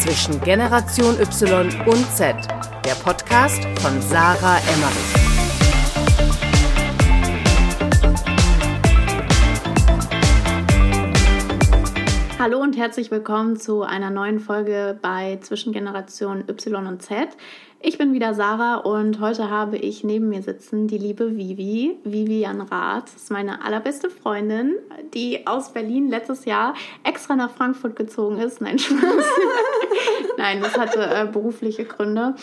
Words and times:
zwischen 0.00 0.40
Generation 0.40 1.20
Y 1.20 1.68
und 1.86 2.10
Z, 2.16 2.34
der 2.86 2.94
Podcast 3.04 3.62
von 3.80 4.00
Sarah 4.00 4.56
Emmerich. 4.56 5.20
Hallo 12.38 12.60
und 12.62 12.78
herzlich 12.78 13.10
willkommen 13.10 13.56
zu 13.56 13.82
einer 13.82 14.08
neuen 14.08 14.40
Folge 14.40 14.98
bei 15.02 15.38
Zwischengeneration 15.42 16.44
Y 16.48 16.86
und 16.86 17.02
Z. 17.02 17.28
Ich 17.82 17.96
bin 17.96 18.12
wieder 18.12 18.34
Sarah 18.34 18.76
und 18.76 19.20
heute 19.20 19.48
habe 19.48 19.78
ich 19.78 20.04
neben 20.04 20.28
mir 20.28 20.42
sitzen 20.42 20.86
die 20.86 20.98
liebe 20.98 21.38
Vivi, 21.38 21.96
Vivian 22.04 22.60
Rath. 22.60 23.08
Ist 23.16 23.30
meine 23.30 23.64
allerbeste 23.64 24.10
Freundin, 24.10 24.74
die 25.14 25.46
aus 25.46 25.72
Berlin 25.72 26.10
letztes 26.10 26.44
Jahr 26.44 26.74
extra 27.04 27.36
nach 27.36 27.50
Frankfurt 27.50 27.96
gezogen 27.96 28.38
ist. 28.38 28.60
Nein, 28.60 28.78
Spaß. 28.78 29.00
Nein, 30.36 30.60
das 30.60 30.76
hatte 30.76 31.00
äh, 31.00 31.26
berufliche 31.32 31.86
Gründe. 31.86 32.34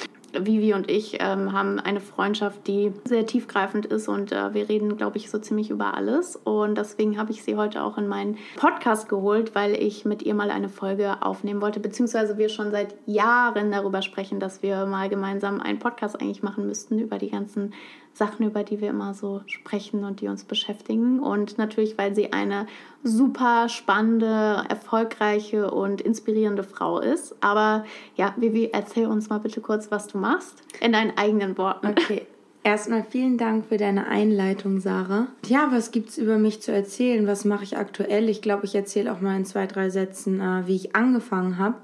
Vivi 0.46 0.74
und 0.74 0.90
ich 0.90 1.18
ähm, 1.20 1.54
haben 1.54 1.80
eine 1.80 2.00
Freundschaft, 2.00 2.68
die 2.68 2.94
sehr 3.06 3.26
tiefgreifend 3.26 3.86
ist 3.86 4.08
und 4.08 4.32
äh, 4.32 4.54
wir 4.54 4.70
reden, 4.70 4.98
glaube 4.98 5.18
ich, 5.18 5.30
so 5.30 5.40
ziemlich 5.40 5.70
über 5.70 5.96
alles. 5.96 6.36
Und 6.36 6.78
deswegen 6.78 7.18
habe 7.18 7.32
ich 7.32 7.44
sie 7.44 7.56
heute 7.56 7.84
auch 7.84 7.98
in 7.98 8.08
meinen 8.08 8.38
Podcast 8.56 9.10
geholt, 9.10 9.56
weil 9.56 9.74
ich 9.74 10.06
mit 10.06 10.24
ihr 10.24 10.34
mal 10.34 10.52
eine 10.52 10.70
Folge 10.70 11.22
aufnehmen 11.22 11.62
wollte, 11.62 11.80
beziehungsweise 11.80 12.38
wir 12.38 12.50
schon 12.50 12.72
seit 12.72 12.96
Jahren 13.06 13.72
darüber 13.72 14.02
sprechen, 14.02 14.40
dass 14.40 14.64
wir 14.64 14.86
mal 14.86 15.10
gemeinsam 15.10 15.62
einen 15.62 15.80
Podcast 15.80 16.20
eigentlich 16.20 16.44
machen 16.44 16.68
müssten 16.68 17.00
über 17.00 17.18
die 17.18 17.30
ganzen 17.30 17.74
Sachen, 18.18 18.46
über 18.46 18.64
die 18.64 18.82
wir 18.82 18.90
immer 18.90 19.14
so 19.14 19.42
sprechen 19.46 20.04
und 20.04 20.22
die 20.22 20.28
uns 20.28 20.44
beschäftigen. 20.44 21.20
Und 21.20 21.58
natürlich, 21.58 21.98
weil 21.98 22.16
sie 22.16 22.34
eine 22.34 22.68
super 23.04 23.70
spannende, 23.70 24.64
erfolgreiche 24.70 25.72
und 25.72 26.02
inspirierende 26.02 26.64
Frau 26.64 27.00
ist. 27.00 27.36
Aber 27.42 27.86
ja, 28.16 28.34
Vivi, 28.38 28.70
erzähl 28.74 29.06
uns 29.08 29.30
mal 29.30 29.40
bitte 29.40 29.62
kurz, 29.62 29.92
was 29.92 30.08
du 30.08 30.18
machst, 30.18 30.64
in 30.82 30.92
deinen 30.92 31.18
eigenen 31.18 31.58
Worten. 31.58 31.88
Okay. 31.88 32.26
Erstmal 32.64 33.06
vielen 33.10 33.38
Dank 33.38 33.68
für 33.68 33.78
deine 33.78 34.08
Einleitung, 34.08 34.82
Sarah. 34.82 35.28
Ja, 35.46 35.70
was 35.72 35.92
gibt 35.92 36.10
es 36.10 36.18
über 36.18 36.38
mich 36.38 36.62
zu 36.62 36.74
erzählen? 36.74 37.26
Was 37.26 37.46
mache 37.46 37.64
ich 37.64 37.78
aktuell? 37.78 38.28
Ich 38.28 38.42
glaube, 38.42 38.66
ich 38.66 38.76
erzähle 38.76 39.14
auch 39.14 39.22
mal 39.22 39.38
in 39.38 39.46
zwei, 39.46 39.68
drei 39.68 39.90
Sätzen, 39.90 40.42
äh, 40.42 40.68
wie 40.68 40.76
ich 40.76 40.94
angefangen 40.94 41.58
habe. 41.58 41.76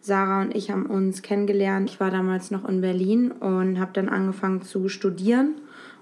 Sarah 0.00 0.40
und 0.40 0.56
ich 0.56 0.70
haben 0.70 0.86
uns 0.86 1.20
kennengelernt. 1.20 1.90
Ich 1.90 2.00
war 2.00 2.10
damals 2.10 2.50
noch 2.50 2.66
in 2.66 2.80
Berlin 2.80 3.32
und 3.32 3.78
habe 3.78 3.92
dann 3.92 4.08
angefangen 4.08 4.62
zu 4.62 4.88
studieren 4.88 5.56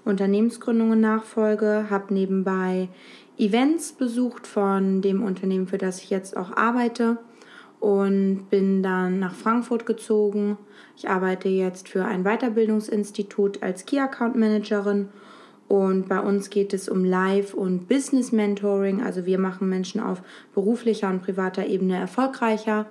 Unternehmensgründungen 0.09 0.99
nachfolge, 0.99 1.85
habe 1.89 2.13
nebenbei 2.13 2.89
Events 3.37 3.93
besucht 3.93 4.47
von 4.47 5.01
dem 5.01 5.23
Unternehmen, 5.23 5.67
für 5.67 5.77
das 5.77 6.01
ich 6.03 6.09
jetzt 6.09 6.35
auch 6.35 6.57
arbeite 6.57 7.17
und 7.79 8.49
bin 8.49 8.83
dann 8.83 9.19
nach 9.19 9.33
Frankfurt 9.33 9.85
gezogen. 9.85 10.57
Ich 10.97 11.09
arbeite 11.09 11.47
jetzt 11.47 11.87
für 11.87 12.03
ein 12.03 12.23
Weiterbildungsinstitut 12.23 13.63
als 13.63 13.85
Key 13.85 13.99
Account 13.99 14.35
Managerin 14.35 15.07
und 15.69 16.09
bei 16.09 16.19
uns 16.19 16.49
geht 16.49 16.73
es 16.73 16.89
um 16.89 17.05
Live- 17.05 17.53
und 17.53 17.87
Business 17.87 18.31
Mentoring. 18.31 19.03
Also 19.03 19.27
wir 19.27 19.37
machen 19.37 19.69
Menschen 19.69 20.01
auf 20.01 20.23
beruflicher 20.55 21.09
und 21.09 21.21
privater 21.21 21.67
Ebene 21.67 21.95
erfolgreicher. 21.95 22.87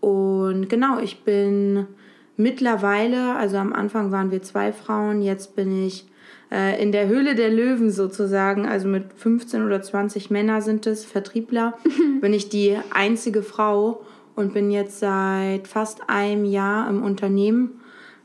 Und 0.00 0.68
genau, 0.68 1.00
ich 1.00 1.24
bin 1.24 1.88
mittlerweile, 2.36 3.34
also 3.34 3.56
am 3.56 3.72
Anfang 3.72 4.12
waren 4.12 4.30
wir 4.30 4.42
zwei 4.42 4.72
Frauen, 4.72 5.22
jetzt 5.22 5.56
bin 5.56 5.84
ich 5.84 6.06
äh, 6.50 6.80
in 6.82 6.92
der 6.92 7.08
Höhle 7.08 7.34
der 7.34 7.50
Löwen 7.50 7.90
sozusagen, 7.90 8.66
also 8.66 8.88
mit 8.88 9.12
15 9.16 9.64
oder 9.64 9.82
20 9.82 10.30
Männern 10.30 10.62
sind 10.62 10.86
es, 10.86 11.04
Vertriebler, 11.04 11.74
bin 12.20 12.32
ich 12.32 12.48
die 12.48 12.76
einzige 12.90 13.42
Frau 13.42 14.02
und 14.36 14.54
bin 14.54 14.70
jetzt 14.70 14.98
seit 14.98 15.68
fast 15.68 16.08
einem 16.08 16.44
Jahr 16.44 16.88
im 16.88 17.02
Unternehmen, 17.02 17.80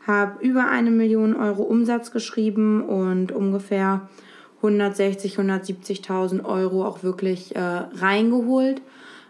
habe 0.06 0.44
über 0.46 0.70
eine 0.70 0.92
Million 0.92 1.36
Euro 1.36 1.64
Umsatz 1.64 2.12
geschrieben 2.12 2.84
und 2.84 3.32
ungefähr 3.32 4.10
160, 4.58 5.38
170.000 5.38 6.44
Euro 6.44 6.86
auch 6.86 7.04
wirklich 7.04 7.56
äh, 7.56 7.60
reingeholt. 7.60 8.82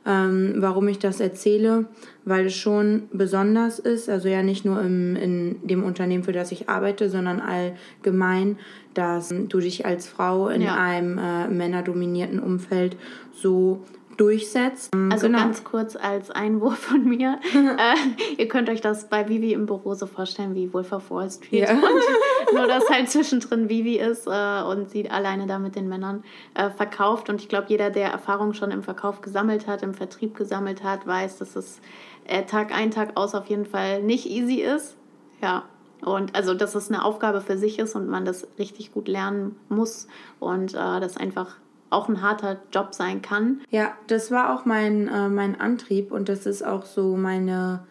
Ähm, 0.10 0.56
warum 0.58 0.88
ich 0.88 0.98
das 0.98 1.20
erzähle? 1.20 1.86
Weil 2.26 2.48
es 2.48 2.56
schon 2.56 3.04
besonders 3.14 3.78
ist, 3.78 4.10
also 4.10 4.28
ja 4.28 4.42
nicht 4.42 4.66
nur 4.66 4.82
im, 4.82 5.16
in 5.16 5.58
dem 5.62 5.84
Unternehmen, 5.84 6.24
für 6.24 6.32
das 6.32 6.52
ich 6.52 6.68
arbeite, 6.68 7.12
sondern 7.12 7.40
allgemein, 7.40 8.58
dass 8.96 9.30
du 9.30 9.60
dich 9.60 9.86
als 9.86 10.08
Frau 10.08 10.48
in 10.50 10.64
ja. 10.64 10.76
einem 10.76 11.20
äh, 11.20 11.48
männerdominierten 11.48 12.40
Umfeld 12.40 12.98
so 13.34 13.84
durchsetzt. 14.20 14.90
Ähm, 14.94 15.12
also 15.12 15.28
genau. 15.28 15.40
ganz 15.40 15.64
kurz 15.64 15.96
als 15.96 16.30
Einwurf 16.30 16.78
von 16.78 17.04
mir. 17.04 17.40
äh, 17.54 17.96
ihr 18.38 18.48
könnt 18.48 18.70
euch 18.70 18.82
das 18.82 19.08
bei 19.08 19.30
Vivi 19.30 19.54
im 19.54 19.66
Büro 19.66 19.94
so 19.94 20.06
vorstellen 20.06 20.56
wie 20.56 20.74
Wolf 20.74 20.92
of 20.92 21.10
Wall 21.10 21.30
Street. 21.30 21.68
Ja. 21.68 21.72
Und 21.72 21.82
nur, 22.54 22.68
dass 22.68 22.90
halt 22.90 23.10
zwischendrin 23.10 23.70
Vivi 23.70 23.98
ist 23.98 24.28
äh, 24.28 24.64
und 24.64 24.90
sie 24.90 25.10
alleine 25.10 25.48
da 25.48 25.60
mit 25.60 25.76
den 25.76 25.88
Männern 25.88 26.24
äh, 26.54 26.70
verkauft. 26.70 27.30
Und 27.30 27.42
ich 27.42 27.48
glaube, 27.48 27.68
jeder, 27.70 27.90
der 27.90 28.12
Erfahrung 28.12 28.54
schon 28.54 28.72
im 28.72 28.84
Verkauf 28.84 29.22
gesammelt 29.22 29.68
hat, 29.68 29.84
im 29.84 29.94
Vertrieb 29.94 30.36
gesammelt 30.36 30.84
hat, 30.84 31.08
weiß, 31.08 31.38
dass 31.38 31.56
es 31.56 31.80
äh, 32.26 32.44
Tag 32.44 32.76
ein, 32.76 32.92
Tag 32.92 33.16
aus 33.16 33.36
auf 33.36 33.48
jeden 33.48 33.66
Fall 33.66 34.04
nicht 34.04 34.26
easy 34.26 34.56
ist. 34.56 34.96
Ja, 35.42 35.64
und 36.02 36.36
also, 36.36 36.54
dass 36.54 36.76
es 36.76 36.90
eine 36.90 37.04
Aufgabe 37.04 37.42
für 37.42 37.58
sich 37.58 37.80
ist 37.80 37.96
und 37.96 38.08
man 38.08 38.26
das 38.26 38.48
richtig 38.58 38.94
gut 38.94 39.08
lernen 39.08 39.58
muss 39.68 40.08
und 40.40 40.74
äh, 40.74 41.00
das 41.00 41.18
einfach 41.18 41.58
auch 41.90 42.10
ein 42.10 42.22
harter 42.22 42.58
Job 42.72 42.94
sein 42.94 43.22
kann. 43.22 43.62
Ja, 43.70 43.94
das 44.08 44.32
war 44.32 44.54
auch 44.54 44.66
mein, 44.66 45.08
äh, 45.08 45.30
mein 45.30 45.60
Antrieb 45.60 46.12
und 46.12 46.30
das 46.30 46.46
ist 46.46 46.64
auch 46.66 46.86
so 46.86 47.16
meine 47.16 47.86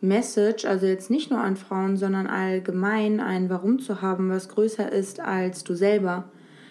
Message, 0.00 0.64
also 0.64 0.86
jetzt 0.86 1.10
nicht 1.10 1.30
nur 1.30 1.40
an 1.40 1.56
Frauen, 1.56 1.96
sondern 1.96 2.26
allgemein 2.26 3.20
ein 3.20 3.48
Warum 3.48 3.78
zu 3.78 4.02
haben, 4.02 4.30
was 4.30 4.48
größer 4.48 4.90
ist 4.90 5.20
als 5.20 5.64
du 5.64 5.74
selber. 5.74 6.24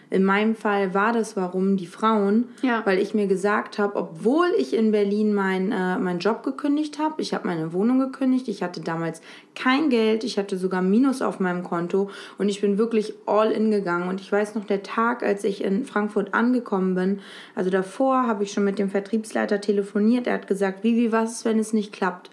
In 0.10 0.24
meinem 0.24 0.56
Fall 0.56 0.94
war 0.94 1.14
das 1.14 1.36
warum 1.36 1.78
die 1.78 1.88
Frauen, 1.88 2.46
ja. 2.62 2.82
weil 2.86 3.00
ich 3.00 3.14
mir 3.14 3.28
gesagt 3.28 3.80
habe, 3.80 3.96
obwohl 3.96 4.48
ich 4.58 4.74
in 4.74 4.92
Berlin 4.92 5.34
mein, 5.34 5.72
äh, 5.72 5.98
meinen 5.98 6.20
Job 6.20 6.44
gekündigt 6.44 7.00
habe, 7.00 7.22
ich 7.22 7.34
habe 7.34 7.48
meine 7.48 7.74
Wohnung 7.74 8.00
gekündigt, 8.00 8.48
ich 8.48 8.62
hatte 8.62 8.82
damals 8.82 9.22
kein 9.56 9.90
Geld, 9.90 10.24
ich 10.24 10.38
hatte 10.38 10.58
sogar 10.58 10.82
Minus 10.82 11.22
auf 11.22 11.40
meinem 11.40 11.64
Konto 11.64 12.10
und 12.38 12.50
ich 12.50 12.62
bin 12.62 12.78
wirklich 12.78 13.14
all 13.26 13.52
in 13.52 13.72
gegangen. 13.72 14.08
Und 14.08 14.22
ich 14.22 14.32
weiß 14.32 14.56
noch, 14.56 14.66
der 14.66 14.84
Tag, 14.84 15.24
als 15.24 15.44
ich 15.44 15.64
in 15.64 15.86
Frankfurt 15.86 16.34
angekommen 16.34 16.94
bin, 16.94 17.20
also 17.56 17.70
davor 17.70 18.28
habe 18.28 18.44
ich 18.44 18.52
schon 18.52 18.64
mit 18.64 18.78
dem 18.78 18.90
Vertriebsleiter 18.90 19.60
telefoniert, 19.60 20.28
er 20.28 20.36
hat 20.36 20.48
gesagt, 20.48 20.84
wie, 20.84 20.96
wie, 20.96 21.12
was 21.12 21.32
ist, 21.32 21.46
wenn 21.46 21.58
es 21.58 21.74
nicht 21.74 21.94
klappt? 21.94 22.30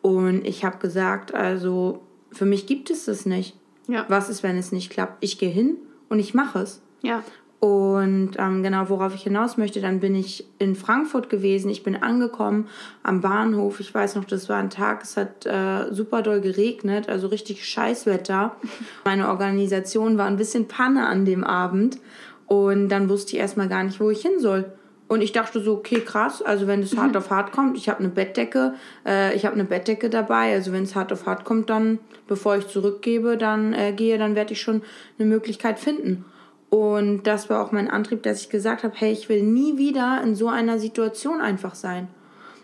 Und 0.00 0.46
ich 0.46 0.64
habe 0.64 0.78
gesagt, 0.78 1.32
also 1.32 2.02
für 2.32 2.44
mich 2.44 2.66
gibt 2.66 2.90
es 2.90 3.04
das 3.04 3.24
nicht. 3.24 3.56
Ja. 3.86 4.04
Was 4.08 4.28
ist, 4.28 4.42
wenn 4.42 4.56
es 4.56 4.72
nicht 4.72 4.90
klappt? 4.90 5.22
Ich 5.22 5.38
gehe 5.38 5.50
hin 5.50 5.76
und 6.12 6.18
ich 6.18 6.34
mache 6.34 6.58
es. 6.58 6.82
Ja. 7.00 7.24
Und 7.58 8.32
ähm, 8.38 8.62
genau, 8.62 8.90
worauf 8.90 9.14
ich 9.14 9.22
hinaus 9.22 9.56
möchte, 9.56 9.80
dann 9.80 9.98
bin 9.98 10.14
ich 10.14 10.44
in 10.58 10.74
Frankfurt 10.74 11.30
gewesen. 11.30 11.70
Ich 11.70 11.82
bin 11.82 11.96
angekommen 11.96 12.68
am 13.02 13.22
Bahnhof. 13.22 13.80
Ich 13.80 13.94
weiß 13.94 14.16
noch, 14.16 14.26
das 14.26 14.50
war 14.50 14.58
ein 14.58 14.68
Tag, 14.68 15.04
es 15.04 15.16
hat 15.16 15.46
äh, 15.46 15.90
super 15.90 16.20
doll 16.20 16.42
geregnet, 16.42 17.08
also 17.08 17.28
richtig 17.28 17.64
Scheißwetter. 17.66 18.56
Meine 19.06 19.28
Organisation 19.28 20.18
war 20.18 20.26
ein 20.26 20.36
bisschen 20.36 20.68
Panne 20.68 21.06
an 21.06 21.24
dem 21.24 21.44
Abend. 21.44 21.98
Und 22.46 22.90
dann 22.90 23.08
wusste 23.08 23.36
ich 23.36 23.38
erstmal 23.38 23.68
gar 23.68 23.82
nicht, 23.82 23.98
wo 24.00 24.10
ich 24.10 24.20
hin 24.20 24.38
soll. 24.38 24.70
Und 25.12 25.20
ich 25.20 25.32
dachte 25.32 25.60
so, 25.60 25.74
okay, 25.74 26.00
krass, 26.00 26.40
also 26.40 26.66
wenn 26.66 26.80
es 26.80 26.96
hart 26.96 27.14
auf 27.18 27.28
hart 27.28 27.52
kommt, 27.52 27.76
ich 27.76 27.90
habe 27.90 27.98
eine 27.98 28.08
Bettdecke, 28.08 28.72
äh, 29.04 29.36
ich 29.36 29.44
habe 29.44 29.54
eine 29.54 29.66
Bettdecke 29.66 30.08
dabei, 30.08 30.54
also 30.54 30.72
wenn 30.72 30.84
es 30.84 30.94
hart 30.94 31.12
auf 31.12 31.26
hart 31.26 31.44
kommt, 31.44 31.68
dann, 31.68 31.98
bevor 32.26 32.56
ich 32.56 32.66
zurückgebe, 32.68 33.36
dann 33.36 33.74
äh, 33.74 33.92
gehe, 33.92 34.16
dann 34.16 34.34
werde 34.34 34.54
ich 34.54 34.62
schon 34.62 34.80
eine 35.18 35.28
Möglichkeit 35.28 35.78
finden. 35.78 36.24
Und 36.70 37.24
das 37.24 37.50
war 37.50 37.62
auch 37.62 37.72
mein 37.72 37.90
Antrieb, 37.90 38.22
dass 38.22 38.40
ich 38.40 38.48
gesagt 38.48 38.84
habe, 38.84 38.94
hey, 38.96 39.12
ich 39.12 39.28
will 39.28 39.42
nie 39.42 39.76
wieder 39.76 40.22
in 40.24 40.34
so 40.34 40.48
einer 40.48 40.78
Situation 40.78 41.42
einfach 41.42 41.74
sein. 41.74 42.08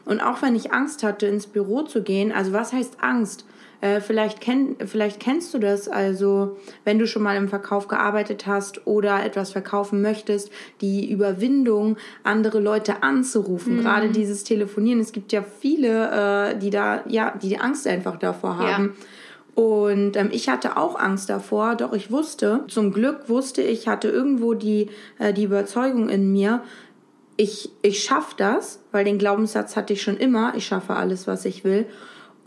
Und 0.06 0.22
auch 0.22 0.40
wenn 0.40 0.56
ich 0.56 0.72
Angst 0.72 1.02
hatte, 1.02 1.26
ins 1.26 1.48
Büro 1.48 1.82
zu 1.82 2.02
gehen, 2.02 2.32
also 2.32 2.54
was 2.54 2.72
heißt 2.72 3.02
Angst? 3.02 3.44
Äh, 3.80 4.00
vielleicht, 4.00 4.40
kenn, 4.40 4.76
vielleicht 4.86 5.20
kennst 5.20 5.54
du 5.54 5.58
das, 5.58 5.88
also 5.88 6.56
wenn 6.84 6.98
du 6.98 7.06
schon 7.06 7.22
mal 7.22 7.36
im 7.36 7.48
Verkauf 7.48 7.86
gearbeitet 7.86 8.46
hast 8.46 8.86
oder 8.86 9.24
etwas 9.24 9.52
verkaufen 9.52 10.02
möchtest, 10.02 10.50
die 10.80 11.08
Überwindung, 11.08 11.96
andere 12.24 12.58
Leute 12.58 13.04
anzurufen, 13.04 13.76
mhm. 13.76 13.80
gerade 13.82 14.08
dieses 14.08 14.42
Telefonieren. 14.42 14.98
Es 15.00 15.12
gibt 15.12 15.32
ja 15.32 15.42
viele, 15.42 16.54
äh, 16.54 16.58
die 16.58 16.70
da, 16.70 17.04
ja, 17.06 17.34
die 17.40 17.58
Angst 17.60 17.86
einfach 17.86 18.16
davor 18.16 18.58
haben. 18.58 18.96
Ja. 18.98 19.62
Und 19.62 20.16
ähm, 20.16 20.28
ich 20.32 20.48
hatte 20.48 20.76
auch 20.76 20.96
Angst 20.96 21.30
davor, 21.30 21.74
doch 21.74 21.92
ich 21.92 22.10
wusste, 22.10 22.64
zum 22.68 22.92
Glück 22.92 23.28
wusste 23.28 23.62
ich, 23.62 23.88
hatte 23.88 24.08
irgendwo 24.08 24.54
die, 24.54 24.88
äh, 25.18 25.32
die 25.32 25.44
Überzeugung 25.44 26.08
in 26.08 26.32
mir, 26.32 26.62
ich, 27.36 27.70
ich 27.82 28.02
schaffe 28.02 28.34
das, 28.36 28.80
weil 28.90 29.04
den 29.04 29.18
Glaubenssatz 29.18 29.76
hatte 29.76 29.92
ich 29.92 30.02
schon 30.02 30.16
immer, 30.16 30.54
ich 30.56 30.66
schaffe 30.66 30.94
alles, 30.94 31.28
was 31.28 31.44
ich 31.44 31.62
will. 31.62 31.86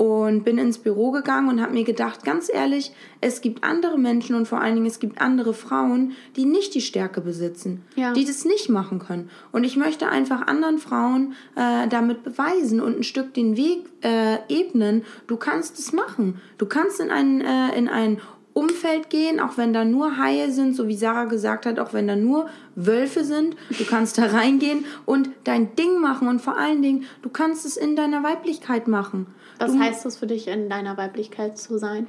Und 0.02 0.44
bin 0.44 0.58
ins 0.58 0.80
Büro 0.80 1.12
gegangen 1.12 1.48
und 1.48 1.62
habe 1.62 1.74
mir 1.74 1.84
gedacht, 1.84 2.24
ganz 2.24 2.50
ehrlich, 2.52 2.92
es 3.22 3.40
gibt 3.42 3.64
andere 3.64 4.00
Menschen 4.00 4.36
und 4.36 4.48
vor 4.48 4.60
allen 4.60 4.74
Dingen 4.74 4.88
es 4.88 4.98
gibt 5.00 5.22
andere 5.22 5.54
Frauen, 5.54 6.14
die 6.36 6.46
nicht 6.46 6.74
die 6.74 6.82
Stärke 6.82 7.22
besitzen, 7.22 7.84
Ja. 7.96 8.12
die 8.12 8.26
das 8.26 8.44
nicht 8.44 8.68
machen 8.68 8.98
können. 8.98 9.30
Und 9.52 9.64
ich 9.64 9.78
möchte 9.78 10.10
einfach 10.10 10.48
anderen 10.48 10.80
Frauen 10.80 11.34
äh, 11.56 11.88
damit 11.88 12.24
beweisen 12.24 12.82
und 12.82 12.98
ein 12.98 13.04
Stück 13.04 13.36
den 13.36 13.58
Weg 13.58 13.86
äh, 14.04 14.38
ebnen. 14.50 15.04
Du 15.28 15.38
kannst 15.38 15.78
es 15.78 15.94
machen. 15.94 16.42
Du 16.58 16.66
kannst 16.66 17.00
in 17.00 17.12
ein, 17.12 17.42
äh, 17.42 17.78
in 17.78 17.88
ein 17.88 18.20
Umfeld 18.54 19.12
gehen, 19.12 19.40
auch 19.40 19.58
wenn 19.58 19.72
da 19.72 19.86
nur 19.86 20.18
Haie 20.18 20.52
sind, 20.52 20.76
so 20.76 20.88
wie 20.88 20.96
Sarah 20.96 21.26
gesagt 21.26 21.68
hat, 21.68 21.80
auch 21.80 21.94
wenn 21.94 22.08
da 22.08 22.16
nur 22.16 22.50
Wölfe 22.76 23.24
sind. 23.24 23.56
Du 23.78 23.86
kannst 23.86 24.18
da 24.18 24.26
reingehen 24.26 24.84
und 25.06 25.30
dein 25.44 25.76
Ding 25.76 26.02
machen 26.02 26.28
und 26.28 26.42
vor 26.42 26.58
allen 26.58 26.82
Dingen, 26.82 27.04
du 27.22 27.30
kannst 27.30 27.66
es 27.68 27.78
in 27.78 27.96
deiner 27.96 28.24
Weiblichkeit 28.24 28.88
machen. 28.88 29.28
Was 29.62 29.74
du, 29.74 29.80
heißt 29.80 30.06
das 30.06 30.18
für 30.18 30.28
dich, 30.28 30.48
in 30.48 30.70
deiner 30.70 30.98
Weiblichkeit 30.98 31.58
zu 31.58 31.78
sein? 31.78 32.08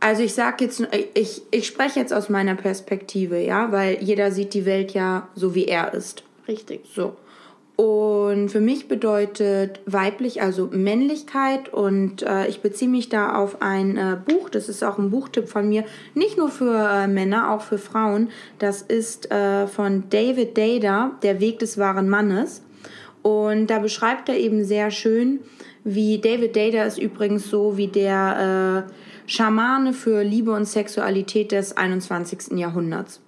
Also 0.00 0.22
ich 0.22 0.34
sag 0.34 0.60
jetzt, 0.60 0.82
ich, 1.14 1.42
ich 1.50 1.66
spreche 1.66 2.00
jetzt 2.00 2.12
aus 2.12 2.28
meiner 2.28 2.54
Perspektive, 2.54 3.38
ja, 3.38 3.72
weil 3.72 4.02
jeder 4.02 4.32
sieht 4.32 4.54
die 4.54 4.64
Welt 4.66 4.92
ja 4.92 5.28
so, 5.34 5.54
wie 5.54 5.66
er 5.66 5.94
ist. 5.94 6.24
Richtig. 6.48 6.80
So. 6.94 7.16
Und 7.76 8.50
für 8.50 8.60
mich 8.60 8.88
bedeutet 8.88 9.80
weiblich 9.86 10.42
also 10.42 10.68
Männlichkeit 10.70 11.72
und 11.72 12.22
äh, 12.22 12.46
ich 12.46 12.60
beziehe 12.60 12.90
mich 12.90 13.08
da 13.08 13.36
auf 13.36 13.62
ein 13.62 13.96
äh, 13.96 14.18
Buch, 14.22 14.50
das 14.50 14.68
ist 14.68 14.84
auch 14.84 14.98
ein 14.98 15.10
Buchtipp 15.10 15.48
von 15.48 15.66
mir, 15.66 15.84
nicht 16.14 16.36
nur 16.36 16.50
für 16.50 16.76
äh, 16.76 17.06
Männer, 17.06 17.50
auch 17.50 17.62
für 17.62 17.78
Frauen. 17.78 18.28
Das 18.58 18.82
ist 18.82 19.30
äh, 19.30 19.66
von 19.66 20.04
David 20.10 20.58
Dada, 20.58 21.12
Der 21.22 21.40
Weg 21.40 21.58
des 21.60 21.78
wahren 21.78 22.10
Mannes. 22.10 22.62
Und 23.22 23.68
da 23.68 23.78
beschreibt 23.78 24.28
er 24.28 24.36
eben 24.36 24.64
sehr 24.64 24.90
schön, 24.90 25.40
wie 25.84 26.18
David 26.18 26.56
Dada 26.56 26.84
ist 26.84 26.98
übrigens 26.98 27.48
so 27.48 27.76
wie 27.76 27.88
der 27.88 28.86
äh, 28.88 28.92
Schamane 29.30 29.92
für 29.92 30.22
Liebe 30.22 30.52
und 30.52 30.66
Sexualität 30.66 31.52
des 31.52 31.76
21. 31.76 32.58
Jahrhunderts. 32.58 33.20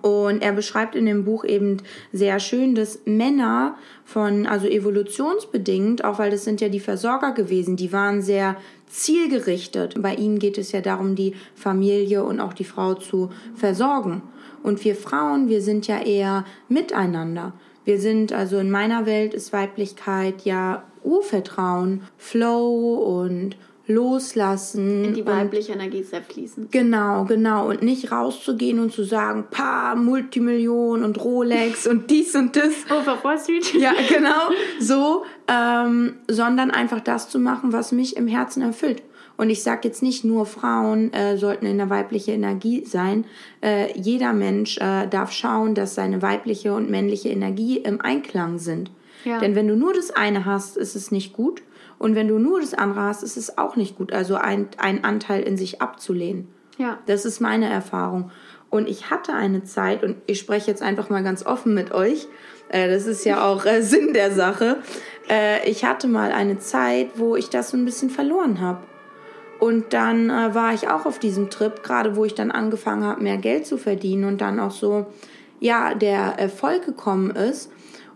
Und 0.00 0.42
er 0.42 0.52
beschreibt 0.52 0.94
in 0.94 1.06
dem 1.06 1.24
Buch 1.24 1.44
eben 1.44 1.78
sehr 2.12 2.40
schön, 2.40 2.74
dass 2.74 3.00
Männer 3.04 3.76
von, 4.04 4.46
also 4.46 4.66
evolutionsbedingt, 4.66 6.04
auch 6.04 6.18
weil 6.18 6.30
das 6.30 6.44
sind 6.44 6.60
ja 6.60 6.68
die 6.68 6.80
Versorger 6.80 7.32
gewesen, 7.32 7.76
die 7.76 7.92
waren 7.92 8.22
sehr 8.22 8.56
zielgerichtet. 8.86 10.00
Bei 10.00 10.14
ihnen 10.14 10.38
geht 10.38 10.56
es 10.58 10.72
ja 10.72 10.80
darum, 10.80 11.14
die 11.14 11.34
Familie 11.54 12.24
und 12.24 12.40
auch 12.40 12.52
die 12.52 12.64
Frau 12.64 12.94
zu 12.94 13.30
versorgen. 13.54 14.22
Und 14.62 14.84
wir 14.84 14.96
Frauen, 14.96 15.48
wir 15.48 15.60
sind 15.60 15.86
ja 15.86 16.00
eher 16.00 16.44
miteinander. 16.68 17.52
Wir 17.84 17.98
sind, 17.98 18.32
also 18.32 18.58
in 18.58 18.70
meiner 18.70 19.06
Welt 19.06 19.34
ist 19.34 19.52
Weiblichkeit 19.52 20.44
ja 20.44 20.84
Urvertrauen, 21.04 22.02
Flow 22.16 22.94
und 23.22 23.56
Loslassen. 23.86 25.04
In 25.04 25.14
die 25.14 25.22
und 25.22 25.28
weibliche 25.28 25.72
Energie 25.72 26.02
sehr 26.02 26.22
fließend. 26.22 26.70
Genau, 26.70 27.24
genau. 27.24 27.68
Und 27.68 27.82
nicht 27.82 28.12
rauszugehen 28.12 28.78
und 28.78 28.92
zu 28.92 29.04
sagen, 29.04 29.46
pa, 29.50 29.94
Multimillion 29.94 31.02
und 31.02 31.22
Rolex 31.22 31.86
und 31.86 32.10
dies 32.10 32.34
und 32.34 32.54
das. 32.56 32.72
Auf 32.90 33.24
Wall 33.24 33.38
Street? 33.38 33.74
Ja, 33.74 33.92
genau. 34.08 34.50
So, 34.80 35.24
ähm, 35.48 36.14
sondern 36.28 36.70
einfach 36.70 37.00
das 37.00 37.28
zu 37.28 37.38
machen, 37.38 37.72
was 37.72 37.92
mich 37.92 38.16
im 38.16 38.28
Herzen 38.28 38.62
erfüllt. 38.62 39.02
Und 39.36 39.50
ich 39.50 39.62
sage 39.62 39.88
jetzt 39.88 40.02
nicht 40.02 40.24
nur 40.24 40.46
Frauen 40.46 41.12
äh, 41.12 41.36
sollten 41.36 41.66
in 41.66 41.78
der 41.78 41.90
weiblichen 41.90 42.34
Energie 42.34 42.84
sein. 42.84 43.24
Äh, 43.62 43.98
jeder 43.98 44.32
Mensch 44.32 44.78
äh, 44.78 45.08
darf 45.08 45.32
schauen, 45.32 45.74
dass 45.74 45.94
seine 45.94 46.22
weibliche 46.22 46.74
und 46.74 46.90
männliche 46.90 47.30
Energie 47.30 47.78
im 47.78 48.00
Einklang 48.00 48.58
sind. 48.58 48.90
Ja. 49.24 49.38
Denn 49.38 49.54
wenn 49.54 49.68
du 49.68 49.76
nur 49.76 49.92
das 49.92 50.10
eine 50.10 50.44
hast, 50.44 50.76
ist 50.76 50.96
es 50.96 51.10
nicht 51.10 51.32
gut. 51.32 51.62
Und 51.98 52.14
wenn 52.14 52.28
du 52.28 52.38
nur 52.38 52.60
das 52.60 52.74
andere 52.74 53.02
hast, 53.02 53.22
ist 53.22 53.36
es 53.36 53.58
auch 53.58 53.76
nicht 53.76 53.96
gut. 53.96 54.12
Also 54.12 54.34
ein, 54.34 54.68
ein 54.78 55.04
Anteil 55.04 55.42
in 55.42 55.56
sich 55.56 55.80
abzulehnen. 55.80 56.48
Ja. 56.78 56.98
Das 57.06 57.24
ist 57.24 57.40
meine 57.40 57.68
Erfahrung. 57.68 58.30
Und 58.70 58.88
ich 58.88 59.10
hatte 59.10 59.34
eine 59.34 59.64
Zeit, 59.64 60.02
und 60.02 60.16
ich 60.26 60.38
spreche 60.38 60.70
jetzt 60.70 60.82
einfach 60.82 61.10
mal 61.10 61.22
ganz 61.22 61.44
offen 61.44 61.74
mit 61.74 61.92
euch, 61.92 62.26
äh, 62.70 62.88
das 62.90 63.06
ist 63.06 63.24
ja 63.24 63.46
auch 63.46 63.66
äh, 63.66 63.82
Sinn 63.82 64.14
der 64.14 64.32
Sache, 64.32 64.78
äh, 65.28 65.68
ich 65.68 65.84
hatte 65.84 66.08
mal 66.08 66.32
eine 66.32 66.58
Zeit, 66.58 67.10
wo 67.16 67.36
ich 67.36 67.50
das 67.50 67.70
so 67.70 67.76
ein 67.76 67.84
bisschen 67.84 68.10
verloren 68.10 68.60
habe. 68.60 68.80
Und 69.60 69.92
dann 69.92 70.28
äh, 70.28 70.54
war 70.54 70.74
ich 70.74 70.88
auch 70.88 71.06
auf 71.06 71.20
diesem 71.20 71.50
Trip, 71.50 71.84
gerade 71.84 72.16
wo 72.16 72.24
ich 72.24 72.34
dann 72.34 72.50
angefangen 72.50 73.04
habe, 73.04 73.22
mehr 73.22 73.36
Geld 73.36 73.64
zu 73.64 73.78
verdienen 73.78 74.24
und 74.24 74.40
dann 74.40 74.58
auch 74.58 74.72
so, 74.72 75.06
ja, 75.60 75.94
der 75.94 76.38
Erfolg 76.38 76.84
gekommen 76.84 77.30
ist. 77.30 77.70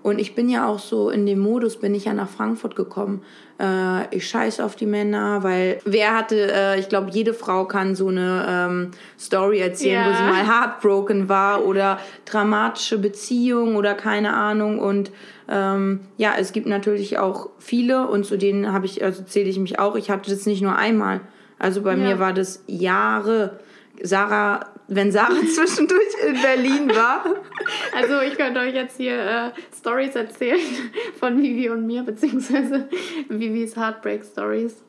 Und 0.06 0.20
ich 0.20 0.36
bin 0.36 0.48
ja 0.48 0.68
auch 0.68 0.78
so 0.78 1.10
in 1.10 1.26
dem 1.26 1.40
Modus, 1.40 1.78
bin 1.80 1.92
ich 1.92 2.04
ja 2.04 2.12
nach 2.14 2.28
Frankfurt 2.28 2.76
gekommen. 2.76 3.22
Äh, 3.58 4.14
ich 4.14 4.28
scheiß 4.28 4.60
auf 4.60 4.76
die 4.76 4.86
Männer, 4.86 5.42
weil 5.42 5.80
wer 5.84 6.16
hatte, 6.16 6.52
äh, 6.52 6.78
ich 6.78 6.88
glaube, 6.88 7.10
jede 7.10 7.34
Frau 7.34 7.64
kann 7.64 7.96
so 7.96 8.06
eine 8.06 8.46
ähm, 8.48 8.90
Story 9.18 9.58
erzählen, 9.58 10.04
wo 10.06 10.10
Ja. 10.10 10.14
sie 10.14 10.22
mal 10.22 10.46
heartbroken 10.46 11.28
war 11.28 11.64
oder 11.64 11.98
dramatische 12.24 12.98
Beziehung 12.98 13.74
oder 13.74 13.94
keine 13.94 14.32
Ahnung. 14.34 14.78
Und 14.78 15.10
ähm, 15.48 16.02
ja, 16.18 16.34
es 16.38 16.52
gibt 16.52 16.68
natürlich 16.68 17.18
auch 17.18 17.50
viele 17.58 18.06
und 18.06 18.24
zu 18.24 18.38
denen 18.38 18.72
habe 18.72 18.86
ich, 18.86 19.02
also 19.02 19.24
zähle 19.24 19.48
ich 19.50 19.58
mich 19.58 19.80
auch. 19.80 19.96
Ich 19.96 20.08
hatte 20.08 20.30
das 20.30 20.46
nicht 20.46 20.62
nur 20.62 20.76
einmal. 20.76 21.20
Also 21.58 21.82
bei 21.82 21.96
Ja. 21.96 21.96
mir 21.96 22.18
war 22.20 22.32
das 22.32 22.62
Jahre. 22.68 23.58
Sarah, 24.00 24.66
wenn 24.88 25.10
Sarah 25.12 25.40
zwischendurch 25.54 26.14
in 26.26 26.40
Berlin 26.40 26.88
war. 26.90 27.24
Also 27.94 28.20
ich 28.20 28.36
könnte 28.36 28.60
euch 28.60 28.74
jetzt 28.74 28.96
hier 28.96 29.18
äh, 29.18 29.50
Stories 29.76 30.14
erzählen 30.14 30.60
von 31.18 31.40
Vivi 31.40 31.68
und 31.70 31.86
mir, 31.86 32.02
beziehungsweise 32.02 32.88
Vivis 33.28 33.76
Heartbreak 33.76 34.24
Stories. 34.24 34.82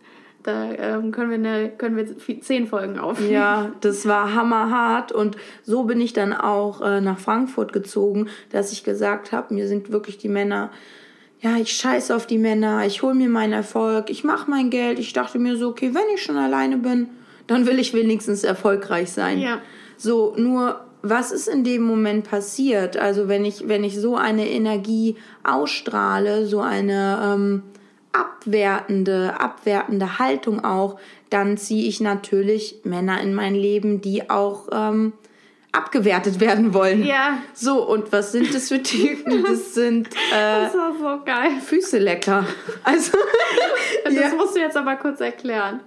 Da 0.44 0.72
ähm, 0.72 1.12
können, 1.12 1.30
wir 1.30 1.38
eine, 1.38 1.70
können 1.70 1.98
wir 1.98 2.42
zehn 2.42 2.68
Folgen 2.68 3.00
aufnehmen. 3.00 3.34
Ja, 3.34 3.72
das 3.82 4.08
war 4.08 4.34
hammerhart 4.34 5.12
und 5.12 5.36
so 5.64 5.84
bin 5.84 6.00
ich 6.00 6.14
dann 6.14 6.32
auch 6.32 6.80
äh, 6.82 7.02
nach 7.02 7.20
Frankfurt 7.20 7.74
gezogen, 7.74 8.30
dass 8.52 8.72
ich 8.72 8.86
gesagt 8.86 9.34
habe, 9.34 9.54
mir 9.54 9.68
sind 9.68 9.92
wirklich 9.92 10.18
die 10.20 10.30
Männer, 10.30 10.72
ja, 11.42 11.58
ich 11.58 11.74
scheiß 11.74 12.12
auf 12.12 12.26
die 12.26 12.38
Männer, 12.38 12.86
ich 12.86 13.02
hol 13.02 13.14
mir 13.14 13.30
meinen 13.30 13.54
Erfolg, 13.54 14.10
ich 14.10 14.24
mach 14.24 14.48
mein 14.48 14.70
Geld. 14.70 15.00
Ich 15.00 15.14
dachte 15.14 15.38
mir 15.38 15.56
so, 15.58 15.70
okay, 15.70 15.94
wenn 15.94 16.16
ich 16.16 16.24
schon 16.24 16.38
alleine 16.38 16.78
bin, 16.78 17.10
dann 17.48 17.66
will 17.66 17.80
ich 17.80 17.94
wenigstens 17.94 18.44
erfolgreich 18.44 19.12
sein. 19.12 19.40
Ja. 19.40 19.62
So, 19.98 20.34
nur 20.38 20.82
was 21.02 21.32
ist 21.32 21.48
in 21.48 21.64
dem 21.64 21.84
Moment 21.84 22.30
passiert? 22.30 22.98
Also 22.98 23.28
wenn 23.28 23.46
ich, 23.46 23.68
wenn 23.68 23.84
ich 23.84 24.00
so 24.00 24.16
eine 24.16 24.50
Energie 24.50 25.16
ausstrahle, 25.44 26.48
so 26.48 26.62
eine 26.62 27.20
ähm, 27.24 27.64
abwertende, 28.12 29.40
abwertende 29.40 30.20
Haltung 30.20 30.64
auch, 30.64 31.00
dann 31.30 31.58
ziehe 31.58 31.88
ich 31.88 32.00
natürlich 32.00 32.82
Männer 32.84 33.22
in 33.22 33.34
mein 33.34 33.54
Leben, 33.54 34.02
die 34.02 34.30
auch 34.30 34.68
ähm, 34.72 35.14
abgewertet 35.72 36.40
werden 36.40 36.74
wollen. 36.74 37.04
Ja. 37.04 37.40
So, 37.54 37.88
und 37.88 38.12
was 38.12 38.32
sind 38.32 38.54
das 38.54 38.70
für 38.70 38.82
Typen? 38.82 39.44
Das 39.44 39.74
sind 39.74 40.08
äh, 40.08 40.12
Das 40.64 40.74
war 40.74 40.94
so 40.98 41.24
geil. 41.26 41.52
Füße 41.64 42.00
lecker. 42.00 42.46
Also, 42.84 43.18
Das 44.04 44.14
ja. 44.14 44.36
musst 44.36 44.56
du 44.56 44.60
jetzt 44.60 44.78
aber 44.78 44.96
kurz 44.96 45.20
erklären, 45.20 45.82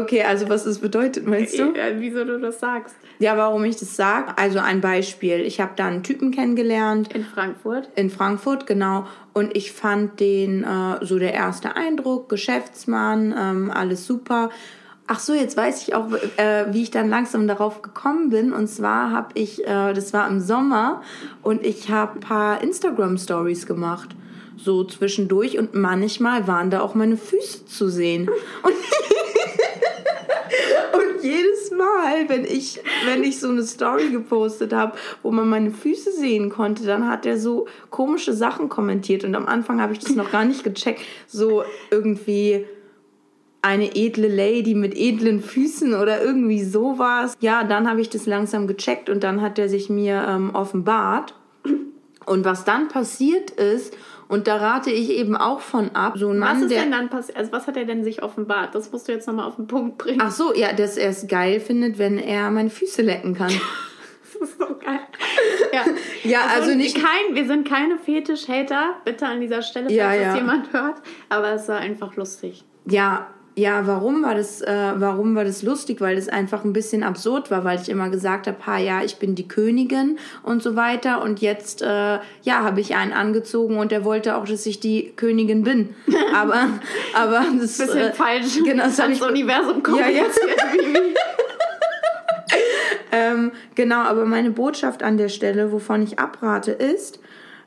okay, 0.00 0.22
also 0.22 0.48
was 0.48 0.64
das 0.64 0.78
bedeutet, 0.78 1.26
meinst 1.26 1.58
du? 1.58 1.72
äh, 1.74 1.94
wieso 1.98 2.24
du 2.24 2.38
das 2.38 2.60
sagst. 2.60 2.94
Ja, 3.18 3.36
warum 3.36 3.64
ich 3.64 3.76
das 3.76 3.96
sage? 3.96 4.36
Also 4.36 4.58
ein 4.58 4.80
Beispiel. 4.80 5.40
Ich 5.40 5.60
habe 5.60 5.72
da 5.76 5.86
einen 5.86 6.02
Typen 6.02 6.30
kennengelernt 6.32 7.12
In 7.14 7.24
Frankfurt. 7.24 7.88
in 7.96 8.10
Frankfurt, 8.10 8.66
genau. 8.66 9.06
Und 9.32 9.56
ich 9.56 9.72
fand 9.72 10.20
den 10.20 10.64
äh, 10.64 11.04
so 11.04 11.18
der 11.18 11.32
erste 11.34 11.76
Eindruck, 11.76 12.28
Geschäftsmann, 12.28 13.34
ähm, 13.38 13.70
alles 13.70 14.06
super. 14.06 14.50
Ach 15.08 15.20
so, 15.20 15.34
jetzt 15.34 15.56
weiß 15.56 15.82
ich 15.86 15.94
auch, 15.94 16.08
äh, 16.36 16.66
wie 16.72 16.82
ich 16.82 16.90
dann 16.90 17.08
langsam 17.08 17.46
darauf 17.46 17.80
gekommen 17.80 18.30
bin. 18.30 18.52
Und 18.52 18.66
zwar 18.66 19.12
habe 19.12 19.28
ich, 19.34 19.64
äh, 19.64 19.92
das 19.92 20.12
war 20.12 20.28
im 20.28 20.40
Sommer, 20.40 21.00
und 21.42 21.64
ich 21.64 21.90
habe 21.90 22.14
ein 22.14 22.20
paar 22.20 22.60
Instagram-Stories 22.60 23.66
gemacht. 23.66 24.10
So 24.58 24.82
zwischendurch. 24.84 25.58
Und 25.58 25.74
manchmal 25.74 26.46
waren 26.48 26.70
da 26.70 26.80
auch 26.80 26.94
meine 26.94 27.16
Füße 27.16 27.66
zu 27.66 27.88
sehen. 27.88 28.28
Und 28.62 28.74
und 30.92 31.24
jedes 31.24 31.70
Mal, 31.70 32.28
wenn 32.28 32.44
ich, 32.44 32.80
wenn 33.06 33.24
ich 33.24 33.40
so 33.40 33.48
eine 33.48 33.62
Story 33.62 34.10
gepostet 34.10 34.72
habe, 34.72 34.96
wo 35.22 35.30
man 35.30 35.48
meine 35.48 35.70
Füße 35.70 36.12
sehen 36.12 36.50
konnte, 36.50 36.84
dann 36.84 37.08
hat 37.08 37.26
er 37.26 37.38
so 37.38 37.66
komische 37.90 38.32
Sachen 38.32 38.68
kommentiert. 38.68 39.24
Und 39.24 39.34
am 39.34 39.46
Anfang 39.46 39.80
habe 39.80 39.92
ich 39.92 39.98
das 39.98 40.14
noch 40.14 40.30
gar 40.30 40.44
nicht 40.44 40.64
gecheckt. 40.64 41.00
So 41.26 41.62
irgendwie 41.90 42.66
eine 43.62 43.96
edle 43.96 44.28
Lady 44.28 44.74
mit 44.74 44.96
edlen 44.96 45.40
Füßen 45.40 45.94
oder 45.94 46.22
irgendwie 46.22 46.62
sowas. 46.62 47.36
Ja, 47.40 47.64
dann 47.64 47.90
habe 47.90 48.00
ich 48.00 48.08
das 48.08 48.26
langsam 48.26 48.68
gecheckt 48.68 49.10
und 49.10 49.24
dann 49.24 49.40
hat 49.40 49.58
er 49.58 49.68
sich 49.68 49.90
mir 49.90 50.24
ähm, 50.28 50.54
offenbart. 50.54 51.34
Und 52.26 52.44
was 52.44 52.64
dann 52.64 52.88
passiert 52.88 53.50
ist, 53.52 53.96
und 54.28 54.46
da 54.46 54.56
rate 54.56 54.90
ich 54.90 55.10
eben 55.10 55.36
auch 55.36 55.60
von 55.60 55.90
ab, 55.94 56.14
so 56.16 56.30
ein 56.30 56.38
Mann, 56.38 56.56
Was 56.56 56.62
ist 56.64 56.70
der. 56.72 56.82
denn 56.82 56.92
dann 56.92 57.08
passiert? 57.10 57.38
Also 57.38 57.52
was 57.52 57.66
hat 57.66 57.76
er 57.76 57.84
denn 57.84 58.04
sich 58.04 58.22
offenbart? 58.22 58.74
Das 58.74 58.90
musst 58.92 59.08
du 59.08 59.12
jetzt 59.12 59.26
nochmal 59.26 59.46
auf 59.46 59.56
den 59.56 59.66
Punkt 59.66 59.98
bringen. 59.98 60.20
Ach 60.22 60.30
so, 60.30 60.54
ja, 60.54 60.72
dass 60.72 60.96
er 60.96 61.10
es 61.10 61.26
geil 61.28 61.60
findet, 61.60 61.98
wenn 61.98 62.18
er 62.18 62.50
meine 62.50 62.70
Füße 62.70 63.02
lecken 63.02 63.34
kann. 63.34 63.52
Das 64.38 64.50
ist 64.50 64.58
so 64.58 64.66
geil. 64.66 64.98
Ja, 65.72 65.84
Ja, 66.22 66.40
also 66.54 66.74
nicht- 66.74 66.94
Kein, 66.96 67.34
wir 67.34 67.46
sind 67.46 67.66
keine 67.66 67.96
Fetisch-Hater, 67.96 68.96
bitte 69.02 69.26
an 69.26 69.40
dieser 69.40 69.62
Stelle, 69.62 69.86
falls 69.86 69.96
Ja, 69.96 70.10
das 70.12 70.20
ja. 70.22 70.36
jemand 70.36 70.72
hört. 70.74 70.96
Aber 71.30 71.52
es 71.52 71.66
war 71.68 71.78
einfach 71.78 72.16
lustig. 72.16 72.62
ja, 72.84 73.28
ja, 73.58 73.86
warum 73.86 74.22
war 74.22 74.34
das, 74.34 74.60
äh, 74.60 74.92
warum 74.96 75.34
war 75.34 75.44
das 75.44 75.62
lustig? 75.62 76.02
Weil 76.02 76.16
das 76.16 76.28
einfach 76.28 76.62
ein 76.62 76.74
bisschen 76.74 77.02
absurd 77.02 77.50
war, 77.50 77.64
weil 77.64 77.80
ich 77.80 77.88
immer 77.88 78.10
gesagt 78.10 78.46
habe, 78.46 78.58
ha, 78.66 78.76
ja, 78.78 79.02
ich 79.02 79.16
bin 79.16 79.34
die 79.34 79.48
Königin 79.48 80.18
und 80.42 80.62
so 80.62 80.76
weiter. 80.76 81.22
Und 81.22 81.40
jetzt, 81.40 81.80
äh, 81.80 82.18
ja, 82.42 82.62
habe 82.62 82.82
ich 82.82 82.96
einen 82.96 83.14
angezogen 83.14 83.78
und 83.78 83.92
der 83.92 84.04
wollte 84.04 84.36
auch, 84.36 84.44
dass 84.44 84.66
ich 84.66 84.78
die 84.78 85.14
Königin 85.16 85.62
bin. 85.62 85.94
Aber, 86.34 86.68
aber 87.14 87.46
das 87.58 87.78
bisschen 87.78 87.96
äh, 87.96 88.12
falsch. 88.12 88.58
Genau, 88.62 88.84
das 88.84 89.00
ans 89.00 89.22
Universum 89.22 89.82
kommt. 89.82 90.00
Ja, 90.00 90.06
ähm, 93.12 93.52
genau, 93.74 94.00
aber 94.00 94.26
meine 94.26 94.50
Botschaft 94.50 95.02
an 95.02 95.16
der 95.16 95.30
Stelle, 95.30 95.72
wovon 95.72 96.02
ich 96.02 96.18
abrate, 96.18 96.72
ist, 96.72 97.20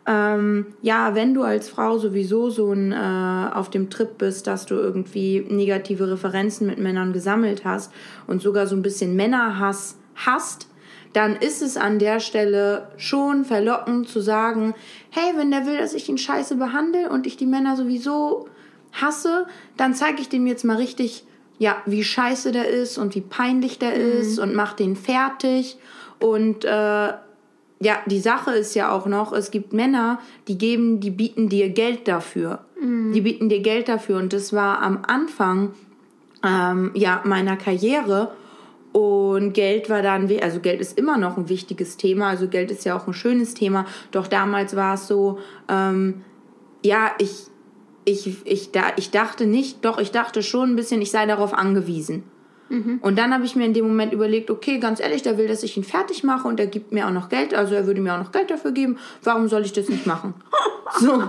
ähm, 0.09 0.65
ja, 0.81 1.13
wenn 1.13 1.35
du 1.35 1.43
als 1.43 1.69
Frau 1.69 1.99
sowieso 1.99 2.49
so 2.49 2.71
ein, 2.73 2.91
äh, 2.91 3.53
auf 3.53 3.69
dem 3.69 3.91
Trip 3.91 4.17
bist, 4.17 4.47
dass 4.47 4.65
du 4.65 4.73
irgendwie 4.73 5.45
negative 5.47 6.09
Referenzen 6.09 6.65
mit 6.65 6.79
Männern 6.79 7.13
gesammelt 7.13 7.63
hast 7.63 7.93
und 8.25 8.41
sogar 8.41 8.65
so 8.65 8.75
ein 8.75 8.81
bisschen 8.81 9.15
Männerhass 9.15 9.97
hast, 10.15 10.67
dann 11.13 11.35
ist 11.35 11.61
es 11.61 11.77
an 11.77 11.99
der 11.99 12.19
Stelle 12.21 12.87
schon 12.97 13.45
verlockend 13.45 14.09
zu 14.09 14.19
sagen, 14.19 14.73
hey, 15.11 15.33
wenn 15.35 15.51
der 15.51 15.67
will, 15.67 15.77
dass 15.77 15.93
ich 15.93 16.09
ihn 16.09 16.17
scheiße 16.17 16.55
behandle 16.55 17.11
und 17.11 17.27
ich 17.27 17.37
die 17.37 17.45
Männer 17.45 17.75
sowieso 17.75 18.47
hasse, 18.93 19.45
dann 19.77 19.93
zeige 19.93 20.21
ich 20.21 20.29
dem 20.29 20.47
jetzt 20.47 20.65
mal 20.65 20.77
richtig, 20.77 21.23
ja, 21.59 21.77
wie 21.85 22.03
scheiße 22.03 22.51
der 22.51 22.67
ist 22.67 22.97
und 22.97 23.13
wie 23.13 23.21
peinlich 23.21 23.77
der 23.77 23.91
mhm. 23.91 24.21
ist 24.21 24.39
und 24.39 24.55
mach 24.55 24.73
den 24.73 24.95
fertig 24.95 25.77
und 26.19 26.65
äh, 26.65 27.13
ja, 27.81 27.99
die 28.05 28.19
Sache 28.19 28.51
ist 28.51 28.75
ja 28.75 28.91
auch 28.91 29.05
noch, 29.05 29.31
es 29.31 29.51
gibt 29.51 29.71
Männer, 29.71 30.19
die 30.47 30.57
geben, 30.57 30.99
die 30.99 31.11
bieten 31.11 31.47
dir 31.47 31.69
Geld 31.69 32.07
dafür. 32.07 32.65
Mhm. 32.79 33.13
Die 33.13 33.21
bieten 33.21 33.47
dir 33.47 33.61
Geld 33.61 33.87
dafür. 33.87 34.17
Und 34.17 34.33
das 34.33 34.51
war 34.51 34.81
am 34.81 35.03
Anfang 35.07 35.73
ähm, 36.43 36.91
ja, 36.93 37.21
meiner 37.23 37.55
Karriere. 37.55 38.33
Und 38.91 39.53
Geld 39.53 39.89
war 39.89 40.01
dann, 40.01 40.29
also 40.41 40.59
Geld 40.59 40.81
ist 40.81 40.97
immer 40.97 41.17
noch 41.17 41.37
ein 41.37 41.47
wichtiges 41.47 41.95
Thema, 41.95 42.29
also 42.29 42.47
Geld 42.47 42.71
ist 42.71 42.85
ja 42.85 42.97
auch 42.97 43.07
ein 43.07 43.13
schönes 43.13 43.53
Thema. 43.53 43.85
Doch 44.11 44.27
damals 44.27 44.75
war 44.75 44.95
es 44.95 45.07
so, 45.07 45.37
ähm, 45.69 46.21
ja, 46.83 47.11
ich, 47.19 47.45
ich, 48.03 48.45
ich, 48.45 48.71
da, 48.71 48.85
ich 48.97 49.11
dachte 49.11 49.45
nicht, 49.45 49.85
doch 49.85 49.99
ich 49.99 50.11
dachte 50.11 50.41
schon 50.41 50.71
ein 50.71 50.75
bisschen, 50.75 51.01
ich 51.01 51.11
sei 51.11 51.25
darauf 51.27 51.53
angewiesen. 51.53 52.23
Mhm. 52.69 52.99
Und 53.01 53.17
dann 53.17 53.33
habe 53.33 53.45
ich 53.45 53.55
mir 53.55 53.65
in 53.65 53.73
dem 53.73 53.87
Moment 53.87 54.13
überlegt, 54.13 54.49
okay, 54.49 54.79
ganz 54.79 54.99
ehrlich, 54.99 55.21
der 55.21 55.37
will, 55.37 55.47
dass 55.47 55.63
ich 55.63 55.75
ihn 55.75 55.83
fertig 55.83 56.23
mache 56.23 56.47
und 56.47 56.59
er 56.59 56.67
gibt 56.67 56.91
mir 56.91 57.07
auch 57.07 57.11
noch 57.11 57.29
Geld, 57.29 57.53
also 57.53 57.75
er 57.75 57.85
würde 57.87 58.01
mir 58.01 58.13
auch 58.13 58.19
noch 58.19 58.31
Geld 58.31 58.51
dafür 58.51 58.71
geben. 58.71 58.97
Warum 59.23 59.47
soll 59.47 59.63
ich 59.63 59.73
das 59.73 59.89
nicht 59.89 60.05
machen? 60.05 60.33
so. 60.99 61.23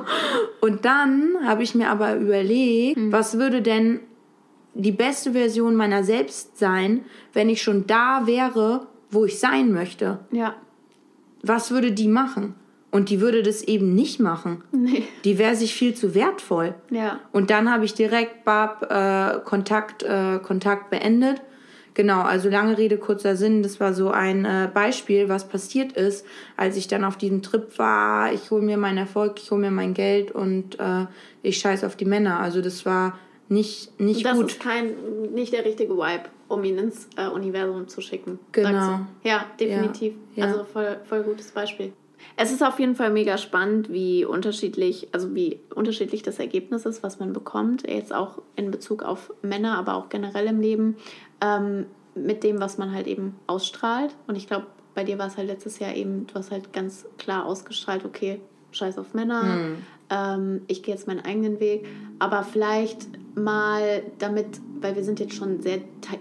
Und 0.61 0.85
dann 0.85 1.37
habe 1.44 1.62
ich 1.62 1.75
mir 1.75 1.88
aber 1.88 2.16
überlegt, 2.16 2.99
mhm. 2.99 3.12
was 3.12 3.38
würde 3.38 3.62
denn 3.62 4.00
die 4.75 4.92
beste 4.92 5.32
Version 5.32 5.75
meiner 5.75 6.04
selbst 6.04 6.59
sein, 6.59 7.04
wenn 7.32 7.49
ich 7.49 7.62
schon 7.62 7.87
da 7.87 8.26
wäre, 8.26 8.87
wo 9.11 9.25
ich 9.25 9.38
sein 9.38 9.73
möchte? 9.73 10.20
Ja. 10.30 10.54
Was 11.42 11.70
würde 11.70 11.92
die 11.92 12.09
machen? 12.09 12.54
Und 12.90 13.09
die 13.09 13.20
würde 13.20 13.42
das 13.42 13.62
eben 13.62 13.94
nicht 13.94 14.18
machen. 14.18 14.64
Nee. 14.73 15.04
Die 15.25 15.38
wäre 15.38 15.54
sich 15.54 15.75
viel 15.75 15.94
zu 15.94 16.14
wertvoll. 16.14 16.75
Ja. 16.90 17.20
Und 17.32 17.50
dann 17.50 17.73
habe 17.73 17.85
ich 17.85 17.94
direkt 17.94 18.44
Bab 18.44 18.90
äh, 18.90 19.40
Kontakt, 19.44 20.02
äh, 20.02 20.38
Kontakt 20.42 20.90
beendet. 20.90 21.40
Genau, 21.94 22.23
also 22.23 22.49
lange 22.49 22.78
Rede, 22.78 22.99
kurzer 22.99 23.37
Sinn. 23.37 23.62
Das 23.62 23.78
war 23.80 23.94
so 23.94 24.11
ein 24.11 24.44
äh, 24.44 24.68
Beispiel, 24.73 25.28
was 25.28 25.49
passiert 25.49 25.92
ist, 25.92 26.25
als 26.56 26.76
ich 26.76 26.88
dann 26.88 27.04
auf 27.04 27.16
diesem 27.16 27.42
Trip 27.42 27.78
war. 27.78 28.32
Ich 28.32 28.50
hole 28.50 28.62
mir 28.62 28.76
meinen 28.76 28.99
Erfolg, 28.99 29.40
ich 29.40 29.50
hole 29.50 29.61
mir 29.61 29.70
mein 29.70 29.94
Geld 29.94 30.32
und 30.32 30.78
äh, 30.80 31.06
ich 31.42 31.59
scheiß 31.59 31.85
auf 31.85 31.97
die 31.97 32.04
Männer. 32.04 32.40
Also 32.40 32.61
das 32.61 32.87
war 32.87 33.18
nicht, 33.49 34.00
nicht 34.00 34.25
das 34.25 34.37
gut. 34.37 34.47
Das 34.47 34.52
ist 34.52 34.62
kein, 34.62 34.94
nicht 35.35 35.52
der 35.52 35.64
richtige 35.64 35.94
Vibe, 35.94 36.25
um 36.49 36.62
ihn 36.64 36.78
ins 36.78 37.09
äh, 37.16 37.26
Universum 37.28 37.88
zu 37.88 38.00
schicken. 38.00 38.38
Genau. 38.52 39.00
Ja, 39.25 39.47
definitiv. 39.59 40.14
Ja, 40.35 40.47
ja. 40.47 40.52
Also 40.52 40.64
voll, 40.64 41.00
voll 41.09 41.23
gutes 41.23 41.50
Beispiel. 41.50 41.92
Es 42.36 42.52
ist 42.52 42.62
auf 42.62 42.78
jeden 42.78 42.94
Fall 42.94 43.10
mega 43.10 43.38
spannend, 43.38 43.90
wie 43.90 44.24
unterschiedlich, 44.24 45.08
also 45.12 45.34
wie 45.34 45.60
unterschiedlich 45.74 46.22
das 46.22 46.38
Ergebnis 46.38 46.86
ist, 46.86 47.02
was 47.02 47.18
man 47.18 47.32
bekommt. 47.32 47.88
Jetzt 47.88 48.14
auch 48.14 48.42
in 48.56 48.70
Bezug 48.70 49.02
auf 49.02 49.32
Männer, 49.42 49.76
aber 49.78 49.94
auch 49.94 50.08
generell 50.08 50.46
im 50.46 50.60
Leben, 50.60 50.96
ähm, 51.40 51.86
mit 52.14 52.42
dem, 52.42 52.60
was 52.60 52.78
man 52.78 52.92
halt 52.92 53.06
eben 53.06 53.36
ausstrahlt. 53.46 54.14
Und 54.26 54.36
ich 54.36 54.46
glaube, 54.46 54.66
bei 54.94 55.04
dir 55.04 55.18
war 55.18 55.26
es 55.26 55.36
halt 55.36 55.48
letztes 55.48 55.78
Jahr 55.78 55.94
eben, 55.94 56.26
du 56.26 56.34
hast 56.34 56.50
halt 56.50 56.72
ganz 56.72 57.06
klar 57.18 57.46
ausgestrahlt, 57.46 58.04
okay, 58.04 58.40
scheiß 58.72 58.98
auf 58.98 59.14
Männer, 59.14 59.42
mhm. 59.42 59.76
ähm, 60.10 60.62
ich 60.66 60.82
gehe 60.82 60.94
jetzt 60.94 61.06
meinen 61.06 61.24
eigenen 61.24 61.60
Weg. 61.60 61.86
Aber 62.18 62.42
vielleicht 62.42 63.08
mal 63.34 64.02
damit, 64.18 64.60
weil 64.80 64.96
wir 64.96 65.04
sind 65.04 65.20
jetzt 65.20 65.34
schon 65.34 65.60
sehr 65.60 65.78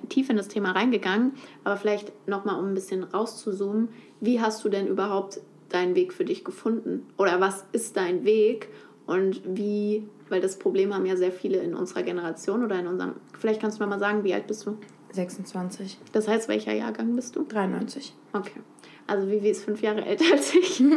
tief 0.09 0.29
in 0.29 0.37
das 0.37 0.47
Thema 0.47 0.71
reingegangen, 0.71 1.33
aber 1.63 1.77
vielleicht 1.77 2.11
nochmal, 2.27 2.59
um 2.59 2.69
ein 2.69 2.73
bisschen 2.73 3.03
rauszuzoomen, 3.03 3.89
wie 4.19 4.41
hast 4.41 4.63
du 4.63 4.69
denn 4.69 4.87
überhaupt 4.87 5.41
deinen 5.73 5.95
Weg 5.95 6.13
für 6.13 6.25
dich 6.25 6.43
gefunden? 6.43 7.07
Oder 7.17 7.39
was 7.39 7.65
ist 7.71 7.97
dein 7.97 8.25
Weg 8.25 8.69
und 9.05 9.41
wie, 9.45 10.07
weil 10.29 10.41
das 10.41 10.59
Problem 10.59 10.93
haben 10.93 11.05
ja 11.05 11.15
sehr 11.17 11.31
viele 11.31 11.57
in 11.57 11.73
unserer 11.73 12.03
Generation 12.03 12.63
oder 12.63 12.79
in 12.79 12.87
unserem, 12.87 13.15
vielleicht 13.37 13.61
kannst 13.61 13.79
du 13.79 13.83
mir 13.83 13.89
mal 13.89 13.99
sagen, 13.99 14.23
wie 14.23 14.33
alt 14.33 14.47
bist 14.47 14.65
du? 14.65 14.77
26. 15.11 15.97
Das 16.11 16.27
heißt, 16.27 16.47
welcher 16.47 16.73
Jahrgang 16.73 17.15
bist 17.15 17.35
du? 17.35 17.43
93. 17.43 18.13
Okay. 18.33 18.61
Also 19.09 19.27
Vivi 19.27 19.49
ist 19.49 19.63
fünf 19.63 19.81
Jahre 19.81 20.05
älter 20.05 20.25
als 20.31 20.53
ich. 20.53 20.83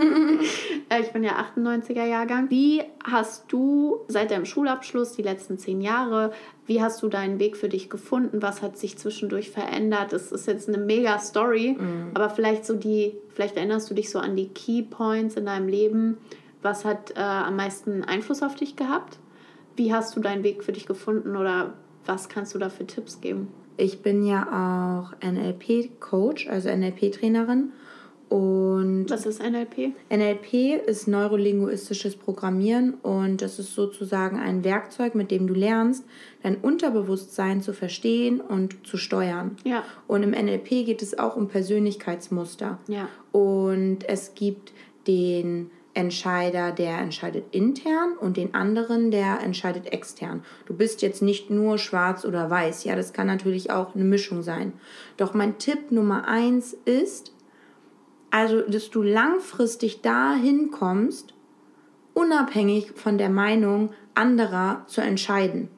Äh, 0.89 1.01
ich 1.01 1.13
bin 1.13 1.25
ja 1.25 1.43
98er 1.57 2.05
Jahrgang. 2.05 2.51
Wie 2.51 2.83
hast 3.05 3.51
du 3.51 4.01
seit 4.09 4.31
deinem 4.31 4.45
Schulabschluss 4.45 5.13
die 5.13 5.23
letzten 5.23 5.57
zehn 5.57 5.81
Jahre, 5.81 6.33
wie 6.67 6.83
hast 6.83 7.03
du 7.03 7.09
deinen 7.09 7.39
Weg 7.39 7.57
für 7.57 7.69
dich 7.69 7.89
gefunden? 7.89 8.43
Was 8.43 8.61
hat 8.61 8.77
sich 8.77 8.99
zwischendurch 8.99 9.51
verändert? 9.51 10.13
Das 10.13 10.33
ist 10.33 10.47
jetzt 10.47 10.69
eine 10.69 10.79
mega 10.79 11.19
Story, 11.19 11.77
mhm. 11.79 12.11
aber 12.13 12.29
vielleicht 12.29 12.67
so 12.67 12.75
die, 12.75 13.15
vielleicht 13.31 13.57
erinnerst 13.57 13.89
du 13.89 13.95
dich 13.95 14.11
so 14.11 14.19
an 14.19 14.37
die 14.37 14.49
Key 14.49 14.83
Points 14.83 15.37
in 15.37 15.47
deinem 15.47 15.69
Leben. 15.69 16.19
Was 16.61 16.85
hat 16.85 17.13
äh, 17.13 17.21
am 17.21 17.57
meisten 17.57 18.05
Einfluss 18.05 18.43
auf 18.43 18.55
dich 18.55 18.77
gehabt? 18.77 19.19
Wie 19.77 19.95
hast 19.95 20.15
du 20.15 20.21
deinen 20.21 20.43
Weg 20.43 20.63
für 20.63 20.73
dich 20.73 20.85
gefunden 20.85 21.37
oder 21.37 21.73
was 22.05 22.29
kannst 22.29 22.55
du 22.55 22.59
da 22.59 22.69
für 22.69 22.87
Tipps 22.87 23.21
geben? 23.23 23.49
Ich 23.79 24.03
bin 24.03 24.27
ja 24.27 25.07
auch 25.09 25.27
NLP-Coach, 25.27 26.49
also 26.49 26.69
NLP-Trainerin 26.69 27.73
und 28.33 29.11
Was 29.11 29.27
ist 29.27 29.43
NLP? 29.43 29.93
NLP 30.09 30.87
ist 30.87 31.07
neurolinguistisches 31.07 32.17
Programmieren 32.17 32.95
und 33.03 33.43
das 33.43 33.59
ist 33.59 33.75
sozusagen 33.75 34.39
ein 34.39 34.65
Werkzeug, 34.65 35.15
mit 35.15 35.31
dem 35.31 35.47
du 35.47 35.53
lernst, 35.53 36.07
dein 36.43 36.57
Unterbewusstsein 36.57 37.61
zu 37.61 37.75
verstehen 37.75 38.41
und 38.41 38.87
zu 38.87 38.97
steuern. 38.97 39.59
Ja. 39.65 39.85
Und 40.07 40.23
im 40.23 40.31
NLP 40.31 40.87
geht 40.87 41.03
es 41.03 41.19
auch 41.19 41.37
um 41.37 41.49
Persönlichkeitsmuster. 41.49 42.79
Ja. 42.89 43.11
Und 43.33 44.09
es 44.09 44.35
gibt 44.35 44.73
den 45.07 45.71
Entscheider, 45.93 46.73
der 46.73 47.01
entscheidet 47.01 47.45
intern 47.51 48.15
und 48.19 48.39
den 48.39 48.55
anderen, 48.55 49.11
der 49.11 49.41
entscheidet 49.41 49.93
extern. 49.93 50.43
Du 50.65 50.73
bist 50.73 51.03
jetzt 51.03 51.21
nicht 51.21 51.51
nur 51.51 51.77
schwarz 51.77 52.25
oder 52.25 52.49
weiß. 52.49 52.85
Ja, 52.85 52.97
das 52.97 53.13
kann 53.13 53.27
natürlich 53.27 53.71
auch 53.71 53.95
eine 53.95 54.05
Mischung 54.05 54.43
sein. 54.43 54.73
Doch 55.19 55.35
mein 55.35 55.59
Tipp 55.59 55.91
Nummer 55.93 56.27
eins 56.27 56.75
ist, 56.87 57.33
also, 58.33 58.63
dass 58.63 58.91
du 58.91 59.03
langfristig 59.03 60.01
dahin 60.01 60.71
kommst, 60.71 61.35
unabhängig 62.15 62.93
von 62.95 63.19
der 63.19 63.29
Meinung 63.29 63.91
anderer 64.15 64.85
zu 64.87 65.03
entscheiden. 65.03 65.69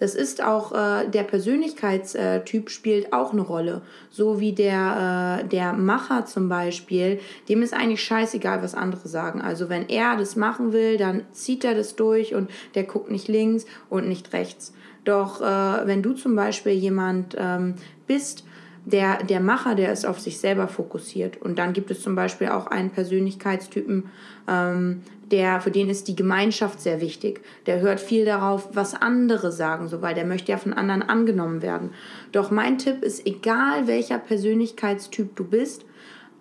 Das 0.00 0.16
ist 0.16 0.42
auch 0.42 0.72
äh, 0.72 1.08
der 1.08 1.22
Persönlichkeitstyp 1.22 2.68
spielt 2.68 3.12
auch 3.12 3.32
eine 3.32 3.42
Rolle. 3.42 3.82
So 4.10 4.40
wie 4.40 4.52
der, 4.52 5.42
äh, 5.44 5.48
der 5.48 5.72
Macher 5.72 6.26
zum 6.26 6.48
Beispiel, 6.48 7.20
dem 7.48 7.62
ist 7.62 7.72
eigentlich 7.72 8.02
scheißegal, 8.02 8.60
was 8.60 8.74
andere 8.74 9.06
sagen. 9.06 9.40
Also 9.40 9.68
wenn 9.68 9.88
er 9.88 10.16
das 10.16 10.34
machen 10.34 10.72
will, 10.72 10.96
dann 10.96 11.22
zieht 11.30 11.64
er 11.64 11.76
das 11.76 11.94
durch 11.94 12.34
und 12.34 12.50
der 12.74 12.82
guckt 12.82 13.12
nicht 13.12 13.28
links 13.28 13.66
und 13.88 14.08
nicht 14.08 14.32
rechts. 14.32 14.74
Doch 15.04 15.40
äh, 15.40 15.86
wenn 15.86 16.02
du 16.02 16.12
zum 16.14 16.34
Beispiel 16.34 16.72
jemand 16.72 17.36
ähm, 17.38 17.76
bist, 18.08 18.44
der, 18.84 19.22
der 19.22 19.40
Macher, 19.40 19.74
der 19.74 19.92
ist 19.92 20.06
auf 20.06 20.20
sich 20.20 20.38
selber 20.38 20.68
fokussiert. 20.68 21.40
Und 21.40 21.58
dann 21.58 21.72
gibt 21.72 21.90
es 21.90 22.02
zum 22.02 22.14
Beispiel 22.14 22.48
auch 22.48 22.66
einen 22.66 22.90
Persönlichkeitstypen, 22.90 24.10
ähm, 24.48 25.02
der, 25.30 25.60
für 25.60 25.70
den 25.70 25.88
ist 25.88 26.06
die 26.08 26.16
Gemeinschaft 26.16 26.80
sehr 26.80 27.00
wichtig. 27.00 27.40
Der 27.66 27.80
hört 27.80 27.98
viel 27.98 28.24
darauf, 28.26 28.68
was 28.74 28.94
andere 28.94 29.52
sagen, 29.52 29.88
so, 29.88 30.02
weil 30.02 30.14
der 30.14 30.26
möchte 30.26 30.52
ja 30.52 30.58
von 30.58 30.74
anderen 30.74 31.02
angenommen 31.02 31.62
werden. 31.62 31.90
Doch 32.30 32.50
mein 32.50 32.76
Tipp 32.78 33.02
ist, 33.02 33.26
egal 33.26 33.86
welcher 33.86 34.18
Persönlichkeitstyp 34.18 35.34
du 35.34 35.44
bist, 35.44 35.86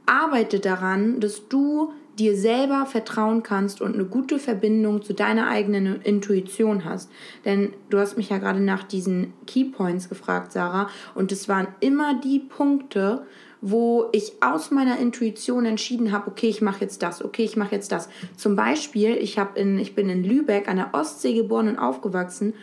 arbeite 0.05 0.59
daran, 0.59 1.21
dass 1.21 1.47
du 1.47 1.93
dir 2.20 2.38
selber 2.38 2.86
vertrauen 2.86 3.43
kannst 3.43 3.82
und 3.82 3.93
eine 3.93 4.05
gute 4.05 4.39
Verbindung 4.39 5.01
zu 5.01 5.13
deiner 5.13 5.48
eigenen 5.48 6.01
Intuition 6.01 6.86
hast. 6.86 7.10
Denn 7.46 7.74
du 7.89 7.98
hast 7.98 8.17
mich 8.17 8.29
ja 8.29 8.38
gerade 8.38 8.60
nach 8.60 8.84
diesen 8.84 9.34
Keypoints 9.48 10.10
gefragt, 10.10 10.51
Sarah, 10.51 10.89
und 11.15 11.32
es 11.32 11.50
waren 11.50 11.67
immer 11.79 12.20
die 12.20 12.39
Punkte, 12.39 13.25
wo 13.62 14.10
ich 14.12 14.34
aus 14.41 14.72
meiner 14.72 15.00
Intuition 15.00 15.65
entschieden 15.65 16.12
habe, 16.12 16.29
okay, 16.29 16.50
ich 16.50 16.62
mache 16.62 16.82
jetzt 16.82 17.01
das, 17.01 17.24
okay, 17.24 17.43
ich 17.43 17.55
mache 17.55 17.75
jetzt 17.75 17.91
das. 17.91 18.10
Zum 18.36 18.55
Beispiel, 18.55 19.15
ich, 19.15 19.39
hab 19.39 19.58
in, 19.58 19.79
ich 19.79 19.96
bin 19.96 20.10
in 20.10 20.24
Lübeck 20.24 20.67
an 20.67 20.77
der 20.77 20.89
Ostsee 20.93 21.34
geboren 21.34 21.70
und 21.70 21.79
aufgewachsen 21.79 22.53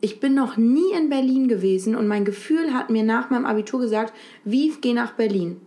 ich 0.00 0.20
bin 0.20 0.34
noch 0.34 0.56
nie 0.56 0.92
in 0.96 1.08
Berlin 1.08 1.48
gewesen 1.48 1.94
und 1.94 2.08
mein 2.08 2.24
Gefühl 2.24 2.72
hat 2.72 2.90
mir 2.90 3.02
nach 3.02 3.30
meinem 3.30 3.46
Abitur 3.46 3.80
gesagt, 3.80 4.14
wie 4.44 4.72
geh 4.80 4.94
nach 4.94 5.12
Berlin. 5.12 5.60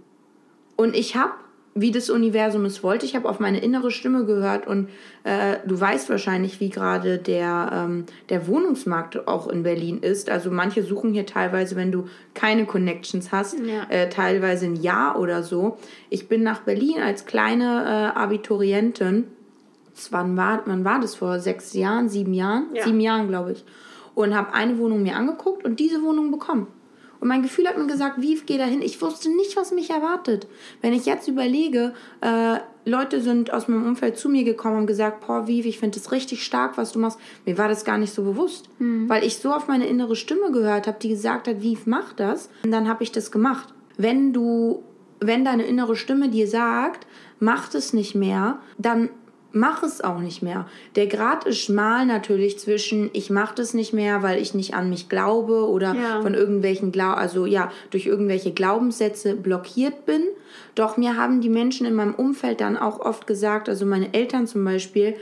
Und 0.76 0.96
ich 0.96 1.16
habe 1.16 1.34
wie 1.76 1.92
das 1.92 2.10
Universum 2.10 2.66
es 2.66 2.84
wollte. 2.84 3.06
Ich 3.06 3.16
habe 3.16 3.28
auf 3.28 3.40
meine 3.40 3.60
innere 3.60 3.90
Stimme 3.90 4.26
gehört 4.26 4.68
und 4.68 4.90
äh, 5.24 5.58
du 5.66 5.80
weißt 5.80 6.10
wahrscheinlich, 6.10 6.60
wie 6.60 6.70
gerade 6.70 7.18
der, 7.18 7.72
ähm, 7.74 8.06
der 8.30 8.48
Wohnungsmarkt 8.48 9.28
auch 9.28 9.48
in 9.48 9.64
Berlin 9.64 10.00
ist. 10.00 10.30
Also 10.30 10.52
manche 10.52 10.84
suchen 10.84 11.14
hier 11.14 11.26
teilweise, 11.26 11.76
wenn 11.76 11.92
du 11.92 12.06
keine 12.36 12.66
Connections 12.66 13.32
hast, 13.32 13.58
ja. 13.60 13.86
äh, 13.90 14.10
teilweise 14.10 14.66
ein 14.66 14.76
Jahr 14.76 15.20
oder 15.20 15.42
so. 15.42 15.78
Ich 16.10 16.28
bin 16.28 16.44
nach 16.44 16.62
Berlin 16.62 17.02
als 17.04 17.26
kleine 17.26 17.64
äh, 18.16 18.20
Abiturientin. 18.20 19.26
Wann 20.12 20.38
war, 20.38 20.62
wann 20.66 20.86
war 20.86 21.00
das? 21.00 21.16
Vor 21.16 21.40
sechs 21.40 21.74
Jahren, 21.74 22.10
sieben 22.10 22.34
Jahren? 22.34 22.68
Ja. 22.74 22.84
Sieben 22.84 23.00
Jahren, 23.00 23.28
glaube 23.28 23.54
ich. 23.54 23.64
Und 24.16 24.36
habe 24.36 24.54
eine 24.54 24.78
Wohnung 24.78 25.02
mir 25.02 25.16
angeguckt 25.16 25.66
und 25.66 25.80
diese 25.80 26.04
Wohnung 26.04 26.30
bekommen. 26.30 26.68
Und 27.24 27.30
mein 27.30 27.42
Gefühl 27.42 27.70
hat 27.70 27.78
mir 27.78 27.88
gesagt, 27.88 28.22
wie 28.22 28.38
geh 28.46 28.58
da 28.58 28.66
hin? 28.66 28.82
Ich 28.82 29.02
wusste 29.02 29.34
nicht, 29.34 29.56
was 29.56 29.72
mich 29.72 29.90
erwartet. 29.92 30.46
Wenn 30.82 30.92
ich 30.92 31.06
jetzt 31.06 31.30
überlege, 31.30 31.94
äh, 32.20 32.58
Leute 32.84 33.22
sind 33.22 33.54
aus 33.54 33.70
meinem 33.70 33.88
Umfeld 33.88 34.18
zu 34.18 34.28
mir 34.28 34.44
gekommen 34.44 34.80
und 34.80 34.88
gesagt, 34.88 35.26
boah, 35.26 35.48
Viv, 35.48 35.66
ich 35.66 35.80
finde 35.80 35.98
es 35.98 36.12
richtig 36.12 36.44
stark, 36.44 36.76
was 36.78 36.92
du 36.92 37.00
machst. 37.00 37.18
Mir 37.46 37.58
war 37.58 37.70
das 37.70 37.86
gar 37.86 37.98
nicht 37.98 38.14
so 38.14 38.24
bewusst, 38.24 38.68
mhm. 38.78 39.08
weil 39.08 39.24
ich 39.24 39.38
so 39.38 39.54
auf 39.54 39.70
meine 39.70 39.88
innere 39.88 40.18
Stimme 40.18 40.52
gehört 40.52 40.86
habe, 40.86 40.98
die 41.02 41.08
gesagt 41.08 41.48
hat, 41.48 41.62
Viv, 41.62 41.86
mach 41.86 42.12
das. 42.12 42.50
Und 42.66 42.72
dann 42.72 42.90
habe 42.90 43.04
ich 43.04 43.14
das 43.14 43.32
gemacht. 43.32 43.74
Wenn 43.96 44.34
du, 44.34 44.84
wenn 45.22 45.46
deine 45.46 45.64
innere 45.64 45.96
Stimme 45.96 46.28
dir 46.28 46.50
sagt, 46.50 47.08
mach 47.40 47.74
es 47.74 47.94
nicht 47.94 48.16
mehr, 48.16 48.60
dann 48.78 49.08
mach 49.54 49.84
es 49.84 50.02
auch 50.02 50.20
nicht 50.20 50.42
mehr. 50.42 50.68
Der 50.96 51.08
Grad 51.08 51.46
ist 51.46 51.60
schmal 51.60 52.06
natürlich 52.06 52.60
zwischen 52.60 53.10
ich 53.14 53.30
mache 53.30 53.56
das 53.56 53.74
nicht 53.74 53.94
mehr, 53.94 54.24
weil 54.24 54.42
ich 54.42 54.54
nicht 54.54 54.74
an 54.74 54.90
mich 54.90 55.08
glaube 55.08 55.70
oder 55.70 55.94
ja. 55.94 56.22
von 56.22 56.34
irgendwelchen 56.34 56.92
Glau 56.92 57.12
also 57.12 57.46
ja, 57.46 57.72
durch 57.92 58.08
irgendwelche 58.08 58.52
Glaubenssätze 58.52 59.36
blockiert 59.36 60.06
bin. 60.06 60.24
Doch 60.76 60.98
mir 60.98 61.16
haben 61.16 61.40
die 61.40 61.50
Menschen 61.50 61.86
in 61.86 61.94
meinem 61.94 62.16
Umfeld 62.16 62.62
dann 62.62 62.78
auch 62.78 63.00
oft 63.00 63.28
gesagt, 63.28 63.70
also 63.70 63.86
meine 63.86 64.14
Eltern 64.14 64.48
zum 64.48 64.66
Beispiel, 64.66 65.16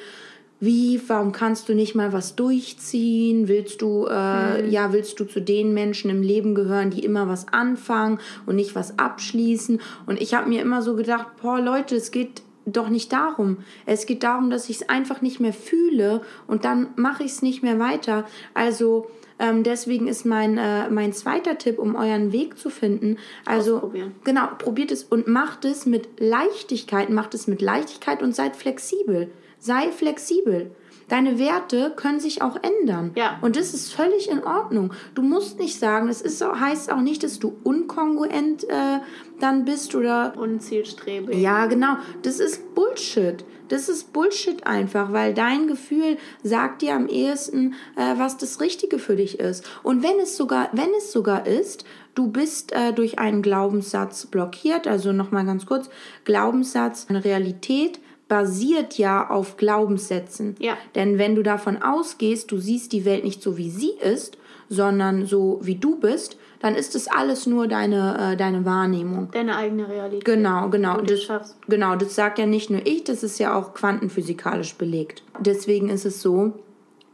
wie, 0.61 1.01
warum 1.07 1.31
kannst 1.31 1.67
du 1.67 1.73
nicht 1.73 1.95
mal 1.95 2.13
was 2.13 2.35
durchziehen? 2.35 3.47
Willst 3.47 3.81
du, 3.81 4.05
äh, 4.05 4.61
mhm. 4.61 4.69
ja, 4.69 4.93
willst 4.93 5.19
du 5.19 5.25
zu 5.25 5.41
den 5.41 5.73
Menschen 5.73 6.11
im 6.11 6.21
Leben 6.21 6.53
gehören, 6.53 6.91
die 6.91 7.03
immer 7.03 7.27
was 7.27 7.47
anfangen 7.47 8.19
und 8.45 8.57
nicht 8.57 8.75
was 8.75 8.99
abschließen? 8.99 9.81
Und 10.05 10.21
ich 10.21 10.35
habe 10.35 10.47
mir 10.47 10.61
immer 10.61 10.83
so 10.83 10.95
gedacht, 10.95 11.27
boah, 11.41 11.59
Leute, 11.59 11.95
es 11.95 12.11
geht 12.11 12.43
doch 12.75 12.89
nicht 12.89 13.11
darum. 13.13 13.57
Es 13.85 14.05
geht 14.05 14.23
darum, 14.23 14.49
dass 14.49 14.69
ich 14.69 14.81
es 14.81 14.89
einfach 14.89 15.21
nicht 15.21 15.39
mehr 15.39 15.53
fühle 15.53 16.21
und 16.47 16.65
dann 16.65 16.89
mache 16.95 17.23
ich 17.23 17.31
es 17.31 17.41
nicht 17.41 17.63
mehr 17.63 17.79
weiter. 17.79 18.25
Also 18.53 19.07
ähm, 19.39 19.63
deswegen 19.63 20.07
ist 20.07 20.25
mein, 20.25 20.57
äh, 20.57 20.89
mein 20.89 21.13
zweiter 21.13 21.57
Tipp, 21.57 21.79
um 21.79 21.95
euren 21.95 22.31
Weg 22.31 22.59
zu 22.59 22.69
finden. 22.69 23.17
Also 23.43 23.91
genau, 24.23 24.47
probiert 24.57 24.91
es 24.91 25.03
und 25.03 25.27
macht 25.27 25.65
es 25.65 25.85
mit 25.85 26.19
Leichtigkeit, 26.19 27.09
macht 27.09 27.33
es 27.33 27.47
mit 27.47 27.61
Leichtigkeit 27.61 28.21
und 28.21 28.35
seid 28.35 28.55
flexibel. 28.55 29.31
Sei 29.57 29.91
flexibel. 29.91 30.71
Deine 31.11 31.37
Werte 31.37 31.91
können 31.97 32.21
sich 32.21 32.41
auch 32.41 32.57
ändern. 32.63 33.11
Ja. 33.15 33.37
Und 33.41 33.57
das 33.57 33.73
ist 33.73 33.93
völlig 33.93 34.29
in 34.29 34.45
Ordnung. 34.45 34.93
Du 35.13 35.21
musst 35.21 35.59
nicht 35.59 35.77
sagen, 35.77 36.07
es 36.07 36.21
ist, 36.21 36.41
heißt 36.41 36.89
auch 36.89 37.01
nicht, 37.01 37.23
dass 37.23 37.37
du 37.37 37.53
unkongruent 37.65 38.63
äh, 38.63 38.99
dann 39.37 39.65
bist 39.65 39.93
oder. 39.93 40.33
Unzielstrebig. 40.37 41.37
Ja, 41.37 41.65
genau. 41.65 41.97
Das 42.21 42.39
ist 42.39 42.73
Bullshit. 42.75 43.43
Das 43.67 43.89
ist 43.89 44.13
Bullshit 44.13 44.65
einfach, 44.65 45.11
weil 45.11 45.33
dein 45.33 45.67
Gefühl 45.67 46.17
sagt 46.43 46.81
dir 46.81 46.95
am 46.95 47.07
ehesten, 47.07 47.73
äh, 47.97 48.17
was 48.17 48.37
das 48.37 48.61
Richtige 48.61 48.97
für 48.97 49.17
dich 49.17 49.37
ist. 49.37 49.69
Und 49.83 50.03
wenn 50.03 50.17
es 50.21 50.37
sogar, 50.37 50.69
wenn 50.71 50.93
es 50.97 51.11
sogar 51.11 51.45
ist, 51.45 51.83
du 52.15 52.27
bist 52.27 52.71
äh, 52.71 52.93
durch 52.93 53.19
einen 53.19 53.41
Glaubenssatz 53.41 54.27
blockiert, 54.27 54.87
also 54.87 55.11
nochmal 55.11 55.45
ganz 55.45 55.65
kurz, 55.65 55.89
Glaubenssatz, 56.23 57.07
eine 57.09 57.25
Realität, 57.25 57.99
basiert 58.31 58.97
ja 58.97 59.29
auf 59.29 59.57
Glaubenssätzen. 59.57 60.55
Ja. 60.57 60.77
Denn 60.95 61.17
wenn 61.17 61.35
du 61.35 61.43
davon 61.43 61.83
ausgehst, 61.83 62.49
du 62.49 62.59
siehst 62.59 62.93
die 62.93 63.03
Welt 63.03 63.25
nicht 63.25 63.43
so, 63.43 63.57
wie 63.57 63.69
sie 63.69 63.91
ist, 64.01 64.37
sondern 64.69 65.25
so, 65.25 65.59
wie 65.61 65.75
du 65.75 65.99
bist, 65.99 66.37
dann 66.61 66.75
ist 66.75 66.95
es 66.95 67.09
alles 67.09 67.45
nur 67.45 67.67
deine, 67.67 68.31
äh, 68.31 68.37
deine 68.37 68.63
Wahrnehmung. 68.63 69.27
Deine 69.33 69.57
eigene 69.57 69.89
Realität. 69.89 70.23
Genau, 70.23 70.69
genau. 70.69 71.01
Das, 71.01 71.27
genau, 71.67 71.97
das 71.97 72.15
sagt 72.15 72.39
ja 72.39 72.45
nicht 72.45 72.69
nur 72.69 72.79
ich, 72.85 73.03
das 73.03 73.21
ist 73.21 73.37
ja 73.37 73.53
auch 73.53 73.73
quantenphysikalisch 73.73 74.75
belegt. 74.75 75.23
Deswegen 75.41 75.89
ist 75.89 76.05
es 76.05 76.21
so, 76.21 76.53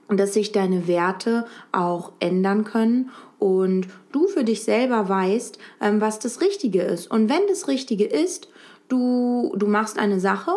dass 0.09 0.35
sich 0.35 0.51
deine 0.51 0.87
Werte 0.87 1.47
auch 1.71 2.11
ändern 2.19 2.63
können 2.63 3.09
und 3.39 3.87
du 4.11 4.27
für 4.27 4.43
dich 4.43 4.61
selber 4.61 5.09
weißt, 5.09 5.57
ähm, 5.81 5.99
was 5.99 6.19
das 6.19 6.41
Richtige 6.41 6.83
ist. 6.83 7.09
Und 7.09 7.27
wenn 7.27 7.41
das 7.49 7.67
Richtige 7.67 8.05
ist, 8.05 8.49
du, 8.87 9.55
du 9.57 9.65
machst 9.65 9.97
eine 9.97 10.19
Sache 10.19 10.51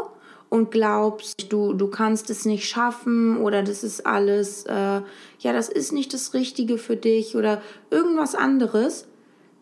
und 0.50 0.70
glaubst, 0.70 1.50
du, 1.52 1.72
du 1.72 1.86
kannst 1.86 2.28
es 2.28 2.44
nicht 2.44 2.68
schaffen 2.68 3.38
oder 3.38 3.62
das 3.62 3.82
ist 3.82 4.04
alles, 4.04 4.64
äh, 4.66 4.72
ja, 5.38 5.52
das 5.52 5.70
ist 5.70 5.92
nicht 5.92 6.12
das 6.12 6.34
Richtige 6.34 6.76
für 6.76 6.96
dich 6.96 7.36
oder 7.36 7.62
irgendwas 7.90 8.34
anderes, 8.34 9.06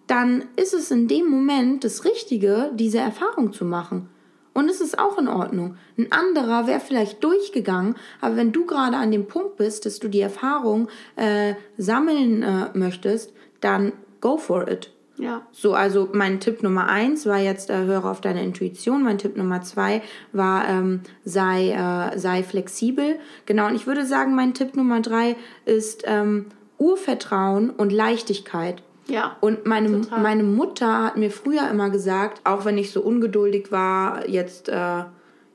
dann 0.08 0.46
ist 0.56 0.74
es 0.74 0.90
in 0.90 1.06
dem 1.06 1.26
Moment 1.26 1.84
das 1.84 2.04
Richtige, 2.04 2.70
diese 2.74 2.98
Erfahrung 2.98 3.52
zu 3.52 3.64
machen. 3.64 4.08
Und 4.54 4.68
es 4.68 4.80
ist 4.80 4.98
auch 4.98 5.18
in 5.18 5.28
Ordnung. 5.28 5.76
Ein 5.96 6.10
anderer 6.10 6.66
wäre 6.66 6.80
vielleicht 6.80 7.22
durchgegangen, 7.22 7.94
aber 8.20 8.36
wenn 8.36 8.50
du 8.50 8.66
gerade 8.66 8.96
an 8.96 9.12
dem 9.12 9.28
Punkt 9.28 9.56
bist, 9.56 9.86
dass 9.86 10.00
du 10.00 10.08
die 10.08 10.22
Erfahrung 10.22 10.88
äh, 11.14 11.54
sammeln 11.76 12.42
äh, 12.42 12.70
möchtest, 12.76 13.32
dann 13.60 13.92
go 14.20 14.36
for 14.36 14.66
it. 14.66 14.90
Ja. 15.18 15.42
So, 15.52 15.74
also 15.74 16.08
mein 16.12 16.40
Tipp 16.40 16.62
Nummer 16.62 16.88
eins 16.88 17.26
war 17.26 17.38
jetzt, 17.38 17.70
äh, 17.70 17.84
höre 17.84 18.04
auf 18.04 18.20
deine 18.20 18.42
Intuition. 18.42 19.02
Mein 19.02 19.18
Tipp 19.18 19.36
Nummer 19.36 19.62
zwei 19.62 20.02
war, 20.32 20.68
ähm, 20.68 21.00
sei, 21.24 21.70
äh, 21.70 22.18
sei 22.18 22.42
flexibel. 22.42 23.18
Genau, 23.46 23.66
und 23.66 23.74
ich 23.74 23.86
würde 23.86 24.06
sagen, 24.06 24.34
mein 24.34 24.54
Tipp 24.54 24.76
Nummer 24.76 25.00
drei 25.00 25.36
ist 25.64 26.04
ähm, 26.06 26.46
Urvertrauen 26.78 27.70
und 27.70 27.92
Leichtigkeit. 27.92 28.82
Ja. 29.08 29.36
Und 29.40 29.66
meine, 29.66 30.02
meine 30.10 30.42
Mutter 30.42 31.04
hat 31.04 31.16
mir 31.16 31.30
früher 31.30 31.68
immer 31.70 31.90
gesagt, 31.90 32.42
auch 32.44 32.64
wenn 32.64 32.78
ich 32.78 32.92
so 32.92 33.00
ungeduldig 33.00 33.72
war, 33.72 34.28
jetzt 34.28 34.68
äh, 34.68 35.04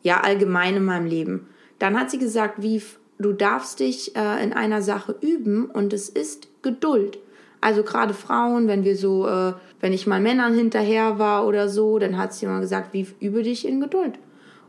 ja 0.01 0.21
allgemein 0.21 0.75
in 0.75 0.85
meinem 0.85 1.05
Leben, 1.05 1.47
dann 1.79 1.97
hat 1.97 2.09
sie 2.09 2.17
gesagt, 2.17 2.61
wie 2.61 2.81
du 3.19 3.31
darfst 3.31 3.79
dich 3.79 4.15
äh, 4.15 4.43
in 4.43 4.53
einer 4.53 4.81
Sache 4.81 5.15
üben 5.21 5.65
und 5.65 5.93
es 5.93 6.09
ist 6.09 6.47
Geduld. 6.63 7.19
Also 7.63 7.83
gerade 7.83 8.13
Frauen, 8.13 8.67
wenn 8.67 8.83
wir 8.83 8.97
so, 8.97 9.25
äh, 9.25 9.53
wenn 9.79 9.93
ich 9.93 10.05
mal 10.05 10.19
Männern 10.19 10.53
hinterher 10.53 11.17
war 11.17 11.47
oder 11.47 11.69
so, 11.69 11.97
dann 11.97 12.17
hat 12.17 12.33
sie 12.33 12.45
immer 12.45 12.59
gesagt, 12.59 12.89
wie 12.91 13.07
übe 13.21 13.41
dich 13.41 13.65
in 13.65 13.79
Geduld. 13.79 14.19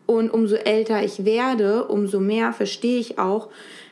Und 0.06 0.30
umso 0.30 0.54
älter 0.54 1.02
ich 1.02 1.24
werde, 1.24 1.86
umso 1.86 2.20
mehr 2.20 2.52
verstehe 2.52 3.00
ich 3.00 3.18
auch, 3.18 3.48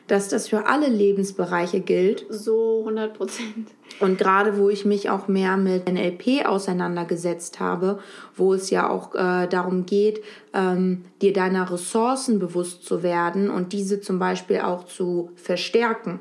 dass 0.07 0.29
das 0.29 0.47
für 0.47 0.67
alle 0.67 0.87
Lebensbereiche 0.87 1.81
gilt. 1.81 2.25
So 2.29 2.79
100 2.79 3.13
Prozent. 3.13 3.71
Und 3.99 4.17
gerade 4.17 4.57
wo 4.57 4.69
ich 4.69 4.85
mich 4.85 5.09
auch 5.09 5.27
mehr 5.27 5.57
mit 5.57 5.91
NLP 5.91 6.45
auseinandergesetzt 6.45 7.59
habe, 7.59 7.99
wo 8.37 8.53
es 8.53 8.69
ja 8.69 8.89
auch 8.89 9.15
äh, 9.15 9.47
darum 9.47 9.85
geht, 9.85 10.23
ähm, 10.53 11.03
dir 11.21 11.33
deiner 11.33 11.69
Ressourcen 11.69 12.39
bewusst 12.39 12.85
zu 12.85 13.03
werden 13.03 13.49
und 13.49 13.73
diese 13.73 13.99
zum 13.99 14.17
Beispiel 14.17 14.59
auch 14.59 14.85
zu 14.85 15.31
verstärken. 15.35 16.19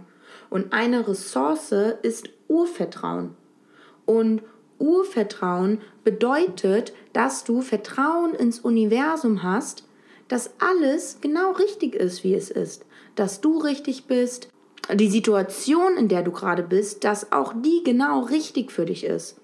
Und 0.52 0.74
eine 0.74 1.08
Ressource 1.08 1.72
ist 2.02 2.28
Urvertrauen. 2.52 3.34
Und 4.04 4.42
Urvertrauen 4.78 5.80
bedeutet, 6.04 6.92
dass 7.12 7.44
du 7.44 7.62
Vertrauen 7.62 8.34
ins 8.34 8.60
Universum 8.60 9.42
hast, 9.42 9.84
dass 10.28 10.50
alles 10.58 11.18
genau 11.20 11.52
richtig 11.52 11.94
ist, 11.94 12.24
wie 12.24 12.34
es 12.34 12.50
ist. 12.50 12.84
Dass 13.14 13.40
du 13.40 13.58
richtig 13.58 14.06
bist, 14.06 14.48
die 14.92 15.08
Situation, 15.08 15.96
in 15.96 16.08
der 16.08 16.22
du 16.22 16.32
gerade 16.32 16.62
bist, 16.62 17.04
dass 17.04 17.32
auch 17.32 17.54
die 17.54 17.82
genau 17.84 18.20
richtig 18.20 18.72
für 18.72 18.84
dich 18.84 19.04
ist. 19.04 19.36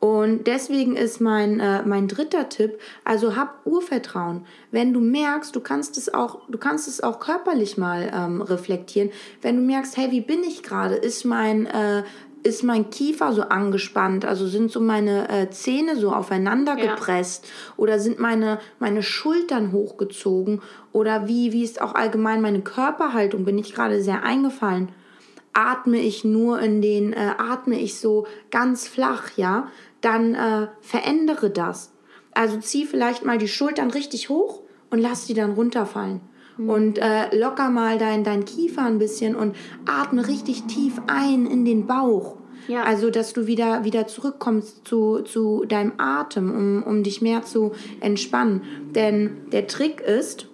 Und 0.00 0.46
deswegen 0.46 0.94
ist 0.94 1.20
mein, 1.20 1.58
äh, 1.58 1.82
mein 1.82 2.06
dritter 2.06 2.48
Tipp, 2.48 2.78
also 3.02 3.34
hab 3.34 3.66
Urvertrauen. 3.66 4.46
Wenn 4.70 4.92
du 4.92 5.00
merkst, 5.00 5.56
du 5.56 5.60
kannst 5.60 5.98
es 5.98 6.14
auch, 6.14 6.38
du 6.48 6.56
kannst 6.56 6.86
es 6.86 7.02
auch 7.02 7.18
körperlich 7.18 7.76
mal 7.76 8.08
ähm, 8.14 8.40
reflektieren. 8.40 9.10
Wenn 9.42 9.56
du 9.56 9.62
merkst, 9.62 9.96
hey, 9.96 10.12
wie 10.12 10.20
bin 10.20 10.44
ich 10.44 10.62
gerade? 10.62 10.94
Ist 10.94 11.24
mein, 11.24 11.66
äh, 11.66 12.04
ist 12.42 12.62
mein 12.62 12.90
Kiefer 12.90 13.32
so 13.32 13.42
angespannt, 13.42 14.24
also 14.24 14.46
sind 14.46 14.70
so 14.70 14.80
meine 14.80 15.28
äh, 15.28 15.50
Zähne 15.50 15.96
so 15.96 16.12
aufeinander 16.12 16.76
ja. 16.78 16.94
gepresst 16.94 17.46
oder 17.76 17.98
sind 17.98 18.18
meine, 18.18 18.58
meine 18.78 19.02
Schultern 19.02 19.72
hochgezogen 19.72 20.62
oder 20.92 21.28
wie, 21.28 21.52
wie 21.52 21.64
ist 21.64 21.80
auch 21.80 21.94
allgemein 21.94 22.40
meine 22.40 22.60
Körperhaltung, 22.60 23.44
bin 23.44 23.58
ich 23.58 23.74
gerade 23.74 24.02
sehr 24.02 24.22
eingefallen. 24.22 24.90
Atme 25.52 25.98
ich 25.98 26.24
nur 26.24 26.60
in 26.60 26.82
den, 26.82 27.12
äh, 27.12 27.32
atme 27.38 27.78
ich 27.80 27.98
so 27.98 28.26
ganz 28.50 28.86
flach, 28.86 29.30
ja? 29.36 29.68
dann 30.00 30.34
äh, 30.34 30.68
verändere 30.80 31.50
das. 31.50 31.92
Also 32.32 32.58
zieh 32.58 32.86
vielleicht 32.86 33.24
mal 33.24 33.38
die 33.38 33.48
Schultern 33.48 33.90
richtig 33.90 34.28
hoch 34.28 34.62
und 34.90 35.00
lass 35.00 35.26
die 35.26 35.34
dann 35.34 35.52
runterfallen. 35.52 36.20
Mhm. 36.58 36.68
Und 36.68 36.98
äh, 36.98 37.34
locker 37.36 37.70
mal 37.70 37.98
dein, 37.98 38.24
dein 38.24 38.44
Kiefer 38.44 38.84
ein 38.84 38.98
bisschen 38.98 39.34
und 39.34 39.56
atme 39.86 40.26
richtig 40.28 40.64
tief 40.64 41.00
ein 41.06 41.46
in 41.46 41.64
den 41.64 41.86
Bauch. 41.86 42.36
Ja. 42.66 42.82
Also, 42.82 43.10
dass 43.10 43.32
du 43.32 43.46
wieder, 43.46 43.84
wieder 43.84 44.06
zurückkommst 44.06 44.86
zu, 44.86 45.20
zu 45.22 45.64
deinem 45.66 45.92
Atem, 45.96 46.50
um, 46.50 46.82
um 46.82 47.02
dich 47.02 47.22
mehr 47.22 47.42
zu 47.42 47.72
entspannen. 48.00 48.62
Denn 48.94 49.30
der 49.52 49.66
Trick 49.66 50.02
ist, 50.02 50.48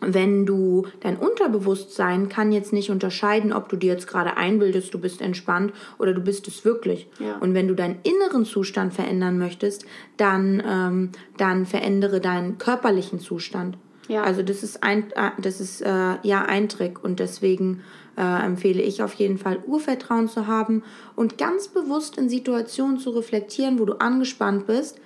wenn 0.00 0.46
du 0.46 0.86
dein 1.00 1.16
Unterbewusstsein 1.16 2.28
kann 2.28 2.52
jetzt 2.52 2.72
nicht 2.72 2.90
unterscheiden, 2.90 3.52
ob 3.52 3.68
du 3.68 3.76
dir 3.76 3.92
jetzt 3.92 4.06
gerade 4.06 4.36
einbildest, 4.36 4.92
du 4.94 4.98
bist 4.98 5.20
entspannt 5.20 5.72
oder 5.98 6.12
du 6.14 6.20
bist 6.20 6.48
es 6.48 6.64
wirklich. 6.64 7.08
Ja. 7.18 7.36
Und 7.38 7.54
wenn 7.54 7.68
du 7.68 7.74
deinen 7.74 7.98
inneren 8.02 8.44
Zustand 8.44 8.94
verändern 8.94 9.38
möchtest, 9.38 9.84
dann, 10.16 10.62
ähm, 10.66 11.10
dann 11.36 11.66
verändere 11.66 12.20
deinen 12.20 12.58
körperlichen 12.58 13.20
Zustand. 13.20 13.78
Ja. 14.08 14.22
Also 14.22 14.42
das 14.42 14.62
ist 14.62 14.82
ein, 14.82 15.10
äh, 15.12 15.30
das 15.38 15.60
ist 15.60 15.80
äh, 15.80 16.16
ja 16.22 16.42
ein 16.46 16.68
Trick 16.68 17.02
und 17.02 17.20
deswegen 17.20 17.82
äh, 18.16 18.44
empfehle 18.44 18.82
ich 18.82 19.02
auf 19.02 19.14
jeden 19.14 19.38
Fall 19.38 19.58
Urvertrauen 19.66 20.28
zu 20.28 20.46
haben 20.46 20.82
und 21.14 21.38
ganz 21.38 21.68
bewusst 21.68 22.16
in 22.18 22.28
Situationen 22.28 22.98
zu 22.98 23.10
reflektieren, 23.10 23.78
wo 23.78 23.84
du 23.84 23.94
angespannt 23.94 24.66
bist. 24.66 25.00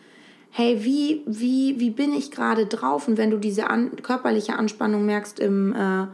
Hey, 0.50 0.84
wie, 0.84 1.22
wie, 1.26 1.78
wie 1.78 1.90
bin 1.90 2.12
ich 2.12 2.30
gerade 2.30 2.66
drauf? 2.66 3.06
Und 3.06 3.18
wenn 3.18 3.30
du 3.30 3.38
diese 3.38 3.70
an, 3.70 3.96
körperliche 4.02 4.58
Anspannung 4.58 5.06
merkst, 5.06 5.38
im, 5.38 5.72
äh, 5.72 6.06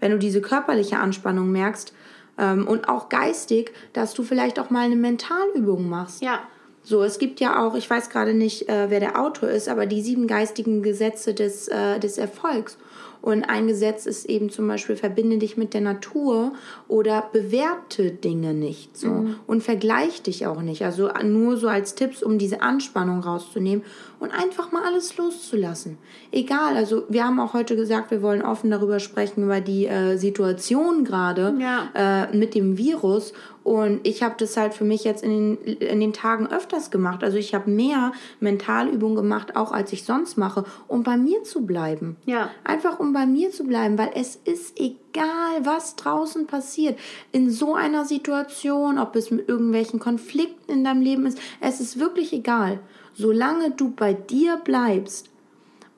wenn 0.00 0.12
du 0.12 0.18
diese 0.18 0.40
körperliche 0.40 0.98
Anspannung 0.98 1.50
merkst 1.50 1.94
ähm, 2.38 2.66
und 2.66 2.88
auch 2.88 3.08
geistig, 3.08 3.72
dass 3.92 4.14
du 4.14 4.22
vielleicht 4.22 4.58
auch 4.58 4.70
mal 4.70 4.84
eine 4.84 4.96
Mentalübung 4.96 5.88
machst. 5.88 6.22
Ja. 6.22 6.40
So, 6.82 7.02
es 7.02 7.18
gibt 7.18 7.40
ja 7.40 7.64
auch, 7.64 7.74
ich 7.74 7.88
weiß 7.88 8.10
gerade 8.10 8.34
nicht, 8.34 8.68
äh, 8.68 8.88
wer 8.88 9.00
der 9.00 9.20
Autor 9.20 9.50
ist, 9.50 9.68
aber 9.68 9.86
die 9.86 10.00
sieben 10.00 10.26
geistigen 10.26 10.82
Gesetze 10.82 11.34
des, 11.34 11.68
äh, 11.68 11.98
des 12.00 12.18
Erfolgs. 12.18 12.78
Und 13.22 13.44
ein 13.44 13.66
Gesetz 13.66 14.06
ist 14.06 14.24
eben 14.26 14.48
zum 14.48 14.66
Beispiel, 14.66 14.96
verbinde 14.96 15.36
dich 15.36 15.56
mit 15.56 15.74
der 15.74 15.82
Natur 15.82 16.52
oder 16.88 17.28
bewerte 17.32 18.10
Dinge 18.10 18.54
nicht 18.54 18.96
so 18.96 19.08
mhm. 19.08 19.36
und 19.46 19.62
vergleich 19.62 20.22
dich 20.22 20.46
auch 20.46 20.62
nicht. 20.62 20.84
Also 20.84 21.10
nur 21.22 21.58
so 21.58 21.68
als 21.68 21.94
Tipps, 21.94 22.22
um 22.22 22.38
diese 22.38 22.62
Anspannung 22.62 23.20
rauszunehmen 23.20 23.84
und 24.20 24.30
einfach 24.30 24.72
mal 24.72 24.84
alles 24.84 25.16
loszulassen. 25.18 25.98
Egal, 26.32 26.76
also 26.76 27.04
wir 27.10 27.24
haben 27.24 27.40
auch 27.40 27.52
heute 27.52 27.76
gesagt, 27.76 28.10
wir 28.10 28.22
wollen 28.22 28.42
offen 28.42 28.70
darüber 28.70 29.00
sprechen, 29.00 29.44
über 29.44 29.60
die 29.60 29.86
äh, 29.86 30.16
Situation 30.16 31.04
gerade 31.04 31.54
ja. 31.58 32.28
äh, 32.30 32.36
mit 32.36 32.54
dem 32.54 32.78
Virus 32.78 33.34
und 33.70 34.00
ich 34.02 34.24
habe 34.24 34.34
das 34.36 34.56
halt 34.56 34.74
für 34.74 34.82
mich 34.82 35.04
jetzt 35.04 35.22
in 35.22 35.30
den, 35.56 35.76
in 35.76 36.00
den 36.00 36.12
Tagen 36.12 36.48
öfters 36.48 36.90
gemacht. 36.90 37.22
Also 37.22 37.36
ich 37.36 37.54
habe 37.54 37.70
mehr 37.70 38.10
Mentalübungen 38.40 39.14
gemacht, 39.14 39.54
auch 39.54 39.70
als 39.70 39.92
ich 39.92 40.02
sonst 40.02 40.36
mache, 40.36 40.64
um 40.88 41.04
bei 41.04 41.16
mir 41.16 41.44
zu 41.44 41.64
bleiben. 41.64 42.16
Ja. 42.26 42.50
Einfach 42.64 42.98
um 42.98 43.12
bei 43.12 43.26
mir 43.26 43.52
zu 43.52 43.62
bleiben, 43.62 43.96
weil 43.96 44.10
es 44.16 44.34
ist 44.34 44.80
egal, 44.80 45.60
was 45.62 45.94
draußen 45.94 46.48
passiert. 46.48 46.98
In 47.30 47.48
so 47.48 47.76
einer 47.76 48.04
Situation, 48.04 48.98
ob 48.98 49.14
es 49.14 49.30
mit 49.30 49.48
irgendwelchen 49.48 50.00
Konflikten 50.00 50.72
in 50.72 50.82
deinem 50.82 51.02
Leben 51.02 51.24
ist, 51.26 51.38
es 51.60 51.80
ist 51.80 52.00
wirklich 52.00 52.32
egal. 52.32 52.80
Solange 53.14 53.70
du 53.70 53.92
bei 53.92 54.14
dir 54.14 54.56
bleibst 54.56 55.30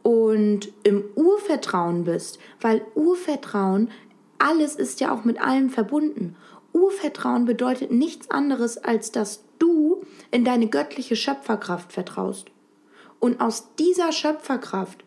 und 0.03 0.71
im 0.83 1.05
Urvertrauen 1.15 2.05
bist, 2.05 2.39
weil 2.61 2.83
Urvertrauen, 2.95 3.89
alles 4.37 4.75
ist 4.75 5.01
ja 5.01 5.15
auch 5.15 5.25
mit 5.25 5.41
allem 5.41 5.71
verbunden. 5.71 6.37
Urvertrauen 6.73 7.45
bedeutet 7.45 7.91
nichts 7.91 8.31
anderes, 8.31 8.79
als 8.79 9.13
dass 9.13 9.45
du 9.59 10.03
in 10.31 10.45
deine 10.45 10.69
göttliche 10.69 11.17
Schöpferkraft 11.17 11.93
vertraust. 11.93 12.51
Und 13.21 13.41
aus 13.41 13.75
dieser 13.77 14.11
Schöpferkraft 14.11 15.05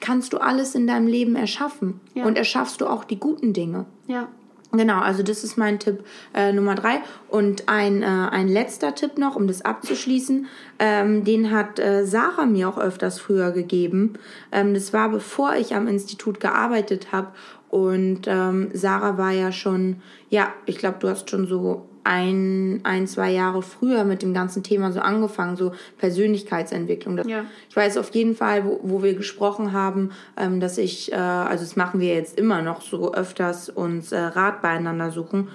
kannst 0.00 0.32
du 0.32 0.38
alles 0.38 0.74
in 0.74 0.86
deinem 0.86 1.06
Leben 1.06 1.36
erschaffen. 1.36 2.00
Ja. 2.14 2.24
Und 2.26 2.38
erschaffst 2.38 2.80
du 2.80 2.86
auch 2.86 3.04
die 3.04 3.18
guten 3.18 3.52
Dinge. 3.52 3.86
Ja. 4.06 4.28
Genau, 4.72 4.98
also 4.98 5.22
das 5.22 5.44
ist 5.44 5.56
mein 5.56 5.78
Tipp 5.78 6.04
äh, 6.34 6.52
Nummer 6.52 6.74
drei. 6.74 7.00
Und 7.28 7.68
ein, 7.68 8.02
äh, 8.02 8.06
ein 8.06 8.48
letzter 8.48 8.94
Tipp 8.94 9.16
noch, 9.16 9.36
um 9.36 9.46
das 9.46 9.62
abzuschließen, 9.62 10.46
ähm, 10.78 11.24
den 11.24 11.50
hat 11.50 11.78
äh, 11.78 12.04
Sarah 12.04 12.46
mir 12.46 12.68
auch 12.68 12.78
öfters 12.78 13.18
früher 13.18 13.52
gegeben. 13.52 14.14
Ähm, 14.52 14.74
das 14.74 14.92
war 14.92 15.08
bevor 15.08 15.54
ich 15.54 15.74
am 15.74 15.88
Institut 15.88 16.40
gearbeitet 16.40 17.12
habe. 17.12 17.28
Und 17.76 18.22
ähm, 18.26 18.70
Sarah 18.72 19.18
war 19.18 19.32
ja 19.32 19.52
schon, 19.52 19.96
ja, 20.30 20.48
ich 20.64 20.78
glaube, 20.78 20.96
du 20.98 21.10
hast 21.10 21.28
schon 21.28 21.46
so 21.46 21.86
ein, 22.04 22.80
ein, 22.84 23.06
zwei 23.06 23.30
Jahre 23.32 23.60
früher 23.60 24.04
mit 24.04 24.22
dem 24.22 24.32
ganzen 24.32 24.62
Thema 24.62 24.92
so 24.92 25.00
angefangen, 25.00 25.56
so 25.56 25.72
Persönlichkeitsentwicklung. 25.98 27.18
Ja. 27.28 27.44
Ich 27.68 27.76
weiß 27.76 27.98
auf 27.98 28.14
jeden 28.14 28.34
Fall, 28.34 28.64
wo, 28.64 28.80
wo 28.82 29.02
wir 29.02 29.12
gesprochen 29.12 29.74
haben, 29.74 30.12
ähm, 30.38 30.58
dass 30.58 30.78
ich, 30.78 31.12
äh, 31.12 31.16
also 31.16 31.64
das 31.64 31.76
machen 31.76 32.00
wir 32.00 32.14
jetzt 32.14 32.38
immer 32.38 32.62
noch 32.62 32.80
so 32.80 33.12
öfters, 33.12 33.68
uns 33.68 34.10
äh, 34.10 34.20
Rat 34.20 34.62
beieinander 34.62 35.10
suchen. 35.10 35.48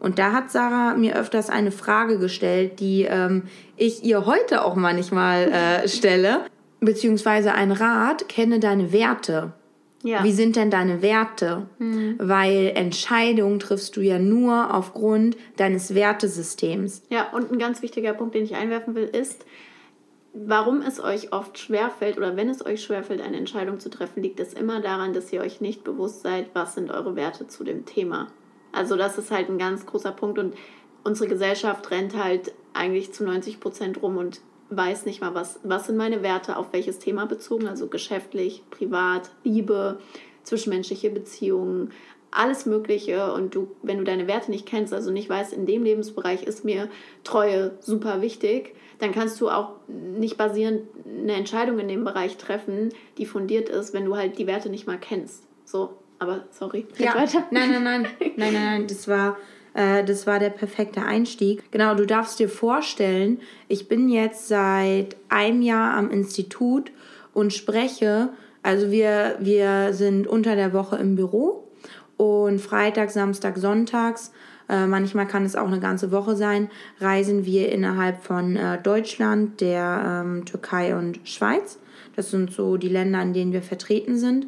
Und 0.00 0.18
da 0.18 0.32
hat 0.32 0.50
Sarah 0.50 0.94
mir 0.94 1.14
öfters 1.14 1.50
eine 1.50 1.72
Frage 1.72 2.18
gestellt, 2.18 2.80
die 2.80 3.02
ähm, 3.02 3.42
ich 3.76 4.02
ihr 4.02 4.24
heute 4.24 4.64
auch 4.64 4.76
manchmal 4.76 5.52
äh, 5.52 5.88
stelle, 5.88 6.46
beziehungsweise 6.80 7.52
ein 7.52 7.70
Rat, 7.70 8.30
kenne 8.30 8.60
deine 8.60 8.94
Werte. 8.94 9.52
Ja. 10.02 10.22
Wie 10.22 10.32
sind 10.32 10.56
denn 10.56 10.70
deine 10.70 11.02
Werte? 11.02 11.66
Mhm. 11.78 12.16
Weil 12.18 12.72
Entscheidungen 12.74 13.58
triffst 13.58 13.96
du 13.96 14.00
ja 14.00 14.18
nur 14.18 14.74
aufgrund 14.74 15.36
deines 15.56 15.94
Wertesystems. 15.94 17.02
Ja, 17.10 17.30
und 17.32 17.50
ein 17.50 17.58
ganz 17.58 17.82
wichtiger 17.82 18.12
Punkt, 18.12 18.34
den 18.34 18.44
ich 18.44 18.54
einwerfen 18.54 18.94
will, 18.94 19.04
ist, 19.04 19.46
warum 20.32 20.82
es 20.82 21.02
euch 21.02 21.32
oft 21.32 21.58
schwerfällt 21.58 22.18
oder 22.18 22.36
wenn 22.36 22.48
es 22.48 22.64
euch 22.64 22.82
schwerfällt, 22.82 23.22
eine 23.22 23.38
Entscheidung 23.38 23.80
zu 23.80 23.88
treffen, 23.88 24.22
liegt 24.22 24.38
es 24.38 24.52
immer 24.52 24.80
daran, 24.80 25.12
dass 25.12 25.32
ihr 25.32 25.40
euch 25.40 25.60
nicht 25.60 25.82
bewusst 25.82 26.22
seid, 26.22 26.50
was 26.52 26.74
sind 26.74 26.90
eure 26.90 27.16
Werte 27.16 27.46
zu 27.46 27.64
dem 27.64 27.86
Thema. 27.86 28.28
Also 28.72 28.96
das 28.96 29.16
ist 29.16 29.30
halt 29.30 29.48
ein 29.48 29.58
ganz 29.58 29.86
großer 29.86 30.12
Punkt 30.12 30.38
und 30.38 30.54
unsere 31.02 31.28
Gesellschaft 31.28 31.90
rennt 31.90 32.22
halt 32.22 32.52
eigentlich 32.74 33.12
zu 33.12 33.24
90 33.24 33.60
Prozent 33.60 34.02
rum 34.02 34.18
und 34.18 34.40
weiß 34.70 35.06
nicht 35.06 35.20
mal, 35.20 35.34
was, 35.34 35.60
was 35.62 35.86
sind 35.86 35.96
meine 35.96 36.22
Werte, 36.22 36.56
auf 36.56 36.72
welches 36.72 36.98
Thema 36.98 37.26
bezogen, 37.26 37.68
also 37.68 37.86
geschäftlich, 37.86 38.62
privat, 38.70 39.30
Liebe, 39.44 39.98
zwischenmenschliche 40.42 41.10
Beziehungen, 41.10 41.92
alles 42.30 42.66
Mögliche. 42.66 43.32
Und 43.32 43.54
du, 43.54 43.68
wenn 43.82 43.98
du 43.98 44.04
deine 44.04 44.26
Werte 44.26 44.50
nicht 44.50 44.66
kennst, 44.66 44.92
also 44.92 45.10
nicht 45.10 45.28
weißt, 45.28 45.52
in 45.52 45.66
dem 45.66 45.84
Lebensbereich 45.84 46.42
ist 46.42 46.64
mir 46.64 46.88
Treue 47.24 47.72
super 47.80 48.20
wichtig, 48.20 48.74
dann 48.98 49.12
kannst 49.12 49.40
du 49.40 49.50
auch 49.50 49.72
nicht 49.88 50.36
basierend 50.36 50.82
eine 51.06 51.34
Entscheidung 51.34 51.78
in 51.78 51.88
dem 51.88 52.04
Bereich 52.04 52.36
treffen, 52.36 52.90
die 53.18 53.26
fundiert 53.26 53.68
ist, 53.68 53.92
wenn 53.92 54.04
du 54.04 54.16
halt 54.16 54.38
die 54.38 54.46
Werte 54.46 54.70
nicht 54.70 54.86
mal 54.86 54.98
kennst. 54.98 55.44
So, 55.64 55.90
aber 56.18 56.44
sorry, 56.50 56.86
ja. 56.98 57.14
weiter. 57.14 57.46
Nein, 57.50 57.70
nein, 57.70 57.84
nein, 57.84 58.02
nein, 58.20 58.32
nein, 58.36 58.52
nein, 58.52 58.86
das 58.86 59.06
war 59.08 59.36
äh, 59.76 60.02
das 60.04 60.26
war 60.26 60.38
der 60.38 60.50
perfekte 60.50 61.02
Einstieg. 61.02 61.70
Genau, 61.70 61.94
du 61.94 62.06
darfst 62.06 62.38
dir 62.38 62.48
vorstellen, 62.48 63.40
ich 63.68 63.88
bin 63.88 64.08
jetzt 64.08 64.48
seit 64.48 65.16
einem 65.28 65.62
Jahr 65.62 65.96
am 65.96 66.10
Institut 66.10 66.90
und 67.34 67.52
spreche. 67.52 68.30
Also 68.62 68.90
wir, 68.90 69.36
wir 69.38 69.92
sind 69.92 70.26
unter 70.26 70.56
der 70.56 70.72
Woche 70.72 70.96
im 70.96 71.14
Büro 71.14 71.68
und 72.16 72.60
Freitag, 72.60 73.10
Samstag, 73.10 73.58
Sonntags 73.58 74.32
äh, 74.68 74.86
manchmal 74.86 75.28
kann 75.28 75.44
es 75.44 75.54
auch 75.54 75.68
eine 75.68 75.80
ganze 75.80 76.10
Woche 76.10 76.34
sein, 76.34 76.70
reisen 77.00 77.44
wir 77.44 77.70
innerhalb 77.70 78.22
von 78.22 78.56
äh, 78.56 78.82
Deutschland, 78.82 79.60
der 79.60 80.24
ähm, 80.24 80.44
Türkei 80.44 80.96
und 80.96 81.20
Schweiz. 81.22 81.78
Das 82.16 82.30
sind 82.30 82.50
so 82.50 82.76
die 82.76 82.88
Länder, 82.88 83.22
in 83.22 83.32
denen 83.32 83.52
wir 83.52 83.62
vertreten 83.62 84.18
sind. 84.18 84.46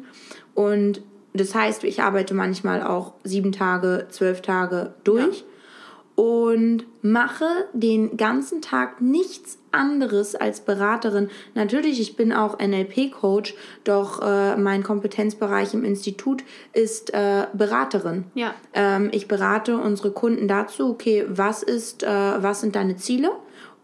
Und 0.55 1.01
das 1.39 1.55
heißt, 1.55 1.83
ich 1.85 2.01
arbeite 2.01 2.33
manchmal 2.33 2.83
auch 2.83 3.13
sieben 3.23 3.51
Tage, 3.51 4.07
zwölf 4.09 4.41
Tage 4.41 4.93
durch 5.03 5.39
ja. 5.39 6.23
und 6.23 6.85
mache 7.01 7.45
den 7.73 8.17
ganzen 8.17 8.61
Tag 8.61 8.99
nichts 8.99 9.57
anderes 9.71 10.35
als 10.35 10.61
Beraterin. 10.61 11.29
Natürlich, 11.53 12.01
ich 12.01 12.15
bin 12.17 12.33
auch 12.33 12.59
NLP-Coach, 12.59 13.55
doch 13.83 14.21
äh, 14.21 14.57
mein 14.57 14.83
Kompetenzbereich 14.83 15.73
im 15.73 15.85
Institut 15.85 16.43
ist 16.73 17.13
äh, 17.13 17.45
Beraterin. 17.53 18.25
Ja. 18.33 18.53
Ähm, 18.73 19.09
ich 19.13 19.27
berate 19.27 19.77
unsere 19.77 20.11
Kunden 20.11 20.47
dazu, 20.47 20.89
okay, 20.89 21.25
was 21.29 21.63
ist, 21.63 22.03
äh, 22.03 22.07
was 22.07 22.61
sind 22.61 22.75
deine 22.75 22.97
Ziele? 22.97 23.31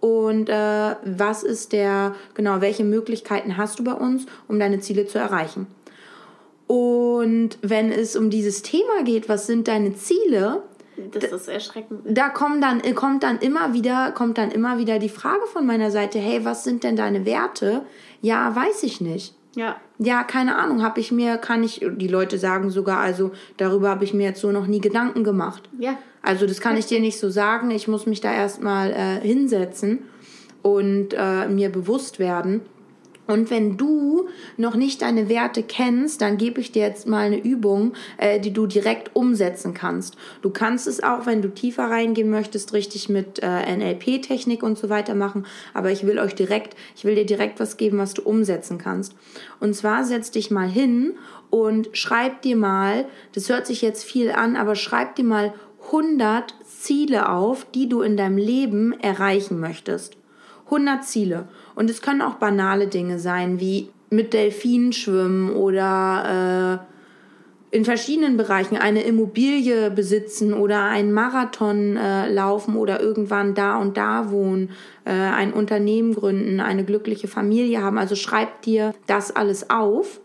Und 0.02 0.50
äh, 0.50 0.96
was 1.04 1.44
ist 1.44 1.72
der, 1.72 2.16
genau, 2.34 2.62
welche 2.62 2.84
Möglichkeiten 2.84 3.58
hast 3.58 3.80
du 3.80 3.84
bei 3.84 3.94
uns, 3.94 4.26
um 4.48 4.60
deine 4.60 4.80
Ziele 4.80 5.08
zu 5.08 5.18
erreichen? 5.18 5.68
Und 6.68 7.58
wenn 7.62 7.92
es 7.92 8.16
um 8.16 8.30
dieses 8.30 8.62
Thema 8.62 9.04
geht, 9.04 9.30
was 9.30 9.48
sind 9.48 9.68
deine 9.68 9.94
Ziele? 9.94 10.64
Das 11.12 11.32
ist 11.32 11.48
erschreckend. 11.48 12.02
Da 12.06 12.30
kommt 12.30 12.64
dann, 12.64 12.82
kommt 12.96 13.24
dann 13.24 13.40
immer 13.40 13.74
wieder, 13.74 14.12
kommt 14.12 14.38
dann 14.38 14.52
immer 14.52 14.78
wieder 14.78 14.98
die 14.98 15.10
Frage 15.10 15.46
von 15.52 15.66
meiner 15.66 15.92
Seite, 15.92 16.20
hey, 16.20 16.46
was 16.46 16.64
sind 16.64 16.84
denn 16.84 16.96
deine 16.96 17.26
Werte? 17.26 17.84
Ja, 18.22 18.56
weiß 18.56 18.84
ich 18.84 19.02
nicht. 19.02 19.36
Ja. 19.56 19.78
Ja, 19.98 20.24
keine 20.24 20.58
Ahnung, 20.58 20.84
habe 20.84 21.00
ich 21.00 21.12
mir, 21.12 21.38
kann 21.38 21.64
ich, 21.64 21.86
die 21.96 22.08
Leute 22.08 22.38
sagen 22.38 22.70
sogar, 22.70 23.00
also 23.00 23.32
darüber 23.58 23.90
habe 23.90 24.04
ich 24.04 24.14
mir 24.14 24.28
jetzt 24.28 24.42
so 24.42 24.52
noch 24.52 24.68
nie 24.68 24.82
Gedanken 24.82 25.24
gemacht. 25.24 25.70
Ja. 25.80 25.98
Also 26.22 26.46
das 26.48 26.60
kann 26.60 26.76
ich 26.76 26.88
dir 26.88 27.00
nicht 27.00 27.20
so 27.20 27.30
sagen. 27.30 27.72
Ich 27.72 27.88
muss 27.88 28.06
mich 28.06 28.20
da 28.20 28.34
erstmal 28.34 28.92
äh, 28.92 29.22
hinsetzen 29.22 30.00
und 30.62 31.14
äh, 31.14 31.48
mir 31.48 31.70
bewusst 31.70 32.20
werden. 32.20 32.62
Und 33.28 33.50
wenn 33.50 33.78
du 33.78 34.28
noch 34.58 34.76
nicht 34.76 35.02
deine 35.02 35.30
Werte 35.30 35.64
kennst, 35.64 36.22
dann 36.22 36.38
gebe 36.38 36.62
ich 36.62 36.72
dir 36.72 36.84
jetzt 36.84 37.08
mal 37.08 37.26
eine 37.26 37.42
Übung, 37.42 37.94
äh, 38.18 38.40
die 38.40 38.54
du 38.54 38.68
direkt 38.68 39.16
umsetzen 39.16 39.74
kannst. 39.74 40.16
Du 40.42 40.50
kannst 40.50 40.88
es 40.88 41.04
auch, 41.04 41.26
wenn 41.26 41.42
du 41.42 41.54
tiefer 41.54 41.86
reingehen 41.86 42.30
möchtest, 42.30 42.74
richtig 42.74 43.10
mit 43.10 43.40
äh, 43.42 43.76
NLP-Technik 43.76 44.62
und 44.64 44.78
so 44.78 44.90
weiter 44.90 45.16
machen. 45.16 45.46
Aber 45.74 45.92
ich 45.92 46.06
will 46.06 46.20
euch 46.20 46.36
direkt, 46.36 46.76
ich 46.96 47.04
will 47.04 47.16
dir 47.16 47.26
direkt 47.26 47.60
was 47.60 47.78
geben, 47.78 47.98
was 47.98 48.14
du 48.14 48.22
umsetzen 48.22 48.78
kannst. 48.78 49.16
Und 49.60 49.76
zwar 49.76 50.04
setz 50.04 50.32
dich 50.32 50.52
mal 50.52 50.70
hin 50.70 51.16
und 51.50 51.90
schreib 51.94 52.42
dir 52.42 52.56
mal, 52.56 53.06
das 53.34 53.50
hört 53.50 53.66
sich 53.66 53.82
jetzt 53.82 54.04
viel 54.04 54.32
an, 54.32 54.56
aber 54.56 54.76
schreib 54.76 55.16
dir 55.16 55.26
mal 55.26 55.54
100 55.88 56.56
Ziele 56.64 57.30
auf, 57.30 57.66
die 57.74 57.88
du 57.90 58.02
in 58.02 58.18
deinem 58.18 58.38
Leben 58.38 58.94
erreichen 59.00 59.60
möchtest. 59.60 60.18
100 60.66 61.04
Ziele. 61.04 61.48
Und 61.76 61.90
es 61.90 62.02
können 62.02 62.22
auch 62.22 62.36
banale 62.36 62.88
Dinge 62.88 63.20
sein, 63.20 63.60
wie 63.60 63.90
mit 64.10 64.34
Delfinen 64.34 64.94
schwimmen 64.94 65.52
oder 65.52 66.82
äh, 67.72 67.76
in 67.76 67.84
verschiedenen 67.84 68.38
Bereichen 68.38 68.78
eine 68.78 69.04
Immobilie 69.04 69.92
besitzen 69.92 70.54
oder 70.54 70.84
einen 70.84 71.12
Marathon 71.12 71.98
äh, 71.98 72.32
laufen 72.32 72.78
oder 72.78 73.02
irgendwann 73.02 73.54
da 73.54 73.78
und 73.78 73.98
da 73.98 74.32
wohnen, 74.32 74.70
äh, 75.04 75.12
ein 75.12 75.52
Unternehmen 75.52 76.16
gründen, 76.16 76.62
eine 76.62 76.86
glückliche 76.86 77.28
Familie 77.28 77.84
haben. 77.84 77.98
Also 77.98 78.16
schreib 78.16 78.62
dir 78.62 78.94
das 79.08 79.36
alles 79.36 79.70
auf 79.70 80.22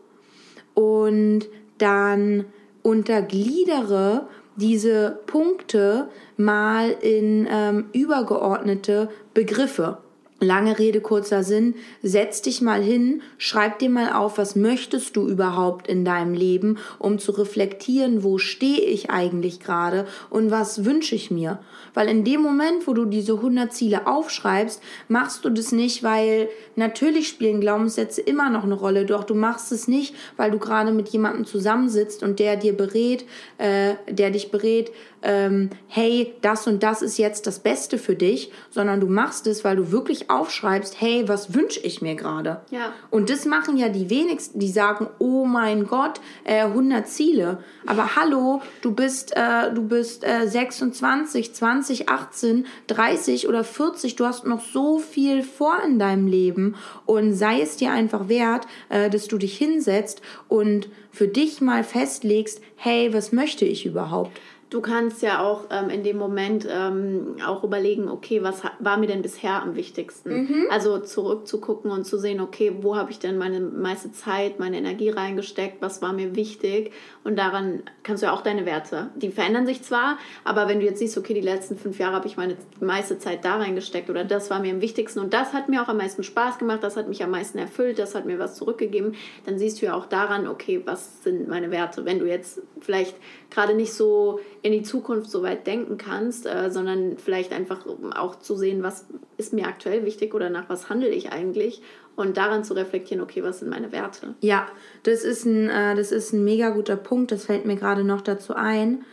und 0.74 1.48
dann 1.78 2.44
untergliedere 2.82 4.28
diese 4.54 5.18
Punkte 5.26 6.08
mal 6.36 6.90
in 7.00 7.48
ähm, 7.50 7.86
übergeordnete 7.92 9.08
Begriffe. 9.34 9.98
Lange 10.42 10.78
Rede, 10.78 11.02
kurzer 11.02 11.44
Sinn. 11.44 11.74
Setz 12.02 12.40
dich 12.40 12.62
mal 12.62 12.82
hin, 12.82 13.20
schreib 13.36 13.78
dir 13.78 13.90
mal 13.90 14.14
auf, 14.14 14.38
was 14.38 14.56
möchtest 14.56 15.14
du 15.14 15.28
überhaupt 15.28 15.86
in 15.86 16.02
deinem 16.02 16.32
Leben, 16.32 16.78
um 16.98 17.18
zu 17.18 17.32
reflektieren, 17.32 18.24
wo 18.24 18.38
stehe 18.38 18.80
ich 18.80 19.10
eigentlich 19.10 19.60
gerade 19.60 20.06
und 20.30 20.50
was 20.50 20.86
wünsche 20.86 21.14
ich 21.14 21.30
mir. 21.30 21.58
Weil 21.92 22.08
in 22.08 22.24
dem 22.24 22.40
Moment, 22.40 22.86
wo 22.86 22.94
du 22.94 23.04
diese 23.04 23.34
100 23.34 23.70
Ziele 23.70 24.06
aufschreibst, 24.06 24.80
machst 25.08 25.44
du 25.44 25.50
das 25.50 25.72
nicht, 25.72 26.02
weil 26.02 26.48
natürlich 26.74 27.28
spielen 27.28 27.60
Glaubenssätze 27.60 28.22
immer 28.22 28.48
noch 28.48 28.64
eine 28.64 28.74
Rolle, 28.74 29.04
doch 29.04 29.24
du 29.24 29.34
machst 29.34 29.72
es 29.72 29.88
nicht, 29.88 30.14
weil 30.38 30.50
du 30.50 30.58
gerade 30.58 30.92
mit 30.92 31.10
jemandem 31.10 31.44
zusammensitzt 31.44 32.22
und 32.22 32.38
der 32.38 32.56
dir 32.56 32.74
berät, 32.74 33.26
äh, 33.58 33.94
der 34.08 34.30
dich 34.30 34.50
berät, 34.50 34.90
ähm, 35.22 35.70
hey, 35.88 36.34
das 36.40 36.66
und 36.66 36.82
das 36.82 37.02
ist 37.02 37.18
jetzt 37.18 37.46
das 37.46 37.58
Beste 37.58 37.98
für 37.98 38.14
dich, 38.14 38.50
sondern 38.70 39.00
du 39.00 39.06
machst 39.06 39.46
es, 39.46 39.64
weil 39.64 39.76
du 39.76 39.92
wirklich 39.92 40.29
aufschreibst, 40.30 41.00
hey, 41.00 41.28
was 41.28 41.54
wünsche 41.54 41.80
ich 41.80 42.00
mir 42.02 42.14
gerade? 42.14 42.60
Ja. 42.70 42.92
Und 43.10 43.30
das 43.30 43.44
machen 43.44 43.76
ja 43.76 43.88
die 43.88 44.10
wenigsten, 44.10 44.58
die 44.58 44.70
sagen, 44.70 45.08
oh 45.18 45.44
mein 45.44 45.86
Gott, 45.86 46.20
äh, 46.44 46.62
100 46.62 47.06
Ziele. 47.08 47.58
Aber 47.86 48.16
hallo, 48.16 48.62
du 48.82 48.92
bist, 48.94 49.36
äh, 49.36 49.72
du 49.72 49.82
bist 49.82 50.24
äh, 50.24 50.46
26, 50.46 51.54
20, 51.54 52.08
18, 52.08 52.66
30 52.86 53.48
oder 53.48 53.64
40, 53.64 54.16
du 54.16 54.26
hast 54.26 54.46
noch 54.46 54.60
so 54.60 54.98
viel 54.98 55.42
vor 55.42 55.82
in 55.84 55.98
deinem 55.98 56.26
Leben 56.26 56.76
und 57.06 57.34
sei 57.34 57.60
es 57.60 57.76
dir 57.76 57.92
einfach 57.92 58.28
wert, 58.28 58.66
äh, 58.88 59.10
dass 59.10 59.28
du 59.28 59.38
dich 59.38 59.56
hinsetzt 59.56 60.22
und 60.48 60.88
für 61.12 61.28
dich 61.28 61.60
mal 61.60 61.84
festlegst, 61.84 62.60
hey, 62.76 63.12
was 63.12 63.32
möchte 63.32 63.64
ich 63.64 63.84
überhaupt? 63.84 64.40
Du 64.70 64.80
kannst 64.80 65.20
ja 65.20 65.42
auch 65.42 65.64
ähm, 65.70 65.90
in 65.90 66.04
dem 66.04 66.16
Moment 66.16 66.66
ähm, 66.70 67.36
auch 67.44 67.64
überlegen, 67.64 68.08
okay, 68.08 68.44
was 68.44 68.62
war 68.78 68.98
mir 68.98 69.08
denn 69.08 69.20
bisher 69.20 69.60
am 69.60 69.74
wichtigsten? 69.74 70.44
Mhm. 70.44 70.66
Also 70.70 71.00
zurückzugucken 71.00 71.90
und 71.90 72.04
zu 72.04 72.18
sehen, 72.18 72.40
okay, 72.40 72.72
wo 72.80 72.94
habe 72.96 73.10
ich 73.10 73.18
denn 73.18 73.36
meine 73.36 73.58
meiste 73.58 74.12
Zeit, 74.12 74.60
meine 74.60 74.78
Energie 74.78 75.10
reingesteckt, 75.10 75.82
was 75.82 76.02
war 76.02 76.12
mir 76.12 76.36
wichtig? 76.36 76.92
Und 77.24 77.36
daran 77.36 77.82
kannst 78.04 78.22
du 78.22 78.28
ja 78.28 78.32
auch 78.32 78.42
deine 78.42 78.64
Werte, 78.64 79.10
die 79.16 79.30
verändern 79.30 79.66
sich 79.66 79.82
zwar, 79.82 80.18
aber 80.44 80.68
wenn 80.68 80.78
du 80.78 80.86
jetzt 80.86 81.00
siehst, 81.00 81.18
okay, 81.18 81.34
die 81.34 81.40
letzten 81.40 81.76
fünf 81.76 81.98
Jahre 81.98 82.14
habe 82.14 82.28
ich 82.28 82.36
meine 82.36 82.56
meiste 82.80 83.18
Zeit 83.18 83.44
da 83.44 83.56
reingesteckt 83.56 84.08
oder 84.08 84.24
das 84.24 84.50
war 84.50 84.60
mir 84.60 84.72
am 84.72 84.80
wichtigsten 84.80 85.18
und 85.18 85.34
das 85.34 85.52
hat 85.52 85.68
mir 85.68 85.82
auch 85.82 85.88
am 85.88 85.96
meisten 85.96 86.22
Spaß 86.22 86.58
gemacht, 86.58 86.84
das 86.84 86.96
hat 86.96 87.08
mich 87.08 87.24
am 87.24 87.32
meisten 87.32 87.58
erfüllt, 87.58 87.98
das 87.98 88.14
hat 88.14 88.24
mir 88.24 88.38
was 88.38 88.54
zurückgegeben, 88.54 89.16
dann 89.46 89.58
siehst 89.58 89.82
du 89.82 89.86
ja 89.86 89.94
auch 89.94 90.06
daran, 90.06 90.46
okay, 90.46 90.80
was 90.84 91.24
sind 91.24 91.48
meine 91.48 91.72
Werte? 91.72 92.04
Wenn 92.04 92.20
du 92.20 92.26
jetzt 92.26 92.60
vielleicht 92.80 93.16
gerade 93.50 93.74
nicht 93.74 93.92
so 93.92 94.40
in 94.62 94.72
die 94.72 94.82
Zukunft 94.82 95.30
so 95.30 95.42
weit 95.42 95.66
denken 95.66 95.98
kannst, 95.98 96.46
äh, 96.46 96.70
sondern 96.70 97.16
vielleicht 97.18 97.52
einfach 97.52 97.86
auch 98.16 98.38
zu 98.38 98.56
sehen, 98.56 98.82
was 98.82 99.06
ist 99.36 99.52
mir 99.52 99.66
aktuell 99.66 100.04
wichtig 100.04 100.34
oder 100.34 100.50
nach 100.50 100.68
was 100.68 100.88
handle 100.88 101.08
ich 101.08 101.32
eigentlich 101.32 101.82
und 102.16 102.36
daran 102.36 102.64
zu 102.64 102.74
reflektieren, 102.74 103.22
okay, 103.22 103.42
was 103.42 103.60
sind 103.60 103.70
meine 103.70 103.92
Werte? 103.92 104.34
Ja, 104.40 104.68
das 105.02 105.24
ist 105.24 105.44
ein, 105.44 105.68
äh, 105.68 105.94
das 105.94 106.12
ist 106.12 106.32
ein 106.32 106.44
mega 106.44 106.70
guter 106.70 106.96
Punkt, 106.96 107.32
das 107.32 107.46
fällt 107.46 107.66
mir 107.66 107.76
gerade 107.76 108.04
noch 108.04 108.20
dazu 108.20 108.54
ein. 108.54 109.04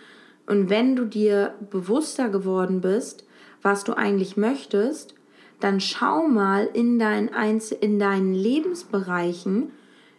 Und 0.45 0.69
wenn 0.69 0.95
du 0.95 1.06
dir 1.06 1.53
bewusster 1.69 2.30
geworden 2.30 2.82
bist, 2.82 3.25
was 3.62 3.84
du 3.84 3.93
eigentlich 3.93 4.38
möchtest, 4.38 5.15
dann 5.60 5.80
schau 5.80 6.27
mal 6.27 6.69
in, 6.73 6.99
dein 6.99 7.34
Einz 7.34 7.71
in 7.71 7.99
deinen 7.99 8.34
Lebensbereichen, 8.34 9.71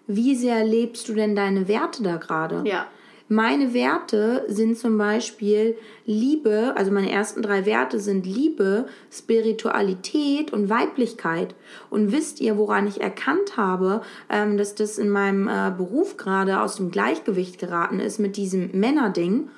wie 0.06 0.34
sehr 0.34 0.64
lebst 0.64 1.08
du 1.08 1.14
denn 1.14 1.36
deine 1.36 1.68
Werte 1.68 2.02
da 2.02 2.16
gerade? 2.16 2.62
Ja. 2.66 2.86
Meine 3.30 3.74
Werte 3.74 4.46
sind 4.48 4.78
zum 4.78 4.96
Beispiel 4.96 5.76
Liebe, 6.06 6.72
also 6.76 6.90
meine 6.90 7.12
ersten 7.12 7.42
drei 7.42 7.66
Werte 7.66 8.00
sind 8.00 8.24
Liebe, 8.24 8.86
Spiritualität 9.12 10.50
und 10.54 10.70
Weiblichkeit. 10.70 11.54
Und 11.90 12.10
wisst 12.10 12.40
ihr, 12.40 12.56
woran 12.56 12.86
ich 12.86 13.02
erkannt 13.02 13.58
habe, 13.58 14.00
ähm, 14.30 14.56
dass 14.56 14.74
das 14.74 14.96
in 14.96 15.10
meinem 15.10 15.46
äh, 15.46 15.70
Beruf 15.76 16.16
gerade 16.16 16.62
aus 16.62 16.76
dem 16.76 16.90
Gleichgewicht 16.90 17.58
geraten 17.58 18.00
ist 18.00 18.18
mit 18.18 18.38
diesem 18.38 18.70
Männerding? 18.72 19.50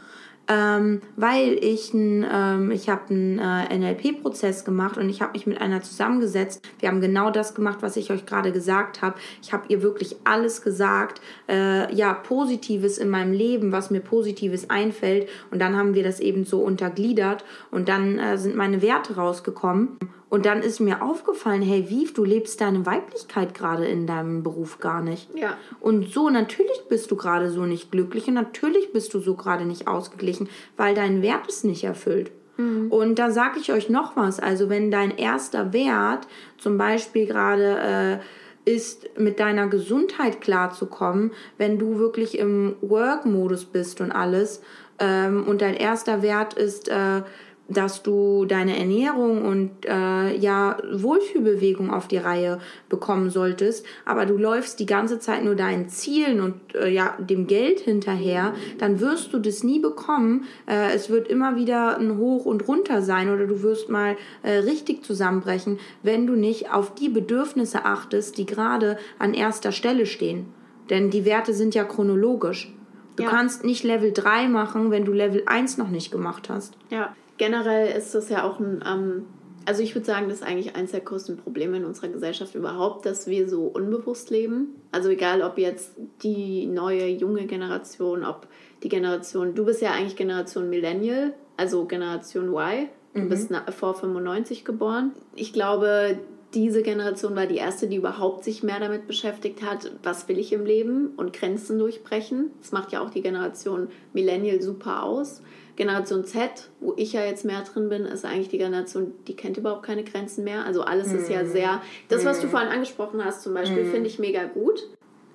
Ähm, 0.51 1.01
weil 1.15 1.53
ich 1.63 1.95
ein, 1.95 2.27
ähm, 2.29 2.71
ich 2.73 2.89
habe 2.89 3.11
einen 3.11 3.39
äh, 3.39 3.79
NLP-Prozess 3.79 4.65
gemacht 4.65 4.99
und 4.99 5.09
ich 5.09 5.23
habe 5.23 5.33
mich 5.33 5.47
mit 5.47 5.61
einer 5.61 5.81
zusammengesetzt. 5.81 6.69
Wir 6.81 6.89
haben 6.89 7.01
genau 7.01 7.31
das 7.31 7.55
gemacht, 7.55 7.79
was 7.83 7.97
ich 7.97 8.11
euch 8.11 8.27
gerade 8.27 8.51
gesagt 8.51 9.01
habe. 9.01 9.15
Ich 9.43 9.53
habe 9.53 9.67
ihr 9.69 9.81
wirklich 9.83 10.17
alles 10.25 10.63
gesagt, 10.63 11.21
äh, 11.49 11.95
ja 11.95 12.15
Positives 12.15 12.99
in 12.99 13.09
meinem 13.09 13.33
Leben, 13.33 13.71
was 13.71 13.91
mir 13.91 14.01
Positives 14.01 14.69
einfällt 14.71 15.29
und 15.53 15.61
dann 15.61 15.77
haben 15.77 15.95
wir 15.95 16.03
das 16.03 16.19
eben 16.19 16.45
so 16.45 16.61
untergliedert 16.63 17.45
und 17.71 17.89
dann 17.89 18.19
äh, 18.19 18.37
sind 18.37 18.57
meine 18.57 18.83
Werte 18.83 19.15
rausgekommen 19.15 19.99
und 20.31 20.47
dann 20.47 20.63
ist 20.63 20.79
mir 20.81 21.03
aufgefallen, 21.03 21.61
hey 21.61 21.91
Viv, 21.91 22.15
du 22.15 22.25
lebst 22.25 22.61
deine 22.61 22.87
Weiblichkeit 22.87 23.53
gerade 23.53 23.85
in 23.87 24.07
deinem 24.07 24.45
Beruf 24.45 24.79
gar 24.79 25.03
nicht. 25.03 25.29
Ja. 25.35 25.57
Und 25.81 26.09
so, 26.09 26.31
natürlich 26.31 26.85
bist 26.89 27.11
du 27.11 27.17
gerade 27.17 27.51
so 27.51 27.67
nicht 27.67 27.91
glücklich 27.91 28.29
und 28.29 28.35
natürlich 28.35 28.93
bist 28.93 29.13
du 29.13 29.19
so 29.19 29.35
gerade 29.35 29.65
nicht 29.65 29.89
ausgeglichen, 29.89 30.49
weil 30.77 30.95
dein 30.95 31.21
Wert 31.21 31.49
es 31.49 31.65
nicht 31.65 31.83
erfüllt. 31.83 32.31
Mhm. 32.57 32.93
Und 32.93 33.19
da 33.19 33.33
sage 33.33 33.59
ich 33.59 33.73
euch 33.73 33.91
noch 33.91 34.17
was. 34.17 34.39
Also 34.39 34.71
wenn 34.71 34.93
dein 34.93 35.19
erster 35.19 35.73
Wert 35.73 36.29
zum 36.59 36.79
Beispiel 36.79 37.27
gerade 37.27 38.21
äh, 38.67 38.73
ist, 38.73 39.19
mit 39.19 39.41
deiner 39.41 39.67
Gesundheit 39.67 40.41
klarzukommen, 40.41 41.33
wenn 41.59 41.79
du 41.79 41.99
wirklich 41.99 42.39
im 42.39 42.77
Work-Modus 42.83 43.65
bist 43.65 44.01
und 44.01 44.13
alles, 44.13 44.63
ähm, 45.01 45.45
und 45.49 45.63
dein 45.63 45.75
erster 45.75 46.23
Wert 46.23 46.55
ist, 46.55 46.89
äh, 46.89 47.23
dass 47.71 48.03
du 48.03 48.45
deine 48.45 48.79
Ernährung 48.79 49.45
und 49.45 49.87
äh, 49.87 50.37
ja 50.37 50.77
Wohlfühlbewegung 50.93 51.91
auf 51.91 52.09
die 52.09 52.17
Reihe 52.19 52.59
bekommen 52.89 53.31
solltest, 53.31 53.87
aber 54.05 54.27
du 54.27 54.37
läufst 54.37 54.81
die 54.81 54.87
ganze 54.87 55.21
Zeit 55.21 55.45
nur 55.45 55.55
deinen 55.55 55.89
Zielen 55.89 56.41
und 56.41 56.55
äh, 56.75 56.89
ja 56.89 57.17
dem 57.19 57.47
Geld 57.47 57.81
hinterher, 57.81 58.55
dann 58.79 59.01
wirst 59.01 59.33
du 59.33 59.39
das 59.39 59.63
nie 59.63 59.79
bekommen. 59.79 60.45
Äh, 60.67 60.93
es 60.93 61.11
wird 61.11 61.29
immer 61.29 61.57
wieder 61.57 61.97
ein 61.99 62.19
Hoch 62.19 62.45
und 62.45 62.67
runter 62.67 63.03
sein 63.03 63.33
oder 63.33 63.47
du 63.47 63.63
wirst 63.63 63.89
mal 63.89 64.17
äh, 64.43 64.51
richtig 64.59 65.05
zusammenbrechen, 65.05 65.79
wenn 66.03 66.27
du 66.27 66.35
nicht 66.35 66.73
auf 66.73 66.95
die 66.95 67.09
Bedürfnisse 67.09 67.85
achtest, 67.85 68.37
die 68.37 68.47
gerade 68.47 68.99
an 69.19 69.33
erster 69.33 69.73
Stelle 69.73 70.07
stehen. 70.07 70.47
Denn 70.91 71.11
die 71.11 71.25
Werte 71.25 71.55
sind 71.55 71.75
ja 71.77 71.85
chronologisch. 71.85 72.73
Du 73.17 73.23
ja. 73.23 73.29
kannst 73.29 73.65
nicht 73.65 73.85
Level 73.85 74.13
3 74.13 74.49
machen, 74.49 74.91
wenn 74.91 75.05
du 75.05 75.13
Level 75.13 75.43
1 75.47 75.79
noch 75.79 75.89
nicht 75.89 76.11
gemacht 76.11 76.49
hast. 76.49 76.75
Ja, 76.91 77.15
generell 77.41 77.97
ist 77.97 78.15
das 78.15 78.29
ja 78.29 78.45
auch 78.45 78.61
ein, 78.61 78.85
ähm, 78.87 79.25
also 79.65 79.83
ich 79.83 79.95
würde 79.95 80.07
sagen, 80.07 80.29
das 80.29 80.41
ist 80.41 80.47
eigentlich 80.47 80.77
eines 80.77 80.91
der 80.91 81.01
größten 81.01 81.39
Probleme 81.39 81.79
in 81.79 81.87
unserer 81.87 82.09
Gesellschaft 82.09 82.55
überhaupt, 82.55 83.07
dass 83.07 83.27
wir 83.27 83.49
so 83.49 83.63
unbewusst 83.63 84.29
leben. 84.29 84.75
Also 84.93 85.09
egal, 85.09 85.41
ob 85.41 85.57
jetzt 85.57 85.93
die 86.23 86.67
neue, 86.67 87.07
junge 87.07 87.47
Generation, 87.47 88.25
ob 88.25 88.47
die 88.83 88.91
Generation, 88.91 89.55
du 89.55 89.65
bist 89.65 89.81
ja 89.81 89.93
eigentlich 89.93 90.17
Generation 90.17 90.69
Millennial, 90.69 91.33
also 91.57 91.87
Generation 91.87 92.49
Y, 92.49 92.89
du 93.15 93.23
mhm. 93.23 93.29
bist 93.31 93.51
vor 93.71 93.95
95 93.95 94.67
geboren. 94.67 95.13
Ich 95.35 95.55
glaube, 95.55 96.19
diese 96.53 96.83
Generation 96.83 97.35
war 97.37 97.47
die 97.47 97.57
erste, 97.57 97.87
die 97.87 97.97
überhaupt 97.97 98.45
sich 98.45 98.63
mehr 98.63 98.81
damit 98.81 99.07
beschäftigt 99.07 99.63
hat, 99.63 99.93
was 100.03 100.29
will 100.29 100.39
ich 100.39 100.53
im 100.53 100.67
Leben 100.67 101.15
und 101.17 101.33
Grenzen 101.33 101.79
durchbrechen. 101.79 102.51
Das 102.61 102.73
macht 102.73 102.93
ja 102.93 103.01
auch 103.01 103.11
die 103.11 103.23
Generation 103.23 103.89
Millennial 104.13 104.61
super 104.61 105.05
aus. 105.05 105.41
Generation 105.77 106.25
Z, 106.25 106.71
wo 106.81 106.95
ich 106.97 107.13
ja 107.13 107.25
jetzt 107.25 107.45
mehr 107.45 107.63
drin 107.63 107.89
bin, 107.89 108.05
ist 108.05 108.25
eigentlich 108.25 108.49
die 108.49 108.59
Generation, 108.59 109.13
die 109.27 109.37
kennt 109.37 109.57
überhaupt 109.57 109.83
keine 109.83 110.05
Grenzen 110.05 110.45
mehr. 110.45 110.65
Also 110.65 110.83
alles 110.83 111.13
ist 111.13 111.31
ja 111.31 111.43
mhm. 111.43 111.51
sehr. 111.51 111.83
Das, 112.09 112.25
was 112.25 112.41
du 112.41 112.47
mhm. 112.47 112.51
vorhin 112.51 112.69
angesprochen 112.69 113.25
hast, 113.25 113.43
zum 113.43 113.55
Beispiel, 113.55 113.85
mm. 113.85 113.91
finde 113.91 114.09
ich 114.09 114.19
mega 114.19 114.45
gut. 114.45 114.87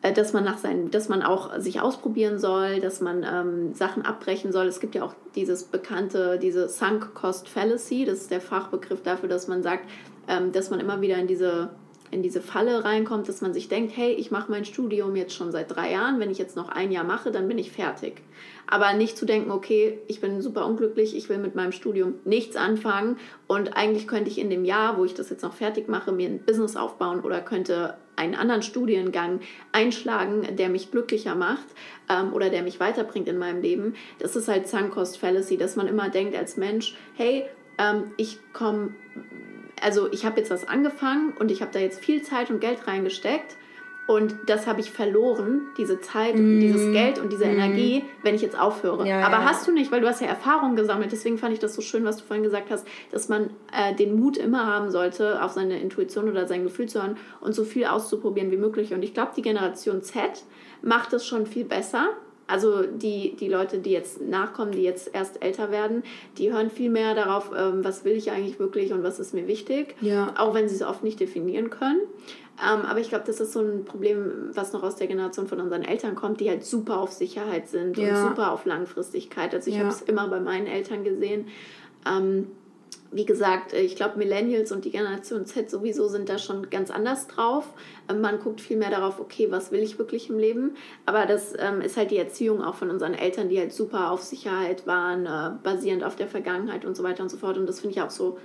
Äh, 0.06 0.14
dass 0.14 0.34
man 0.34 0.44
nach 0.44 0.60
seinen, 0.60 0.92
dass 0.92 1.10
man 1.10 1.24
auch 1.24 1.60
sich 1.60 1.82
ausprobieren 1.82 2.38
soll, 2.38 2.80
dass 2.80 3.02
man 3.02 3.24
ähm, 3.24 3.74
Sachen 3.74 4.06
abbrechen 4.06 4.52
soll. 4.52 4.68
Es 4.68 4.80
gibt 4.80 4.94
ja 4.94 5.04
auch 5.04 5.16
dieses 5.34 5.64
bekannte, 5.64 6.38
diese 6.38 6.70
Sunk 6.70 7.16
Cost 7.16 7.50
Fallacy, 7.50 8.06
das 8.06 8.20
ist 8.20 8.32
der 8.32 8.42
Fachbegriff 8.42 9.02
dafür, 9.02 9.30
dass 9.30 9.48
man 9.48 9.64
sagt, 9.64 9.90
ähm, 10.28 10.52
dass 10.52 10.70
man 10.70 10.80
immer 10.80 11.02
wieder 11.02 11.18
in 11.18 11.26
diese 11.26 11.70
in 12.12 12.22
diese 12.22 12.40
Falle 12.40 12.86
reinkommt, 12.86 13.28
dass 13.28 13.42
man 13.42 13.54
sich 13.54 13.68
denkt, 13.68 13.98
hey, 13.98 14.14
ich 14.14 14.30
mache 14.30 14.52
mein 14.52 14.64
Studium 14.64 15.16
jetzt 15.16 15.34
schon 15.34 15.52
seit 15.52 15.76
drei 15.76 15.92
Jahren, 15.92 16.20
wenn 16.20 16.30
ich 16.30 16.38
jetzt 16.38 16.56
noch 16.56 16.70
ein 16.70 16.92
Jahr 16.92 17.04
mache, 17.04 17.32
dann 17.32 17.48
bin 17.48 17.58
ich 17.58 17.72
fertig. 17.72 18.22
Aber 18.68 18.94
nicht 18.94 19.18
zu 19.18 19.26
denken, 19.26 19.52
okay, 19.52 20.00
ich 20.08 20.22
bin 20.22 20.42
super 20.42 20.66
unglücklich, 20.66 21.16
ich 21.16 21.30
will 21.30 21.38
mit 21.38 21.56
meinem 21.56 21.72
Studium 21.72 22.16
nichts 22.26 22.56
anfangen 22.56 23.18
und 23.48 23.78
eigentlich 23.78 24.08
könnte 24.08 24.30
ich 24.30 24.40
in 24.40 24.50
dem 24.50 24.66
Jahr, 24.66 24.98
wo 24.98 25.06
ich 25.06 25.14
das 25.14 25.30
jetzt 25.30 25.44
noch 25.44 25.54
fertig 25.54 25.88
mache, 25.88 26.12
mir 26.12 26.28
ein 26.28 26.40
Business 26.40 26.76
aufbauen 26.76 27.22
oder 27.22 27.42
könnte 27.42 27.96
einen 28.16 28.36
anderen 28.36 28.62
Studiengang 28.62 29.42
einschlagen, 29.72 30.56
der 30.56 30.70
mich 30.70 30.92
glücklicher 30.92 31.36
macht 31.36 31.66
ähm, 32.10 32.34
oder 32.34 32.50
der 32.50 32.64
mich 32.64 32.80
weiterbringt 32.80 33.28
in 33.28 33.38
meinem 33.38 33.62
Leben. 33.62 33.96
Das 34.20 34.36
ist 34.36 34.48
halt 34.48 34.68
Sunk 34.68 34.92
Cost 34.92 35.18
Fallacy, 35.18 35.58
dass 35.58 35.76
man 35.76 35.88
immer 35.88 36.10
denkt 36.10 36.36
als 36.36 36.58
Mensch, 36.58 36.96
hey, 37.16 37.46
ähm, 37.78 38.12
ich 38.18 38.40
komme 38.54 38.96
also 39.82 40.12
ich 40.12 40.26
habe 40.26 40.40
jetzt 40.40 40.52
was 40.52 40.68
angefangen 40.68 41.34
und 41.38 41.52
ich 41.52 41.62
habe 41.62 41.72
da 41.72 41.80
jetzt 41.80 42.00
viel 42.00 42.22
Zeit 42.22 42.50
und 42.50 42.62
Geld 42.62 42.88
reingesteckt 42.88 43.58
und 44.08 44.36
das 44.46 44.68
habe 44.68 44.82
ich 44.82 44.92
verloren, 44.92 45.62
diese 45.78 46.00
Zeit, 46.00 46.36
mm. 46.36 46.60
dieses 46.60 46.92
Geld 46.92 47.18
und 47.18 47.32
diese 47.32 47.46
mm. 47.46 47.50
Energie, 47.50 48.04
wenn 48.22 48.36
ich 48.36 48.42
jetzt 48.42 48.60
aufhöre. 48.60 49.08
Ja, 49.08 49.26
Aber 49.26 49.38
ja. 49.38 49.46
hast 49.46 49.68
du 49.68 49.72
nicht, 49.72 49.92
weil 49.92 50.02
du 50.02 50.08
hast 50.08 50.22
ja 50.22 50.28
Erfahrung 50.28 50.76
gesammelt. 50.76 51.12
Deswegen 51.12 51.40
fand 51.40 51.54
ich 51.54 51.60
das 51.60 51.74
so 51.74 51.82
schön, 51.82 52.06
was 52.06 52.18
du 52.18 52.24
vorhin 52.24 52.44
gesagt 52.44 52.70
hast, 52.70 52.88
dass 53.12 53.30
man 53.30 53.50
äh, 53.74 53.96
den 53.96 54.20
Mut 54.20 54.38
immer 54.38 54.68
haben 54.68 54.92
sollte, 54.92 55.42
auf 55.42 55.54
seine 55.54 55.80
Intuition 55.80 56.30
oder 56.30 56.48
sein 56.48 56.64
Gefühl 56.64 56.88
zu 56.88 57.02
hören 57.02 57.18
und 57.42 57.54
so 57.54 57.64
viel 57.64 57.86
auszuprobieren 57.86 58.52
wie 58.52 58.58
möglich. 58.58 58.94
Und 58.94 59.04
ich 59.04 59.16
glaube, 59.16 59.32
die 59.36 59.42
Generation 59.42 60.04
Z 60.04 60.44
macht 60.84 61.12
es 61.14 61.26
schon 61.26 61.48
viel 61.48 61.66
besser. 61.66 62.10
Also 62.48 62.84
die, 62.84 63.36
die 63.40 63.48
Leute, 63.48 63.80
die 63.80 63.92
jetzt 63.92 64.22
nachkommen, 64.22 64.72
die 64.72 64.84
jetzt 64.84 65.10
erst 65.14 65.44
älter 65.44 65.72
werden, 65.72 66.04
die 66.38 66.54
hören 66.54 66.70
viel 66.70 66.92
mehr 66.92 67.16
darauf, 67.16 67.52
ähm, 67.58 67.84
was 67.84 68.06
will 68.06 68.14
ich 68.14 68.32
eigentlich 68.32 68.60
wirklich 68.60 68.94
und 68.94 69.04
was 69.04 69.20
ist 69.20 69.34
mir 69.34 69.48
wichtig. 69.48 69.96
Ja. 70.02 70.34
Auch 70.38 70.54
wenn 70.54 70.70
sie 70.70 70.76
es 70.76 70.84
oft 70.84 71.04
nicht 71.04 71.20
definieren 71.20 71.72
können. 71.72 72.02
Ähm, 72.58 72.86
aber 72.86 73.00
ich 73.00 73.10
glaube, 73.10 73.26
das 73.26 73.40
ist 73.40 73.52
so 73.52 73.62
ein 73.62 73.84
Problem, 73.84 74.50
was 74.54 74.74
noch 74.74 74.84
aus 74.84 74.96
der 74.96 75.08
Generation 75.08 75.48
von 75.48 75.60
unseren 75.60 75.84
Eltern 75.84 76.16
kommt, 76.16 76.40
die 76.40 76.50
halt 76.50 76.64
super 76.64 77.00
auf 77.00 77.12
Sicherheit 77.12 77.68
sind 77.68 77.98
ja. 77.98 78.10
und 78.10 78.30
super 78.30 78.52
auf 78.52 78.66
Langfristigkeit. 78.66 79.54
Also 79.54 79.70
ich 79.70 79.76
ja. 79.76 79.84
habe 79.84 79.92
es 79.92 80.02
immer 80.02 80.28
bei 80.28 80.40
meinen 80.40 80.68
Eltern 80.68 81.04
gesehen. 81.04 81.48
Ähm, 82.08 82.48
wie 83.12 83.26
gesagt, 83.26 83.74
äh, 83.74 83.82
ich 83.82 83.96
glaube, 83.96 84.18
Millennials 84.18 84.72
und 84.72 84.86
die 84.86 84.92
Generation 84.92 85.46
Z 85.46 85.70
sowieso 85.70 86.08
sind 86.08 86.30
da 86.30 86.38
schon 86.38 86.70
ganz 86.70 86.92
anders 86.92 87.28
drauf. 87.28 87.66
Ähm, 88.10 88.22
man 88.22 88.40
guckt 88.40 88.62
viel 88.62 88.78
mehr 88.78 88.90
darauf, 88.90 89.20
okay, 89.20 89.48
was 89.52 89.72
will 89.72 89.82
ich 89.82 89.98
wirklich 89.98 90.30
im 90.30 90.38
Leben? 90.38 90.76
Aber 91.06 91.26
das 91.26 91.54
ähm, 91.58 91.82
ist 91.82 91.98
halt 91.98 92.12
die 92.12 92.18
Erziehung 92.18 92.64
auch 92.64 92.76
von 92.76 92.90
unseren 92.90 93.14
Eltern, 93.14 93.50
die 93.50 93.60
halt 93.60 93.74
super 93.74 94.12
auf 94.12 94.22
Sicherheit 94.22 94.86
waren, 94.88 95.26
äh, 95.26 95.58
basierend 95.64 96.04
auf 96.04 96.16
der 96.16 96.28
Vergangenheit 96.28 96.86
und 96.86 96.96
so 96.96 97.04
weiter 97.04 97.24
und 97.24 97.30
so 97.30 97.38
fort. 97.38 97.58
Und 97.58 97.68
das 97.68 97.80
finde 97.80 97.96
ich 97.96 98.02
auch 98.02 98.10
so 98.10 98.38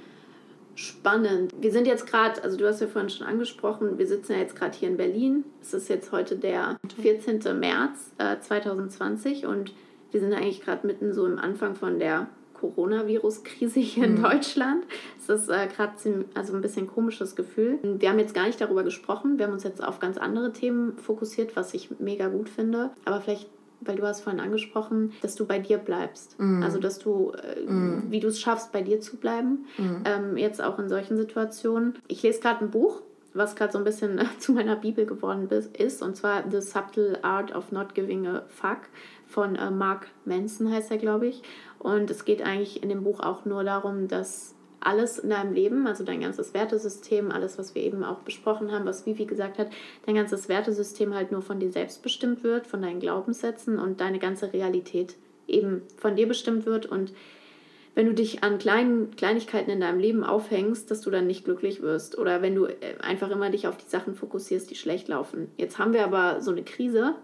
spannend. 0.74 1.52
Wir 1.60 1.72
sind 1.72 1.86
jetzt 1.86 2.06
gerade, 2.06 2.42
also 2.42 2.56
du 2.56 2.66
hast 2.66 2.80
ja 2.80 2.86
vorhin 2.86 3.10
schon 3.10 3.26
angesprochen, 3.26 3.98
wir 3.98 4.06
sitzen 4.06 4.32
ja 4.32 4.38
jetzt 4.38 4.56
gerade 4.56 4.76
hier 4.76 4.88
in 4.88 4.96
Berlin. 4.96 5.44
Es 5.60 5.74
ist 5.74 5.88
jetzt 5.88 6.12
heute 6.12 6.36
der 6.36 6.78
14. 7.02 7.40
März 7.58 8.12
äh, 8.18 8.38
2020 8.38 9.46
und 9.46 9.74
wir 10.10 10.20
sind 10.20 10.32
eigentlich 10.32 10.62
gerade 10.62 10.86
mitten 10.86 11.12
so 11.12 11.26
im 11.26 11.38
Anfang 11.38 11.74
von 11.74 11.98
der 11.98 12.28
Coronavirus-Krise 12.60 13.80
hier 13.80 14.04
in 14.04 14.18
mhm. 14.18 14.22
Deutschland. 14.22 14.84
Es 15.18 15.28
ist 15.28 15.48
äh, 15.48 15.66
gerade 15.66 15.92
also 16.34 16.54
ein 16.54 16.60
bisschen 16.60 16.86
komisches 16.86 17.36
Gefühl. 17.36 17.78
Wir 17.82 18.10
haben 18.10 18.18
jetzt 18.18 18.34
gar 18.34 18.46
nicht 18.46 18.60
darüber 18.60 18.84
gesprochen. 18.84 19.38
Wir 19.38 19.46
haben 19.46 19.52
uns 19.52 19.64
jetzt 19.64 19.82
auf 19.82 19.98
ganz 19.98 20.18
andere 20.18 20.52
Themen 20.52 20.96
fokussiert, 20.98 21.56
was 21.56 21.74
ich 21.74 21.90
mega 21.98 22.28
gut 22.28 22.48
finde. 22.48 22.90
Aber 23.04 23.20
vielleicht 23.20 23.48
weil 23.82 23.96
du 23.96 24.02
hast 24.02 24.20
vorhin 24.20 24.40
angesprochen, 24.40 25.14
dass 25.22 25.36
du 25.36 25.46
bei 25.46 25.58
dir 25.58 25.78
bleibst. 25.78 26.38
Mm. 26.38 26.62
Also, 26.62 26.78
dass 26.78 26.98
du, 26.98 27.32
äh, 27.32 27.62
mm. 27.62 28.10
wie 28.10 28.20
du 28.20 28.28
es 28.28 28.38
schaffst, 28.38 28.72
bei 28.72 28.82
dir 28.82 29.00
zu 29.00 29.16
bleiben. 29.16 29.64
Mm. 29.78 29.82
Ähm, 30.04 30.36
jetzt 30.36 30.62
auch 30.62 30.78
in 30.78 30.90
solchen 30.90 31.16
Situationen. 31.16 31.94
Ich 32.06 32.22
lese 32.22 32.40
gerade 32.40 32.62
ein 32.62 32.70
Buch, 32.70 33.00
was 33.32 33.56
gerade 33.56 33.72
so 33.72 33.78
ein 33.78 33.84
bisschen 33.84 34.20
zu 34.38 34.52
meiner 34.52 34.76
Bibel 34.76 35.06
geworden 35.06 35.48
ist, 35.78 36.02
und 36.02 36.16
zwar 36.16 36.44
The 36.50 36.60
Subtle 36.60 37.22
Art 37.24 37.54
of 37.54 37.72
Not 37.72 37.94
Giving 37.94 38.26
a 38.26 38.42
Fuck 38.48 38.80
von 39.26 39.56
äh, 39.56 39.70
Mark 39.70 40.08
Manson 40.24 40.70
heißt 40.70 40.90
er, 40.90 40.98
glaube 40.98 41.28
ich. 41.28 41.42
Und 41.80 42.10
es 42.10 42.24
geht 42.24 42.42
eigentlich 42.42 42.82
in 42.82 42.88
dem 42.88 43.02
Buch 43.02 43.20
auch 43.20 43.44
nur 43.44 43.64
darum, 43.64 44.06
dass 44.06 44.54
alles 44.80 45.18
in 45.18 45.30
deinem 45.30 45.52
Leben, 45.52 45.86
also 45.86 46.04
dein 46.04 46.20
ganzes 46.20 46.54
Wertesystem, 46.54 47.32
alles, 47.32 47.58
was 47.58 47.74
wir 47.74 47.82
eben 47.82 48.04
auch 48.04 48.20
besprochen 48.20 48.70
haben, 48.70 48.86
was 48.86 49.06
Vivi 49.06 49.26
gesagt 49.26 49.58
hat, 49.58 49.68
dein 50.06 50.14
ganzes 50.14 50.48
Wertesystem 50.48 51.14
halt 51.14 51.32
nur 51.32 51.42
von 51.42 51.58
dir 51.58 51.72
selbst 51.72 52.02
bestimmt 52.02 52.44
wird, 52.44 52.66
von 52.66 52.80
deinen 52.80 53.00
Glaubenssätzen 53.00 53.78
und 53.78 54.00
deine 54.00 54.18
ganze 54.18 54.52
Realität 54.52 55.16
eben 55.48 55.82
von 55.96 56.16
dir 56.16 56.28
bestimmt 56.28 56.64
wird 56.64 56.86
und 56.86 57.12
wenn 57.94 58.06
du 58.06 58.14
dich 58.14 58.44
an 58.44 58.58
kleinen 58.58 59.14
Kleinigkeiten 59.16 59.70
in 59.70 59.80
deinem 59.80 59.98
Leben 59.98 60.22
aufhängst, 60.22 60.90
dass 60.90 61.00
du 61.00 61.10
dann 61.10 61.26
nicht 61.26 61.44
glücklich 61.44 61.82
wirst 61.82 62.16
oder 62.16 62.40
wenn 62.40 62.54
du 62.54 62.66
äh, 62.66 62.76
einfach 63.00 63.30
immer 63.30 63.50
dich 63.50 63.66
auf 63.66 63.76
die 63.76 63.88
Sachen 63.88 64.14
fokussierst, 64.14 64.70
die 64.70 64.76
schlecht 64.76 65.08
laufen. 65.08 65.50
Jetzt 65.56 65.78
haben 65.78 65.92
wir 65.92 66.04
aber 66.04 66.40
so 66.40 66.52
eine 66.52 66.62
Krise, 66.62 67.14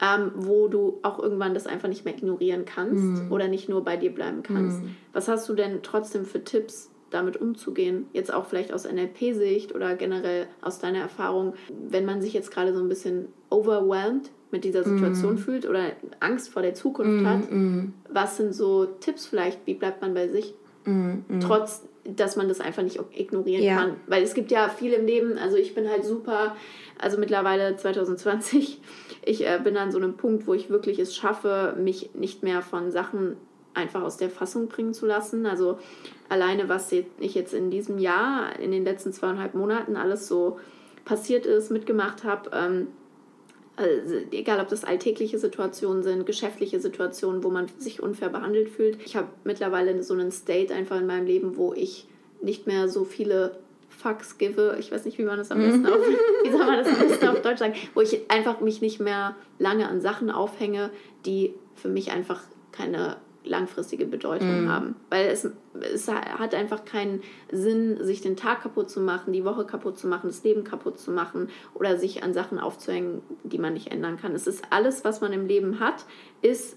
ähm, 0.00 0.32
wo 0.34 0.68
du 0.68 0.98
auch 1.02 1.18
irgendwann 1.18 1.54
das 1.54 1.66
einfach 1.66 1.88
nicht 1.88 2.04
mehr 2.04 2.14
ignorieren 2.14 2.64
kannst 2.64 3.24
mm. 3.24 3.32
oder 3.32 3.48
nicht 3.48 3.68
nur 3.68 3.84
bei 3.84 3.96
dir 3.96 4.14
bleiben 4.14 4.42
kannst. 4.42 4.82
Mm. 4.82 4.96
Was 5.12 5.28
hast 5.28 5.48
du 5.48 5.54
denn 5.54 5.82
trotzdem 5.82 6.24
für 6.24 6.42
Tipps, 6.42 6.90
damit 7.10 7.36
umzugehen? 7.36 8.06
Jetzt 8.12 8.32
auch 8.32 8.46
vielleicht 8.46 8.72
aus 8.72 8.90
NLP-Sicht 8.90 9.74
oder 9.74 9.96
generell 9.96 10.46
aus 10.62 10.78
deiner 10.78 11.00
Erfahrung, 11.00 11.54
wenn 11.88 12.06
man 12.06 12.22
sich 12.22 12.32
jetzt 12.32 12.50
gerade 12.50 12.72
so 12.72 12.80
ein 12.80 12.88
bisschen 12.88 13.26
overwhelmed 13.50 14.30
mit 14.50 14.64
dieser 14.64 14.84
Situation 14.84 15.34
mm. 15.34 15.38
fühlt 15.38 15.68
oder 15.68 15.92
Angst 16.18 16.48
vor 16.48 16.62
der 16.62 16.74
Zukunft 16.74 17.24
hat. 17.26 17.42
Was 18.08 18.36
sind 18.36 18.54
so 18.54 18.86
Tipps 18.86 19.26
vielleicht? 19.26 19.64
Wie 19.66 19.74
bleibt 19.74 20.00
man 20.00 20.14
bei 20.14 20.28
sich? 20.28 20.54
Trotz 21.40 21.82
dass 22.04 22.36
man 22.36 22.48
das 22.48 22.60
einfach 22.60 22.82
nicht 22.82 23.00
ignorieren 23.12 23.62
ja. 23.62 23.76
kann. 23.76 23.96
Weil 24.06 24.22
es 24.22 24.34
gibt 24.34 24.50
ja 24.50 24.68
viel 24.68 24.92
im 24.92 25.06
Leben, 25.06 25.38
also 25.38 25.56
ich 25.56 25.74
bin 25.74 25.88
halt 25.88 26.04
super, 26.04 26.56
also 26.98 27.18
mittlerweile 27.18 27.76
2020, 27.76 28.80
ich 29.24 29.46
äh, 29.46 29.60
bin 29.62 29.76
an 29.76 29.92
so 29.92 29.98
einem 29.98 30.16
Punkt, 30.16 30.46
wo 30.46 30.54
ich 30.54 30.70
wirklich 30.70 30.98
es 30.98 31.14
schaffe, 31.14 31.74
mich 31.78 32.10
nicht 32.14 32.42
mehr 32.42 32.62
von 32.62 32.90
Sachen 32.90 33.36
einfach 33.74 34.02
aus 34.02 34.16
der 34.16 34.30
Fassung 34.30 34.68
bringen 34.68 34.94
zu 34.94 35.06
lassen. 35.06 35.46
Also 35.46 35.78
alleine, 36.28 36.68
was 36.68 36.90
ich 36.92 37.34
jetzt 37.34 37.54
in 37.54 37.70
diesem 37.70 37.98
Jahr, 37.98 38.58
in 38.58 38.72
den 38.72 38.84
letzten 38.84 39.12
zweieinhalb 39.12 39.54
Monaten 39.54 39.96
alles 39.96 40.26
so 40.26 40.58
passiert 41.04 41.46
ist, 41.46 41.70
mitgemacht 41.70 42.24
habe, 42.24 42.50
ähm, 42.52 42.88
also 43.80 44.14
egal 44.32 44.60
ob 44.60 44.68
das 44.68 44.84
alltägliche 44.84 45.38
Situationen 45.38 46.02
sind, 46.02 46.26
geschäftliche 46.26 46.80
Situationen, 46.80 47.42
wo 47.42 47.50
man 47.50 47.66
sich 47.78 48.02
unfair 48.02 48.28
behandelt 48.28 48.68
fühlt. 48.68 48.98
Ich 49.04 49.16
habe 49.16 49.28
mittlerweile 49.44 50.02
so 50.02 50.14
einen 50.14 50.30
State 50.30 50.74
einfach 50.74 51.00
in 51.00 51.06
meinem 51.06 51.26
Leben, 51.26 51.56
wo 51.56 51.72
ich 51.72 52.06
nicht 52.42 52.66
mehr 52.66 52.88
so 52.88 53.04
viele 53.04 53.58
Fucks 53.88 54.38
gebe. 54.38 54.76
Ich 54.78 54.92
weiß 54.92 55.04
nicht, 55.04 55.18
wie 55.18 55.24
man 55.24 55.38
das 55.38 55.50
am 55.50 55.58
besten 55.58 55.86
auf, 55.86 55.98
wie 56.44 56.50
soll 56.50 56.64
man 56.64 56.78
das 56.78 56.88
am 56.88 57.08
besten 57.08 57.28
auf 57.28 57.42
Deutsch 57.42 57.58
sagen, 57.58 57.74
wo 57.94 58.00
ich 58.00 58.30
einfach 58.30 58.60
mich 58.60 58.80
nicht 58.80 59.00
mehr 59.00 59.36
lange 59.58 59.88
an 59.88 60.00
Sachen 60.00 60.30
aufhänge, 60.30 60.90
die 61.26 61.54
für 61.74 61.88
mich 61.88 62.10
einfach 62.10 62.42
keine 62.72 63.16
langfristige 63.44 64.06
Bedeutung 64.06 64.66
mm. 64.66 64.68
haben. 64.68 64.96
Weil 65.08 65.26
es, 65.26 65.48
es 65.80 66.08
hat 66.08 66.54
einfach 66.54 66.84
keinen 66.84 67.22
Sinn, 67.50 68.02
sich 68.04 68.20
den 68.20 68.36
Tag 68.36 68.62
kaputt 68.62 68.90
zu 68.90 69.00
machen, 69.00 69.32
die 69.32 69.44
Woche 69.44 69.64
kaputt 69.64 69.98
zu 69.98 70.06
machen, 70.06 70.28
das 70.28 70.42
Leben 70.44 70.64
kaputt 70.64 70.98
zu 70.98 71.10
machen 71.10 71.48
oder 71.74 71.96
sich 71.98 72.22
an 72.22 72.34
Sachen 72.34 72.58
aufzuhängen, 72.58 73.22
die 73.44 73.58
man 73.58 73.74
nicht 73.74 73.90
ändern 73.90 74.18
kann. 74.18 74.34
Es 74.34 74.46
ist 74.46 74.64
alles, 74.70 75.04
was 75.04 75.20
man 75.20 75.32
im 75.32 75.46
Leben 75.46 75.80
hat, 75.80 76.04
ist 76.42 76.76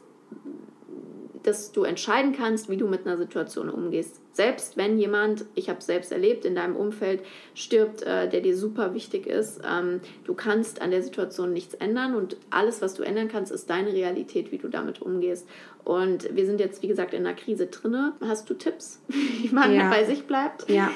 dass 1.43 1.71
du 1.71 1.83
entscheiden 1.83 2.33
kannst, 2.33 2.69
wie 2.69 2.77
du 2.77 2.87
mit 2.87 3.05
einer 3.05 3.17
Situation 3.17 3.69
umgehst. 3.69 4.19
Selbst 4.33 4.77
wenn 4.77 4.97
jemand, 4.97 5.45
ich 5.53 5.69
habe 5.69 5.79
es 5.79 5.85
selbst 5.85 6.11
erlebt, 6.11 6.43
in 6.45 6.55
deinem 6.55 6.75
Umfeld 6.75 7.21
stirbt, 7.53 8.01
äh, 8.01 8.27
der 8.27 8.41
dir 8.41 8.57
super 8.57 8.95
wichtig 8.95 9.27
ist, 9.27 9.61
ähm, 9.69 10.01
du 10.23 10.33
kannst 10.33 10.81
an 10.81 10.89
der 10.89 11.03
Situation 11.03 11.53
nichts 11.53 11.75
ändern 11.75 12.15
und 12.15 12.37
alles, 12.49 12.81
was 12.81 12.95
du 12.95 13.03
ändern 13.03 13.27
kannst, 13.27 13.51
ist 13.51 13.69
deine 13.69 13.93
Realität, 13.93 14.51
wie 14.51 14.57
du 14.57 14.69
damit 14.69 15.01
umgehst. 15.01 15.47
Und 15.83 16.35
wir 16.35 16.45
sind 16.45 16.59
jetzt, 16.59 16.81
wie 16.81 16.87
gesagt, 16.87 17.13
in 17.13 17.25
einer 17.25 17.35
Krise 17.35 17.67
drinne. 17.67 18.13
Hast 18.21 18.49
du 18.49 18.55
Tipps, 18.55 19.01
wie 19.07 19.49
man 19.49 19.73
ja. 19.73 19.89
bei 19.89 20.05
sich 20.05 20.25
bleibt? 20.25 20.69
Ja. 20.69 20.89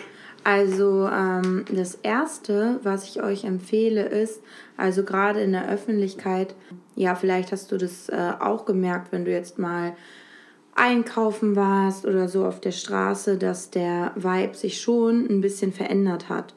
Also 0.43 1.09
ähm, 1.11 1.65
das 1.69 1.95
Erste, 1.95 2.79
was 2.83 3.03
ich 3.03 3.21
euch 3.21 3.43
empfehle, 3.43 4.05
ist, 4.05 4.41
also 4.77 5.03
gerade 5.03 5.41
in 5.41 5.51
der 5.51 5.69
Öffentlichkeit, 5.69 6.55
ja, 6.95 7.15
vielleicht 7.15 7.51
hast 7.51 7.71
du 7.71 7.77
das 7.77 8.07
äh, 8.09 8.31
auch 8.39 8.65
gemerkt, 8.65 9.11
wenn 9.11 9.25
du 9.25 9.31
jetzt 9.31 9.59
mal 9.59 9.95
einkaufen 10.77 11.55
warst 11.55 12.05
oder 12.05 12.29
so 12.29 12.45
auf 12.45 12.61
der 12.61 12.71
Straße, 12.71 13.37
dass 13.37 13.71
der 13.71 14.13
Vibe 14.15 14.55
sich 14.55 14.79
schon 14.79 15.27
ein 15.27 15.41
bisschen 15.41 15.73
verändert 15.73 16.29
hat. 16.29 16.53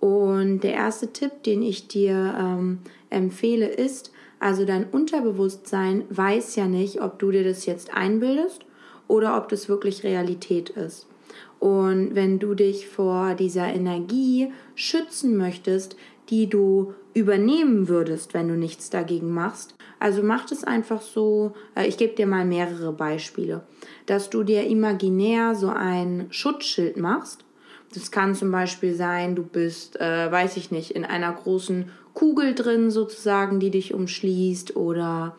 Und 0.00 0.60
der 0.60 0.74
erste 0.74 1.12
Tipp, 1.12 1.42
den 1.44 1.62
ich 1.62 1.88
dir 1.88 2.34
ähm, 2.38 2.78
empfehle, 3.10 3.68
ist, 3.68 4.12
also 4.38 4.64
dein 4.64 4.84
Unterbewusstsein 4.84 6.04
weiß 6.10 6.56
ja 6.56 6.66
nicht, 6.66 7.00
ob 7.00 7.18
du 7.18 7.30
dir 7.30 7.44
das 7.44 7.66
jetzt 7.66 7.94
einbildest 7.94 8.64
oder 9.08 9.36
ob 9.38 9.48
das 9.48 9.68
wirklich 9.68 10.04
Realität 10.04 10.70
ist. 10.70 11.06
Und 11.58 12.14
wenn 12.14 12.38
du 12.38 12.54
dich 12.54 12.86
vor 12.86 13.34
dieser 13.34 13.66
Energie 13.66 14.52
schützen 14.74 15.36
möchtest, 15.36 15.96
die 16.28 16.48
du 16.48 16.94
übernehmen 17.14 17.88
würdest, 17.88 18.34
wenn 18.34 18.48
du 18.48 18.56
nichts 18.56 18.90
dagegen 18.90 19.32
machst. 19.32 19.74
Also 19.98 20.22
mach 20.22 20.50
es 20.50 20.64
einfach 20.64 21.00
so, 21.00 21.54
äh, 21.74 21.86
ich 21.86 21.96
gebe 21.96 22.14
dir 22.14 22.26
mal 22.26 22.44
mehrere 22.44 22.92
Beispiele, 22.92 23.62
dass 24.04 24.28
du 24.28 24.42
dir 24.42 24.64
imaginär 24.64 25.54
so 25.54 25.68
ein 25.68 26.26
Schutzschild 26.30 26.98
machst. 26.98 27.44
Das 27.94 28.10
kann 28.10 28.34
zum 28.34 28.50
Beispiel 28.50 28.94
sein, 28.94 29.34
du 29.34 29.42
bist, 29.42 29.98
äh, 30.00 30.30
weiß 30.30 30.58
ich 30.58 30.70
nicht, 30.70 30.90
in 30.90 31.04
einer 31.04 31.32
großen 31.32 31.90
Kugel 32.12 32.54
drin 32.54 32.90
sozusagen, 32.90 33.60
die 33.60 33.70
dich 33.70 33.94
umschließt 33.94 34.76
oder 34.76 35.36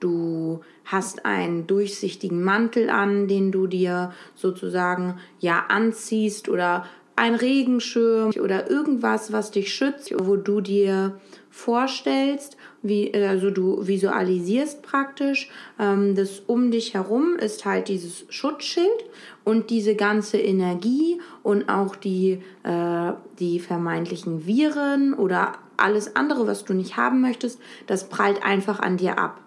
du 0.00 0.60
hast 0.84 1.24
einen 1.24 1.66
durchsichtigen 1.66 2.42
Mantel 2.42 2.90
an, 2.90 3.28
den 3.28 3.52
du 3.52 3.66
dir 3.66 4.12
sozusagen 4.34 5.18
ja 5.38 5.66
anziehst 5.68 6.48
oder 6.48 6.86
ein 7.20 7.34
Regenschirm 7.34 8.30
oder 8.42 8.70
irgendwas, 8.70 9.30
was 9.30 9.50
dich 9.50 9.74
schützt, 9.74 10.10
wo 10.18 10.36
du 10.36 10.62
dir 10.62 11.20
vorstellst, 11.50 12.56
wie, 12.80 13.12
also 13.12 13.50
du 13.50 13.86
visualisierst 13.86 14.80
praktisch, 14.80 15.50
ähm, 15.78 16.14
das 16.14 16.40
um 16.46 16.70
dich 16.70 16.94
herum 16.94 17.36
ist 17.36 17.66
halt 17.66 17.88
dieses 17.88 18.24
Schutzschild 18.30 19.04
und 19.44 19.68
diese 19.68 19.96
ganze 19.96 20.38
Energie 20.38 21.20
und 21.42 21.68
auch 21.68 21.94
die, 21.94 22.40
äh, 22.62 23.12
die 23.38 23.60
vermeintlichen 23.60 24.46
Viren 24.46 25.12
oder 25.12 25.58
alles 25.76 26.16
andere, 26.16 26.46
was 26.46 26.64
du 26.64 26.72
nicht 26.72 26.96
haben 26.96 27.20
möchtest, 27.20 27.60
das 27.86 28.08
prallt 28.08 28.42
einfach 28.42 28.80
an 28.80 28.96
dir 28.96 29.18
ab. 29.18 29.42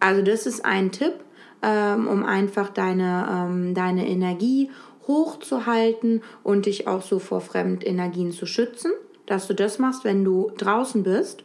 Also 0.00 0.20
das 0.20 0.46
ist 0.46 0.64
ein 0.64 0.90
Tipp, 0.90 1.14
ähm, 1.62 2.06
um 2.06 2.24
einfach 2.24 2.70
deine, 2.70 3.28
ähm, 3.30 3.74
deine 3.74 4.06
Energie 4.08 4.70
hochzuhalten 5.06 6.22
und 6.42 6.66
dich 6.66 6.88
auch 6.88 7.02
so 7.02 7.18
vor 7.18 7.40
Fremdenergien 7.40 8.32
zu 8.32 8.46
schützen, 8.46 8.92
dass 9.26 9.46
du 9.46 9.54
das 9.54 9.78
machst, 9.78 10.04
wenn 10.04 10.24
du 10.24 10.50
draußen 10.56 11.02
bist. 11.02 11.44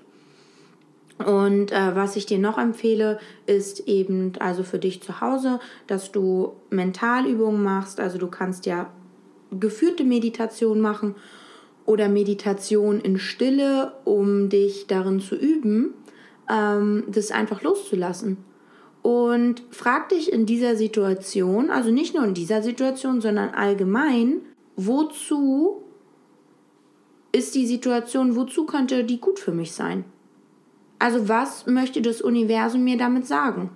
Und 1.26 1.72
äh, 1.72 1.96
was 1.96 2.16
ich 2.16 2.26
dir 2.26 2.40
noch 2.40 2.58
empfehle, 2.58 3.20
ist 3.46 3.88
eben 3.88 4.34
also 4.40 4.64
für 4.64 4.80
dich 4.80 5.04
zu 5.04 5.22
Hause, 5.22 5.60
dass 5.88 6.12
du 6.12 6.54
Mentalübungen 6.70 7.62
machst. 7.62 8.00
Also 8.00 8.18
du 8.18 8.28
kannst 8.28 8.66
ja 8.66 8.92
geführte 9.52 10.04
Meditation 10.04 10.80
machen 10.80 11.16
oder 11.86 12.10
Meditation 12.10 13.00
in 13.02 13.20
Stille, 13.20 13.94
um 14.06 14.50
dich 14.50 14.88
darin 14.88 15.20
zu 15.20 15.36
üben, 15.36 15.94
ähm, 16.50 17.04
das 17.08 17.32
einfach 17.32 17.62
loszulassen. 17.62 18.38
Und 19.02 19.64
frag 19.72 20.10
dich 20.10 20.32
in 20.32 20.46
dieser 20.46 20.76
Situation, 20.76 21.70
also 21.72 21.90
nicht 21.90 22.14
nur 22.14 22.24
in 22.24 22.34
dieser 22.34 22.62
Situation, 22.62 23.20
sondern 23.20 23.50
allgemein, 23.50 24.42
wozu 24.76 25.84
ist 27.32 27.56
die 27.56 27.66
Situation, 27.66 28.36
wozu 28.36 28.66
könnte 28.66 29.04
die 29.04 29.20
gut 29.20 29.40
für 29.40 29.52
mich 29.52 29.72
sein? 29.72 30.06
Also 31.00 31.28
was 31.28 31.66
möchte 31.66 32.02
das 32.02 32.22
Universum 32.22 32.84
mir 32.84 32.98
damit 32.98 33.26
sagen? 33.26 33.72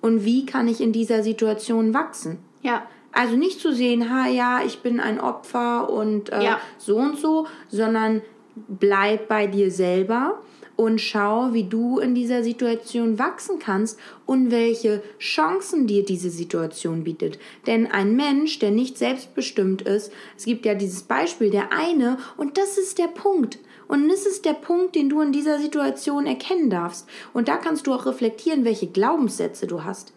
Und 0.00 0.24
wie 0.24 0.46
kann 0.46 0.68
ich 0.68 0.80
in 0.80 0.92
dieser 0.92 1.22
Situation 1.22 1.92
wachsen? 1.92 2.38
Ja. 2.62 2.86
Also 3.12 3.36
nicht 3.36 3.60
zu 3.60 3.74
sehen, 3.74 4.10
ha 4.10 4.26
ja, 4.26 4.62
ich 4.64 4.80
bin 4.80 4.98
ein 4.98 5.20
Opfer 5.20 5.90
und 5.90 6.32
äh, 6.32 6.44
ja. 6.44 6.60
so 6.78 6.96
und 6.96 7.18
so, 7.18 7.46
sondern 7.68 8.22
bleib 8.56 9.28
bei 9.28 9.46
dir 9.46 9.70
selber 9.70 10.40
und 10.82 11.00
schau, 11.00 11.52
wie 11.52 11.64
du 11.64 11.98
in 11.98 12.14
dieser 12.14 12.42
Situation 12.42 13.18
wachsen 13.18 13.58
kannst 13.58 13.98
und 14.26 14.50
welche 14.50 15.02
Chancen 15.18 15.86
dir 15.86 16.04
diese 16.04 16.30
Situation 16.30 17.04
bietet. 17.04 17.38
Denn 17.66 17.86
ein 17.86 18.16
Mensch, 18.16 18.58
der 18.58 18.70
nicht 18.70 18.98
selbstbestimmt 18.98 19.82
ist, 19.82 20.12
es 20.36 20.44
gibt 20.44 20.66
ja 20.66 20.74
dieses 20.74 21.02
Beispiel, 21.02 21.50
der 21.50 21.72
eine, 21.72 22.18
und 22.36 22.58
das 22.58 22.78
ist 22.78 22.98
der 22.98 23.08
Punkt. 23.08 23.58
Und 23.88 24.08
das 24.08 24.26
ist 24.26 24.44
der 24.44 24.54
Punkt, 24.54 24.94
den 24.94 25.08
du 25.08 25.20
in 25.20 25.32
dieser 25.32 25.58
Situation 25.58 26.26
erkennen 26.26 26.70
darfst. 26.70 27.06
Und 27.32 27.48
da 27.48 27.58
kannst 27.58 27.86
du 27.86 27.92
auch 27.92 28.06
reflektieren, 28.06 28.64
welche 28.64 28.86
Glaubenssätze 28.86 29.66
du 29.66 29.84
hast. 29.84 30.14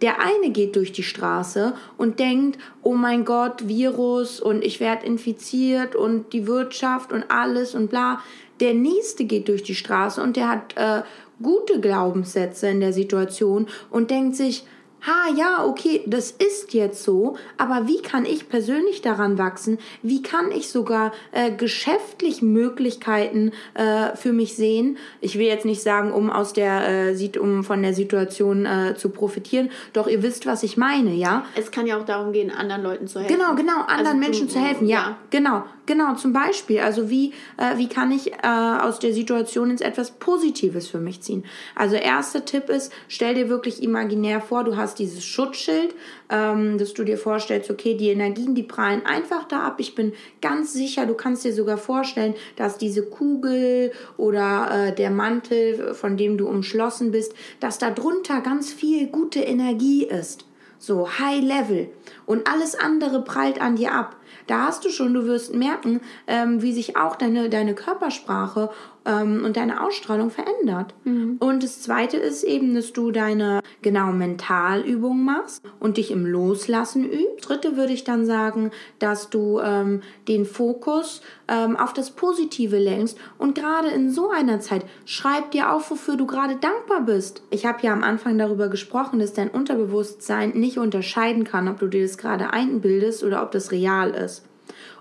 Der 0.00 0.20
eine 0.20 0.50
geht 0.50 0.76
durch 0.76 0.92
die 0.92 1.02
Straße 1.02 1.74
und 1.96 2.20
denkt, 2.20 2.58
oh 2.82 2.94
mein 2.94 3.24
Gott, 3.24 3.66
Virus 3.66 4.40
und 4.40 4.64
ich 4.64 4.78
werde 4.78 5.06
infiziert 5.06 5.96
und 5.96 6.32
die 6.32 6.46
Wirtschaft 6.46 7.12
und 7.12 7.30
alles 7.30 7.74
und 7.74 7.90
bla. 7.90 8.22
Der 8.60 8.74
nächste 8.74 9.24
geht 9.24 9.48
durch 9.48 9.62
die 9.62 9.74
Straße 9.74 10.22
und 10.22 10.36
der 10.36 10.48
hat 10.48 10.76
äh, 10.76 11.02
gute 11.42 11.80
Glaubenssätze 11.80 12.68
in 12.68 12.80
der 12.80 12.92
Situation 12.92 13.68
und 13.90 14.10
denkt 14.10 14.36
sich, 14.36 14.64
ha, 15.06 15.34
ja, 15.36 15.64
okay, 15.64 16.02
das 16.06 16.30
ist 16.30 16.74
jetzt 16.74 17.02
so, 17.02 17.36
aber 17.56 17.86
wie 17.86 18.02
kann 18.02 18.24
ich 18.24 18.48
persönlich 18.48 19.02
daran 19.02 19.38
wachsen? 19.38 19.78
Wie 20.02 20.22
kann 20.22 20.50
ich 20.52 20.68
sogar 20.68 21.12
äh, 21.32 21.50
geschäftlich 21.50 22.42
Möglichkeiten 22.42 23.52
äh, 23.74 24.16
für 24.16 24.32
mich 24.32 24.56
sehen? 24.56 24.98
Ich 25.20 25.38
will 25.38 25.46
jetzt 25.46 25.64
nicht 25.64 25.82
sagen, 25.82 26.12
um 26.12 26.30
aus 26.30 26.52
der, 26.52 27.12
äh, 27.14 27.38
um 27.38 27.64
von 27.64 27.82
der 27.82 27.94
Situation 27.94 28.66
äh, 28.66 28.94
zu 28.96 29.10
profitieren, 29.10 29.70
doch 29.92 30.08
ihr 30.08 30.22
wisst, 30.22 30.46
was 30.46 30.62
ich 30.62 30.76
meine, 30.76 31.14
ja? 31.14 31.44
Es 31.54 31.70
kann 31.70 31.86
ja 31.86 31.98
auch 31.98 32.04
darum 32.04 32.32
gehen, 32.32 32.50
anderen 32.50 32.82
Leuten 32.82 33.06
zu 33.06 33.20
helfen. 33.20 33.36
Genau, 33.36 33.54
genau, 33.54 33.80
anderen 33.82 34.06
also 34.06 34.18
Menschen 34.18 34.48
zu 34.48 34.58
helfen, 34.60 34.86
ja, 34.88 34.98
ja, 34.98 35.16
genau. 35.30 35.64
Genau, 35.88 36.14
zum 36.16 36.34
Beispiel. 36.34 36.80
Also 36.80 37.08
wie, 37.08 37.32
äh, 37.56 37.78
wie 37.78 37.88
kann 37.88 38.12
ich 38.12 38.34
äh, 38.34 38.46
aus 38.46 38.98
der 38.98 39.14
Situation 39.14 39.70
ins 39.70 39.80
etwas 39.80 40.10
Positives 40.10 40.86
für 40.86 40.98
mich 40.98 41.22
ziehen? 41.22 41.46
Also 41.74 41.96
erster 41.96 42.44
Tipp 42.44 42.68
ist, 42.68 42.92
stell 43.08 43.34
dir 43.34 43.48
wirklich 43.48 43.82
imaginär 43.82 44.42
vor, 44.42 44.64
du 44.64 44.76
hast 44.76 44.87
dieses 44.94 45.24
Schutzschild, 45.24 45.94
ähm, 46.30 46.78
dass 46.78 46.94
du 46.94 47.04
dir 47.04 47.18
vorstellst, 47.18 47.70
okay, 47.70 47.94
die 47.94 48.10
Energien, 48.10 48.54
die 48.54 48.62
prallen 48.62 49.04
einfach 49.06 49.44
da 49.44 49.62
ab. 49.62 49.76
Ich 49.78 49.94
bin 49.94 50.12
ganz 50.40 50.72
sicher, 50.72 51.06
du 51.06 51.14
kannst 51.14 51.44
dir 51.44 51.52
sogar 51.52 51.78
vorstellen, 51.78 52.34
dass 52.56 52.78
diese 52.78 53.04
Kugel 53.04 53.92
oder 54.16 54.88
äh, 54.88 54.94
der 54.94 55.10
Mantel, 55.10 55.94
von 55.94 56.16
dem 56.16 56.38
du 56.38 56.48
umschlossen 56.48 57.10
bist, 57.10 57.34
dass 57.60 57.78
da 57.78 57.90
drunter 57.90 58.40
ganz 58.40 58.72
viel 58.72 59.06
gute 59.08 59.40
Energie 59.40 60.04
ist. 60.04 60.44
So 60.78 61.08
High 61.18 61.42
Level. 61.42 61.88
Und 62.24 62.48
alles 62.48 62.78
andere 62.78 63.22
prallt 63.22 63.60
an 63.60 63.76
dir 63.76 63.92
ab 63.92 64.16
da 64.48 64.64
hast 64.64 64.84
du 64.84 64.90
schon, 64.90 65.14
du 65.14 65.26
wirst 65.26 65.54
merken, 65.54 66.00
ähm, 66.26 66.62
wie 66.62 66.72
sich 66.72 66.96
auch 66.96 67.16
deine, 67.16 67.50
deine 67.50 67.74
Körpersprache 67.74 68.70
ähm, 69.08 69.44
und 69.44 69.56
deine 69.56 69.82
Ausstrahlung 69.82 70.30
verändert. 70.30 70.94
Mhm. 71.04 71.38
Und 71.40 71.62
das 71.62 71.82
Zweite 71.82 72.18
ist 72.18 72.44
eben, 72.44 72.74
dass 72.74 72.92
du 72.92 73.10
deine 73.10 73.60
genau 73.82 74.12
Mentalübungen 74.12 75.24
machst 75.24 75.62
und 75.80 75.96
dich 75.96 76.10
im 76.10 76.26
Loslassen 76.26 77.04
übst. 77.04 77.48
Dritte 77.48 77.76
würde 77.76 77.92
ich 77.94 78.04
dann 78.04 78.26
sagen, 78.26 78.70
dass 78.98 79.30
du 79.30 79.58
ähm, 79.60 80.02
den 80.28 80.44
Fokus 80.44 81.22
ähm, 81.48 81.76
auf 81.76 81.92
das 81.92 82.10
Positive 82.10 82.78
lenkst 82.78 83.16
und 83.38 83.54
gerade 83.54 83.88
in 83.88 84.10
so 84.10 84.30
einer 84.30 84.60
Zeit 84.60 84.84
schreib 85.06 85.52
dir 85.52 85.72
auf, 85.72 85.90
wofür 85.90 86.16
du 86.16 86.26
gerade 86.26 86.56
dankbar 86.56 87.00
bist. 87.00 87.42
Ich 87.50 87.64
habe 87.64 87.78
ja 87.82 87.92
am 87.92 88.04
Anfang 88.04 88.36
darüber 88.36 88.68
gesprochen, 88.68 89.18
dass 89.18 89.32
dein 89.32 89.48
Unterbewusstsein 89.48 90.50
nicht 90.50 90.78
unterscheiden 90.78 91.44
kann, 91.44 91.68
ob 91.68 91.78
du 91.78 91.86
dir 91.86 92.02
das 92.02 92.18
gerade 92.18 92.52
einbildest 92.52 93.24
oder 93.24 93.42
ob 93.42 93.52
das 93.52 93.72
real 93.72 94.10
ist. 94.10 94.47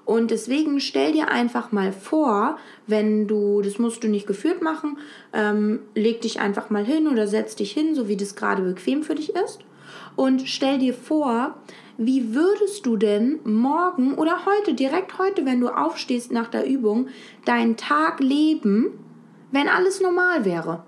Und 0.08 0.32
deswegen 0.32 0.80
stell 0.80 1.12
dir 1.12 1.28
einfach 1.28 1.74
mal 1.74 1.92
vor, 1.92 2.58
wenn 2.88 3.28
du, 3.28 3.62
das 3.62 3.78
musst 3.78 4.06
du 4.06 4.08
nicht 4.08 4.26
geführt 4.26 4.62
machen, 4.62 5.00
ähm, 5.34 5.82
leg 5.96 6.22
dich 6.22 6.40
einfach 6.40 6.70
mal 6.70 6.86
hin 6.86 7.10
oder 7.10 7.28
setz 7.28 7.58
dich 7.58 7.74
hin, 7.74 7.94
so 7.94 8.08
wie 8.08 8.16
das 8.16 8.38
gerade 8.38 8.62
bequem 8.62 9.04
für 9.04 9.16
dich 9.16 9.36
ist. 9.36 9.60
Und 10.16 10.48
stell 10.48 10.80
dir 10.80 10.94
vor, 10.94 11.58
wie 11.98 12.34
würdest 12.34 12.86
du 12.86 12.96
denn 12.96 13.40
morgen 13.44 14.14
oder 14.14 14.46
heute, 14.46 14.76
direkt 14.76 15.20
heute, 15.20 15.46
wenn 15.46 15.60
du 15.60 15.68
aufstehst 15.68 16.32
nach 16.32 16.48
der 16.48 16.66
Übung, 16.66 17.10
deinen 17.44 17.76
Tag 17.76 18.22
leben, 18.22 18.98
wenn 19.52 19.68
alles 19.68 20.00
normal 20.00 20.46
wäre? 20.46 20.84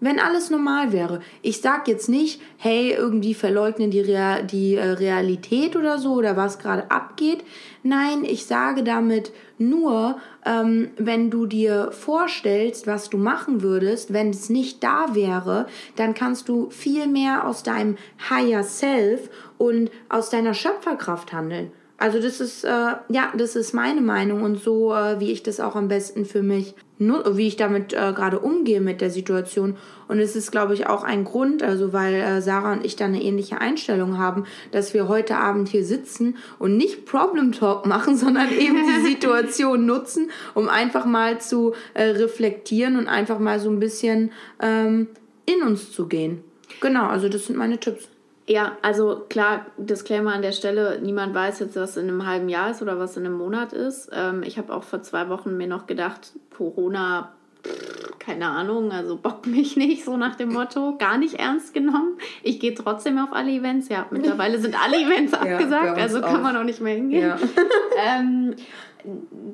Wenn 0.00 0.18
alles 0.18 0.50
normal 0.50 0.92
wäre. 0.92 1.20
Ich 1.42 1.60
sag 1.60 1.86
jetzt 1.88 2.08
nicht, 2.08 2.40
hey, 2.56 2.92
irgendwie 2.92 3.34
verleugnen 3.34 3.90
die, 3.90 4.00
Real, 4.00 4.44
die 4.44 4.74
äh, 4.74 4.84
Realität 4.84 5.76
oder 5.76 5.98
so 5.98 6.14
oder 6.14 6.36
was 6.36 6.58
gerade 6.58 6.90
abgeht. 6.90 7.44
Nein, 7.82 8.24
ich 8.24 8.46
sage 8.46 8.82
damit 8.82 9.32
nur, 9.58 10.18
ähm, 10.44 10.90
wenn 10.96 11.30
du 11.30 11.46
dir 11.46 11.92
vorstellst, 11.92 12.86
was 12.86 13.10
du 13.10 13.18
machen 13.18 13.62
würdest, 13.62 14.12
wenn 14.12 14.30
es 14.30 14.48
nicht 14.48 14.82
da 14.82 15.14
wäre, 15.14 15.66
dann 15.96 16.14
kannst 16.14 16.48
du 16.48 16.70
viel 16.70 17.06
mehr 17.06 17.46
aus 17.46 17.62
deinem 17.62 17.96
Higher 18.28 18.64
Self 18.64 19.28
und 19.58 19.90
aus 20.08 20.30
deiner 20.30 20.54
Schöpferkraft 20.54 21.32
handeln. 21.32 21.72
Also 21.98 22.18
das 22.18 22.40
ist 22.40 22.64
äh, 22.64 22.96
ja, 23.08 23.30
das 23.36 23.56
ist 23.56 23.74
meine 23.74 24.00
Meinung 24.00 24.42
und 24.42 24.56
so, 24.56 24.94
äh, 24.94 25.20
wie 25.20 25.30
ich 25.32 25.42
das 25.42 25.60
auch 25.60 25.76
am 25.76 25.88
besten 25.88 26.24
für 26.24 26.42
mich 26.42 26.74
wie 27.00 27.46
ich 27.46 27.56
damit 27.56 27.92
äh, 27.92 28.12
gerade 28.14 28.38
umgehe 28.38 28.80
mit 28.80 29.00
der 29.00 29.10
Situation. 29.10 29.76
Und 30.06 30.18
es 30.18 30.36
ist, 30.36 30.52
glaube 30.52 30.74
ich, 30.74 30.86
auch 30.86 31.02
ein 31.02 31.24
Grund, 31.24 31.62
also 31.62 31.92
weil 31.92 32.14
äh, 32.14 32.42
Sarah 32.42 32.72
und 32.72 32.84
ich 32.84 32.96
da 32.96 33.06
eine 33.06 33.22
ähnliche 33.22 33.60
Einstellung 33.60 34.18
haben, 34.18 34.44
dass 34.70 34.92
wir 34.92 35.08
heute 35.08 35.36
Abend 35.36 35.68
hier 35.68 35.84
sitzen 35.84 36.36
und 36.58 36.76
nicht 36.76 37.06
Problem 37.06 37.52
Talk 37.52 37.86
machen, 37.94 38.16
sondern 38.16 38.50
eben 38.52 38.86
die 38.86 39.06
Situation 39.08 39.86
nutzen, 39.86 40.30
um 40.54 40.68
einfach 40.68 41.06
mal 41.06 41.40
zu 41.40 41.74
äh, 41.94 42.02
reflektieren 42.02 42.96
und 42.96 43.08
einfach 43.08 43.38
mal 43.38 43.58
so 43.58 43.70
ein 43.70 43.80
bisschen 43.80 44.32
ähm, 44.60 45.08
in 45.46 45.62
uns 45.62 45.92
zu 45.92 46.06
gehen. 46.06 46.44
Genau, 46.80 47.06
also 47.06 47.28
das 47.28 47.46
sind 47.46 47.56
meine 47.56 47.78
Tipps. 47.78 48.08
Ja, 48.50 48.76
also 48.82 49.26
klar, 49.28 49.66
Disclaimer 49.76 50.32
an 50.32 50.42
der 50.42 50.50
Stelle, 50.50 50.98
niemand 51.00 51.32
weiß 51.36 51.60
jetzt, 51.60 51.76
was 51.76 51.96
in 51.96 52.08
einem 52.08 52.26
halben 52.26 52.48
Jahr 52.48 52.72
ist 52.72 52.82
oder 52.82 52.98
was 52.98 53.16
in 53.16 53.24
einem 53.24 53.38
Monat 53.38 53.72
ist. 53.72 54.10
Ähm, 54.12 54.42
ich 54.44 54.58
habe 54.58 54.74
auch 54.74 54.82
vor 54.82 55.02
zwei 55.02 55.28
Wochen 55.28 55.56
mir 55.56 55.68
noch 55.68 55.86
gedacht, 55.86 56.32
Corona, 56.56 57.30
pff, 57.64 58.18
keine 58.18 58.48
Ahnung, 58.48 58.90
also 58.90 59.16
bockt 59.16 59.46
mich 59.46 59.76
nicht, 59.76 60.04
so 60.04 60.16
nach 60.16 60.34
dem 60.34 60.52
Motto, 60.52 60.96
gar 60.98 61.16
nicht 61.16 61.34
ernst 61.34 61.74
genommen. 61.74 62.18
Ich 62.42 62.58
gehe 62.58 62.74
trotzdem 62.74 63.18
auf 63.18 63.32
alle 63.32 63.52
Events. 63.52 63.88
Ja, 63.88 64.06
mittlerweile 64.10 64.58
sind 64.58 64.74
alle 64.82 64.96
Events 65.06 65.32
abgesagt, 65.32 65.96
ja, 65.96 66.02
also 66.02 66.20
kann 66.20 66.38
auch. 66.38 66.42
man 66.42 66.56
auch 66.56 66.64
nicht 66.64 66.80
mehr 66.80 66.96
hingehen. 66.96 67.28
Ja. 67.28 67.38
ähm, 68.04 68.56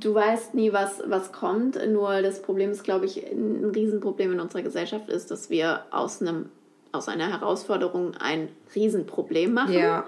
du 0.00 0.14
weißt 0.14 0.54
nie, 0.54 0.72
was, 0.72 1.02
was 1.04 1.32
kommt. 1.32 1.78
Nur 1.86 2.22
das 2.22 2.40
Problem 2.40 2.70
ist, 2.70 2.82
glaube 2.82 3.04
ich, 3.04 3.30
ein 3.30 3.72
Riesenproblem 3.74 4.32
in 4.32 4.40
unserer 4.40 4.62
Gesellschaft 4.62 5.10
ist, 5.10 5.30
dass 5.30 5.50
wir 5.50 5.82
aus 5.90 6.22
einem 6.22 6.46
aus 6.96 7.08
einer 7.08 7.28
Herausforderung 7.28 8.14
ein 8.16 8.48
Riesenproblem 8.74 9.52
machen 9.52 9.74
ja. 9.74 10.06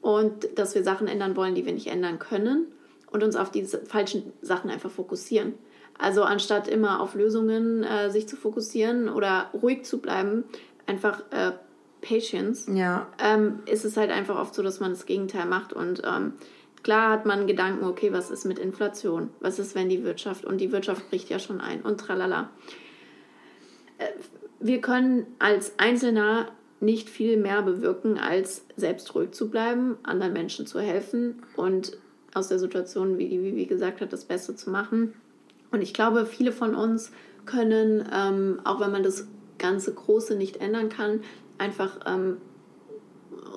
und 0.00 0.58
dass 0.58 0.74
wir 0.74 0.82
Sachen 0.82 1.06
ändern 1.06 1.36
wollen, 1.36 1.54
die 1.54 1.66
wir 1.66 1.72
nicht 1.72 1.88
ändern 1.88 2.18
können 2.18 2.66
und 3.10 3.22
uns 3.22 3.36
auf 3.36 3.50
diese 3.50 3.84
falschen 3.86 4.32
Sachen 4.40 4.70
einfach 4.70 4.90
fokussieren. 4.90 5.54
Also 5.98 6.22
anstatt 6.22 6.66
immer 6.66 7.00
auf 7.00 7.14
Lösungen 7.14 7.84
äh, 7.84 8.10
sich 8.10 8.26
zu 8.26 8.36
fokussieren 8.36 9.08
oder 9.08 9.50
ruhig 9.52 9.84
zu 9.84 9.98
bleiben, 9.98 10.44
einfach 10.86 11.20
äh, 11.30 11.52
Patience, 12.00 12.66
ja. 12.72 13.06
ähm, 13.22 13.60
ist 13.66 13.84
es 13.84 13.96
halt 13.96 14.10
einfach 14.10 14.38
oft 14.38 14.54
so, 14.54 14.62
dass 14.62 14.80
man 14.80 14.92
das 14.92 15.04
Gegenteil 15.04 15.44
macht 15.44 15.74
und 15.74 16.02
ähm, 16.04 16.34
klar 16.82 17.10
hat 17.10 17.26
man 17.26 17.46
Gedanken, 17.46 17.84
okay, 17.84 18.12
was 18.12 18.30
ist 18.30 18.46
mit 18.46 18.58
Inflation? 18.58 19.30
Was 19.40 19.58
ist, 19.58 19.74
wenn 19.74 19.90
die 19.90 20.02
Wirtschaft 20.02 20.46
und 20.46 20.58
die 20.58 20.72
Wirtschaft 20.72 21.10
bricht 21.10 21.28
ja 21.28 21.38
schon 21.38 21.60
ein 21.60 21.82
und 21.82 22.00
tralala. 22.00 22.48
Äh, 23.98 24.06
wir 24.60 24.80
können 24.80 25.26
als 25.38 25.78
Einzelner 25.78 26.52
nicht 26.80 27.10
viel 27.10 27.36
mehr 27.36 27.62
bewirken, 27.62 28.18
als 28.18 28.64
selbst 28.76 29.14
ruhig 29.14 29.32
zu 29.32 29.50
bleiben, 29.50 29.96
anderen 30.02 30.32
Menschen 30.32 30.66
zu 30.66 30.80
helfen 30.80 31.42
und 31.56 31.98
aus 32.32 32.48
der 32.48 32.58
Situation, 32.58 33.18
wie 33.18 33.28
die 33.28 33.42
Vivi 33.42 33.66
gesagt 33.66 34.00
hat, 34.00 34.12
das 34.12 34.24
Beste 34.24 34.54
zu 34.54 34.70
machen. 34.70 35.14
Und 35.72 35.82
ich 35.82 35.92
glaube, 35.92 36.26
viele 36.26 36.52
von 36.52 36.74
uns 36.74 37.12
können, 37.44 38.08
ähm, 38.14 38.60
auch 38.64 38.80
wenn 38.80 38.92
man 38.92 39.02
das 39.02 39.26
ganze 39.58 39.92
Große 39.92 40.36
nicht 40.36 40.58
ändern 40.58 40.88
kann, 40.88 41.20
einfach 41.58 42.00
ähm, 42.06 42.38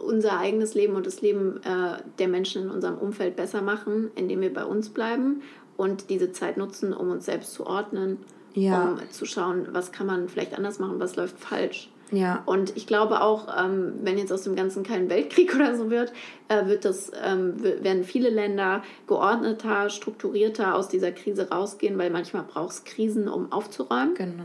unser 0.06 0.38
eigenes 0.38 0.74
Leben 0.74 0.96
und 0.96 1.06
das 1.06 1.22
Leben 1.22 1.62
äh, 1.64 1.98
der 2.20 2.28
Menschen 2.28 2.64
in 2.64 2.70
unserem 2.70 2.98
Umfeld 2.98 3.36
besser 3.36 3.62
machen, 3.62 4.12
indem 4.16 4.42
wir 4.42 4.54
bei 4.54 4.66
uns 4.66 4.90
bleiben 4.90 5.42
und 5.78 6.10
diese 6.10 6.32
Zeit 6.32 6.58
nutzen, 6.58 6.94
um 6.94 7.10
uns 7.10 7.26
selbst 7.26 7.54
zu 7.54 7.66
ordnen 7.66 8.18
ja. 8.54 8.84
um 8.84 9.10
zu 9.10 9.26
schauen, 9.26 9.68
was 9.72 9.92
kann 9.92 10.08
man 10.08 10.30
vielleicht 10.30 10.56
anders 10.56 10.80
machen, 10.80 11.00
was 11.00 11.16
läuft 11.16 11.40
falsch. 11.40 11.90
Ja. 12.12 12.44
Und 12.46 12.78
ich 12.78 12.86
glaube 12.86 13.22
auch, 13.22 13.48
ähm, 13.58 13.94
wenn 14.04 14.18
jetzt 14.18 14.32
aus 14.32 14.44
dem 14.44 14.56
Ganzen 14.56 14.84
kein 14.84 15.10
Weltkrieg 15.10 15.56
oder 15.56 15.76
so 15.76 15.90
wird, 15.90 16.14
äh, 16.48 16.68
wird 16.68 16.86
das, 16.86 17.12
ähm, 17.24 17.64
werden 17.64 18.04
viele 18.04 18.30
Länder 18.30 18.84
geordneter, 19.08 19.90
strukturierter 19.90 20.76
aus 20.76 20.88
dieser 20.88 21.12
Krise 21.12 21.50
rausgehen, 21.50 21.98
weil 21.98 22.12
manchmal 22.12 22.44
braucht 22.44 22.72
es 22.72 22.84
Krisen, 22.84 23.28
um 23.28 23.52
aufzuräumen. 23.52 24.14
Genau. 24.16 24.44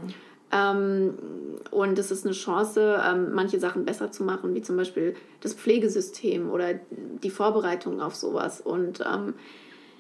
Ähm, 0.51 1.15
und 1.71 1.99
es 1.99 2.11
ist 2.11 2.25
eine 2.25 2.35
Chance, 2.35 3.03
ähm, 3.07 3.35
manche 3.35 3.61
Sachen 3.61 3.85
besser 3.85 4.11
zu 4.11 4.25
machen, 4.25 4.55
wie 4.55 4.63
zum 4.63 4.77
Beispiel 4.79 5.15
das 5.41 5.53
Pflegesystem 5.53 6.51
oder 6.51 6.81
die 6.91 7.31
Vorbereitung 7.31 8.01
auf 8.01 8.15
sowas. 8.15 8.63
Und 8.63 9.01
ähm, 9.01 9.35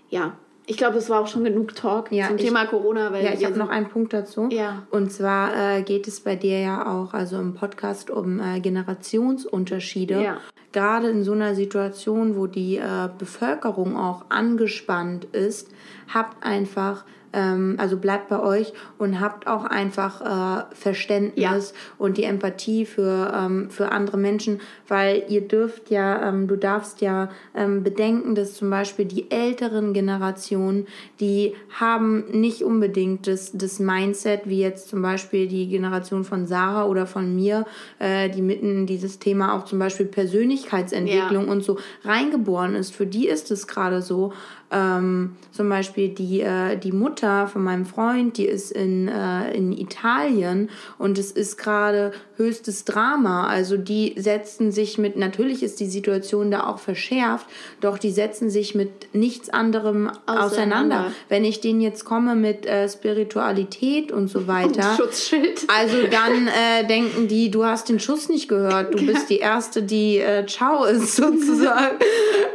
ja, 0.08 0.38
ich 0.68 0.76
glaube, 0.76 0.98
es 0.98 1.08
war 1.08 1.20
auch 1.22 1.26
schon 1.26 1.44
genug 1.44 1.74
Talk 1.74 2.12
ja, 2.12 2.26
zum 2.26 2.36
ich, 2.36 2.44
Thema 2.44 2.66
Corona. 2.66 3.10
Weil 3.10 3.24
ja, 3.24 3.32
ich 3.32 3.44
habe 3.44 3.58
noch 3.58 3.70
einen 3.70 3.88
Punkt 3.88 4.12
dazu. 4.12 4.48
Ja. 4.52 4.86
Und 4.90 5.10
zwar 5.10 5.78
äh, 5.78 5.82
geht 5.82 6.06
es 6.06 6.20
bei 6.20 6.36
dir 6.36 6.60
ja 6.60 6.86
auch, 6.86 7.14
also 7.14 7.40
im 7.40 7.54
Podcast, 7.54 8.10
um 8.10 8.38
äh, 8.38 8.60
Generationsunterschiede. 8.60 10.22
Ja. 10.22 10.36
Gerade 10.72 11.08
in 11.08 11.24
so 11.24 11.32
einer 11.32 11.54
Situation, 11.54 12.36
wo 12.36 12.46
die 12.46 12.76
äh, 12.76 13.08
Bevölkerung 13.18 13.96
auch 13.96 14.26
angespannt 14.28 15.24
ist, 15.32 15.70
habt 16.12 16.44
einfach 16.44 17.06
ähm, 17.32 17.76
also 17.78 17.96
bleibt 17.96 18.28
bei 18.28 18.40
euch 18.40 18.72
und 18.98 19.20
habt 19.20 19.46
auch 19.46 19.64
einfach 19.64 20.20
äh, 20.20 20.74
Verständnis 20.74 21.36
ja. 21.36 21.94
und 21.98 22.16
die 22.16 22.24
Empathie 22.24 22.86
für, 22.86 23.32
ähm, 23.34 23.70
für 23.70 23.92
andere 23.92 24.16
Menschen, 24.16 24.60
weil 24.86 25.24
ihr 25.28 25.46
dürft 25.46 25.90
ja, 25.90 26.28
ähm, 26.28 26.48
du 26.48 26.56
darfst 26.56 27.00
ja 27.00 27.30
ähm, 27.54 27.82
bedenken, 27.82 28.34
dass 28.34 28.54
zum 28.54 28.70
Beispiel 28.70 29.04
die 29.04 29.30
älteren 29.30 29.92
Generationen, 29.92 30.86
die 31.20 31.54
haben 31.78 32.24
nicht 32.30 32.62
unbedingt 32.62 33.26
das, 33.26 33.52
das 33.52 33.78
Mindset, 33.78 34.42
wie 34.44 34.60
jetzt 34.60 34.88
zum 34.88 35.02
Beispiel 35.02 35.48
die 35.48 35.68
Generation 35.68 36.24
von 36.24 36.46
Sarah 36.46 36.86
oder 36.86 37.06
von 37.06 37.34
mir, 37.34 37.66
äh, 37.98 38.30
die 38.30 38.42
mitten 38.42 38.70
in 38.70 38.86
dieses 38.86 39.18
Thema 39.18 39.56
auch 39.56 39.64
zum 39.64 39.78
Beispiel 39.78 40.06
Persönlichkeitsentwicklung 40.06 41.46
ja. 41.46 41.52
und 41.52 41.62
so 41.62 41.78
reingeboren 42.04 42.74
ist. 42.74 42.94
Für 42.94 43.06
die 43.06 43.28
ist 43.28 43.50
es 43.50 43.66
gerade 43.66 44.02
so, 44.02 44.32
ähm, 44.70 45.36
zum 45.50 45.68
Beispiel 45.68 46.10
die, 46.10 46.40
äh, 46.40 46.76
die 46.76 46.92
Mutter 46.92 47.48
von 47.48 47.64
meinem 47.64 47.86
Freund, 47.86 48.36
die 48.36 48.44
ist 48.44 48.70
in, 48.70 49.08
äh, 49.08 49.52
in 49.52 49.72
Italien 49.72 50.68
und 50.98 51.18
es 51.18 51.32
ist 51.32 51.56
gerade 51.56 52.12
höchstes 52.36 52.84
Drama. 52.84 53.46
Also 53.46 53.76
die 53.76 54.14
setzen 54.16 54.70
sich 54.70 54.98
mit, 54.98 55.16
natürlich 55.16 55.62
ist 55.62 55.80
die 55.80 55.86
Situation 55.86 56.50
da 56.50 56.66
auch 56.66 56.78
verschärft, 56.78 57.46
doch 57.80 57.98
die 57.98 58.10
setzen 58.10 58.50
sich 58.50 58.74
mit 58.74 59.14
nichts 59.14 59.48
anderem 59.48 60.10
auseinander. 60.26 60.44
auseinander. 60.44 61.12
Wenn 61.28 61.44
ich 61.44 61.60
denen 61.60 61.80
jetzt 61.80 62.04
komme 62.04 62.36
mit 62.36 62.66
äh, 62.66 62.88
Spiritualität 62.88 64.12
und 64.12 64.28
so 64.28 64.46
weiter, 64.46 64.94
Schutzschild. 64.96 65.64
also 65.68 65.96
dann 66.10 66.46
äh, 66.46 66.86
denken 66.86 67.26
die, 67.26 67.50
du 67.50 67.64
hast 67.64 67.88
den 67.88 68.00
Schuss 68.00 68.28
nicht 68.28 68.48
gehört, 68.48 68.94
du 68.94 69.06
bist 69.06 69.30
die 69.30 69.38
Erste, 69.38 69.82
die 69.82 70.18
äh, 70.18 70.46
Ciao 70.46 70.84
ist 70.84 71.16
sozusagen. 71.16 71.96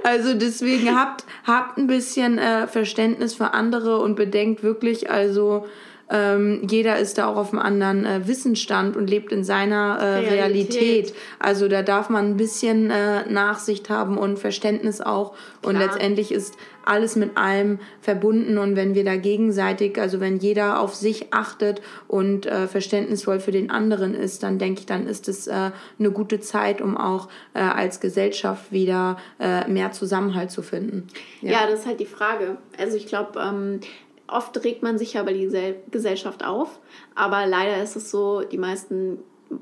also 0.04 0.36
deswegen 0.36 0.96
habt, 0.96 1.26
habt 1.46 1.78
ein 1.78 1.88
bisschen 1.88 2.03
bisschen 2.04 2.38
äh, 2.38 2.68
Verständnis 2.68 3.34
für 3.34 3.54
andere 3.54 4.00
und 4.00 4.16
bedenkt 4.16 4.62
wirklich, 4.62 5.10
also 5.10 5.66
ähm, 6.10 6.62
jeder 6.70 6.98
ist 6.98 7.18
da 7.18 7.28
auch 7.28 7.38
auf 7.38 7.54
einem 7.54 7.62
anderen 7.62 8.06
äh, 8.06 8.28
Wissensstand 8.28 8.98
und 8.98 9.10
lebt 9.10 9.32
in 9.32 9.44
seiner 9.44 9.98
äh, 10.00 10.06
Realität. 10.20 10.82
Realität. 10.82 11.14
Also 11.40 11.68
da 11.68 11.82
darf 11.82 12.10
man 12.10 12.32
ein 12.32 12.38
bisschen 12.38 12.92
äh, 12.92 13.28
Nachsicht 13.30 13.90
haben 13.90 14.18
und 14.18 14.38
Verständnis 14.38 15.02
auch. 15.02 15.32
Klar. 15.32 15.74
Und 15.74 15.80
letztendlich 15.80 16.32
ist 16.32 16.56
alles 16.86 17.16
mit 17.16 17.38
allem 17.38 17.80
verbunden. 18.02 18.58
Und 18.58 18.76
wenn 18.76 18.96
wir 18.96 19.06
da 19.06 19.16
gegenseitig, 19.16 20.00
also 20.00 20.20
wenn 20.20 20.38
jeder 20.38 20.80
auf 20.80 20.94
sich 20.94 21.34
achtet 21.34 21.82
und 22.08 22.46
äh, 22.46 22.68
verständnisvoll 22.68 23.40
für 23.40 23.52
den 23.52 23.72
anderen 23.72 24.14
ist, 24.14 24.44
dann 24.44 24.60
denke 24.60 24.82
ich, 24.82 24.86
dann 24.86 25.08
ist 25.08 25.28
es 25.28 25.48
äh, 25.48 25.72
eine 25.98 26.12
gute 26.12 26.40
Zeit, 26.42 26.82
um 26.82 26.98
auch 26.98 27.30
äh, 27.54 27.60
als 27.60 28.00
Gesellschaft 28.00 28.72
wieder 28.72 29.18
äh, 29.40 29.68
mehr 29.70 29.92
Zusammenhalt 29.92 30.52
zu 30.52 30.62
finden. 30.62 31.08
Ja. 31.42 31.52
ja. 31.52 31.68
das 31.70 31.82
ist 31.82 31.86
halt 31.86 32.00
die 32.00 32.06
Frage. 32.06 32.58
Also 32.78 32.98
ich 32.98 33.08
glaube, 33.08 33.40
ähm, 33.40 33.80
oft 34.28 34.64
regt 34.64 34.84
man 34.84 34.98
sich 34.98 35.14
ja 35.14 35.24
bei 35.24 35.34
die 35.34 35.76
Gesellschaft 35.92 36.46
auf, 36.46 36.80
aber 37.16 37.46
leider 37.46 37.82
ist 37.82 37.96
es 37.96 38.10
so, 38.10 38.42
die 38.42 38.58
meisten 38.58 39.20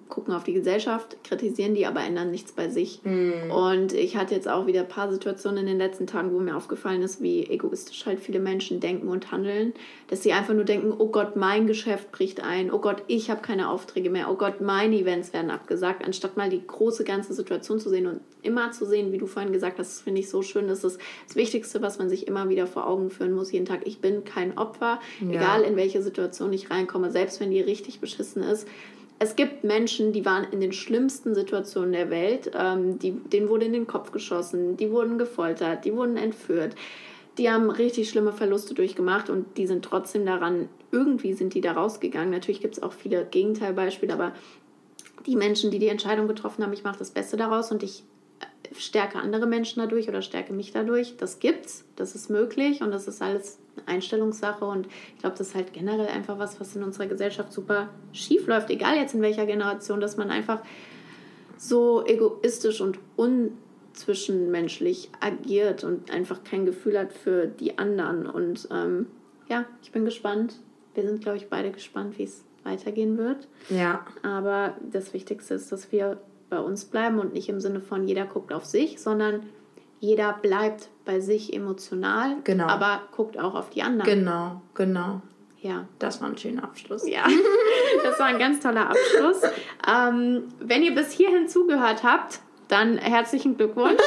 gucken 0.10 0.34
auf 0.34 0.44
die 0.44 0.54
Gesellschaft, 0.54 1.18
kritisieren 1.24 1.74
die, 1.74 1.86
aber 1.86 2.02
ändern 2.02 2.32
nichts 2.32 2.52
bei 2.52 2.70
sich. 2.70 3.02
Mhm. 3.04 3.52
Und 3.52 3.94
ich 3.94 4.16
hatte 4.16 4.36
jetzt 4.36 4.48
auch 4.48 4.68
wieder 4.68 4.82
ein 4.82 4.88
paar 4.88 5.12
Situationen 5.12 5.60
in 5.60 5.66
den 5.66 5.78
letzten 5.78 6.08
Tagen, 6.08 6.34
wo 6.34 6.40
mir 6.40 6.56
aufgefallen 6.56 7.02
ist, 7.02 7.22
wie 7.22 7.46
egoistisch 7.46 8.06
halt 8.06 8.20
viele 8.20 8.40
Menschen 8.40 8.80
denken 8.80 9.08
und 9.08 9.32
handeln, 9.32 9.74
dass 10.08 10.24
sie 10.24 10.34
einfach 10.34 10.54
nur 10.54 10.64
denken, 10.64 10.94
oh 10.98 11.08
Gott, 11.08 11.36
mein 11.36 11.68
Geschäft 11.68 12.12
bricht 12.12 12.44
ein, 12.44 12.72
oh 12.72 12.80
Gott, 12.80 13.04
ich 13.08 13.30
habe 13.30 13.42
keine 13.42 13.70
Aufträge 13.70 14.10
mehr, 14.10 14.30
oh 14.30 14.36
Gott, 14.36 14.62
meine 14.62 14.96
Events 14.96 15.34
werden 15.34 15.52
abgesagt, 15.52 16.06
anstatt 16.06 16.38
mal 16.38 16.50
die 16.50 16.66
große 16.66 17.04
ganze 17.04 17.34
Situation 17.34 17.80
zu 17.80 17.90
sehen 17.90 18.08
und 18.08 18.22
immer 18.44 18.72
zu 18.72 18.86
sehen, 18.86 19.12
wie 19.12 19.18
du 19.18 19.28
vorhin 19.28 19.54
gesagt 19.54 19.80
hast, 19.80 19.92
das 19.92 20.02
finde 20.02 20.22
ich 20.22 20.30
so 20.30 20.42
schön, 20.42 20.68
das 20.68 20.84
ist 20.84 21.00
das 21.28 21.36
Wichtigste, 21.36 21.82
was 21.82 22.00
man 22.00 22.10
sich 22.10 22.28
immer 22.28 22.50
wieder 22.50 22.68
vor 22.68 22.88
Augen 22.88 23.10
führen 23.10 23.34
muss, 23.34 23.52
jeden 23.52 23.66
Tag. 23.66 23.82
Ich 23.86 24.00
bin 24.00 24.24
kein 24.24 24.58
Opfer, 24.58 25.00
ja. 25.20 25.30
egal 25.30 25.62
in 25.62 25.76
welche 25.76 26.02
Situation 26.02 26.52
ich 26.54 26.72
reinkomme, 26.72 27.12
selbst 27.12 27.40
wenn 27.40 27.52
die 27.52 27.62
richtig 27.62 28.00
beschissen 28.00 28.44
ist 28.44 28.68
es 29.24 29.36
gibt 29.36 29.64
Menschen, 29.64 30.14
die 30.14 30.26
waren 30.26 30.48
in 30.52 30.62
den 30.62 30.74
schlimmsten 30.74 31.36
Situationen 31.36 31.92
der 31.92 32.10
Welt. 32.10 32.50
Ähm, 32.58 32.98
die, 32.98 33.12
denen 33.12 33.50
wurde 33.50 33.66
in 33.66 33.74
den 33.74 33.86
Kopf 33.86 34.12
geschossen, 34.12 34.78
die 34.78 34.90
wurden 34.90 35.20
gefoltert, 35.20 35.86
die 35.86 35.94
wurden 35.94 36.18
entführt. 36.18 36.74
Die 37.38 37.48
haben 37.48 37.70
richtig 37.70 38.10
schlimme 38.10 38.34
Verluste 38.34 38.74
durchgemacht 38.74 39.30
und 39.30 39.58
die 39.58 39.68
sind 39.68 39.86
trotzdem 39.86 40.26
daran, 40.26 40.70
irgendwie 40.92 41.34
sind 41.34 41.54
die 41.54 41.62
da 41.62 41.74
rausgegangen. 41.74 42.32
Natürlich 42.32 42.62
gibt 42.62 42.78
es 42.78 42.82
auch 42.82 42.94
viele 42.94 43.24
Gegenteilbeispiele, 43.24 44.12
aber 44.12 44.34
die 45.28 45.36
Menschen, 45.36 45.70
die 45.70 45.78
die 45.78 45.90
Entscheidung 45.90 46.28
getroffen 46.28 46.64
haben, 46.64 46.74
ich 46.74 46.84
mache 46.84 46.98
das 46.98 47.12
Beste 47.12 47.38
daraus 47.38 47.72
und 47.72 47.84
ich 47.84 48.04
stärke 48.78 49.20
andere 49.20 49.48
Menschen 49.48 49.82
dadurch 49.82 50.08
oder 50.08 50.22
stärke 50.22 50.54
mich 50.54 50.72
dadurch, 50.72 51.18
das 51.18 51.40
gibt's, 51.40 51.84
das 51.96 52.16
ist 52.16 52.30
möglich 52.30 52.82
und 52.82 52.92
das 52.92 53.08
ist 53.08 53.22
alles 53.22 53.60
Einstellungssache 53.86 54.66
und 54.66 54.88
ich 54.88 55.20
glaube, 55.20 55.38
das 55.38 55.50
ist 55.50 55.56
halt 55.56 55.74
generell 55.74 56.08
einfach 56.08 56.40
was, 56.40 56.60
was 56.60 56.76
in 56.76 56.84
unserer 56.84 57.08
Gesellschaft 57.08 57.52
super 57.52 57.90
schief 58.12 58.48
läuft, 58.48 58.70
egal 58.70 58.96
jetzt 58.96 59.14
in 59.14 59.22
welcher 59.22 59.46
Generation, 59.46 60.00
dass 60.00 60.18
man 60.18 60.30
einfach 60.30 60.62
so 61.58 62.04
egoistisch 62.06 62.82
und 62.82 62.98
unzwischenmenschlich 63.16 65.12
agiert 65.20 65.84
und 65.84 66.12
einfach 66.12 66.44
kein 66.44 66.66
Gefühl 66.66 66.98
hat 66.98 67.14
für 67.14 67.46
die 67.46 67.78
anderen. 67.78 68.26
Und 68.26 68.68
ähm, 68.72 69.08
ja, 69.48 69.66
ich 69.84 69.92
bin 69.92 70.04
gespannt. 70.04 70.56
Wir 70.96 71.08
sind, 71.08 71.22
glaube 71.22 71.38
ich, 71.38 71.50
beide 71.50 71.72
gespannt, 71.72 72.18
wie 72.18 72.24
es 72.24 72.44
weitergehen 72.64 73.18
wird. 73.18 73.48
Ja. 73.70 74.04
Aber 74.24 74.76
das 74.92 75.14
Wichtigste 75.14 75.54
ist, 75.54 75.72
dass 75.72 75.92
wir 75.92 76.20
bei 76.52 76.60
uns 76.60 76.86
bleiben 76.86 77.18
und 77.18 77.34
nicht 77.34 77.50
im 77.50 77.60
Sinne 77.60 77.82
von 77.82 78.08
jeder 78.08 78.26
guckt 78.26 78.54
auf 78.54 78.66
sich, 78.66 79.02
sondern 79.02 79.42
jeder 80.00 80.34
bleibt 80.34 80.90
bei 81.06 81.20
sich 81.20 81.54
emotional, 81.54 82.36
Genau. 82.44 82.68
aber 82.68 83.02
guckt 83.16 83.40
auch 83.40 83.56
auf 83.56 83.70
die 83.72 83.82
anderen. 83.82 84.20
Genau, 84.20 84.62
genau. 84.76 85.22
Ja. 85.62 85.88
Das 86.00 86.22
war 86.22 86.28
ein 86.28 86.38
schöner 86.38 86.64
Abschluss. 86.64 87.08
Ja, 87.08 87.24
das 88.04 88.20
war 88.20 88.26
ein 88.28 88.38
ganz 88.40 88.60
toller 88.60 88.90
Abschluss. 88.90 89.42
Ähm, 89.88 90.44
wenn 90.60 90.84
ihr 90.84 90.94
bis 90.94 91.12
hierhin 91.12 91.48
zugehört 91.48 92.04
habt, 92.04 92.40
dann 92.72 92.98
herzlichen 92.98 93.58
Glückwunsch. 93.58 94.02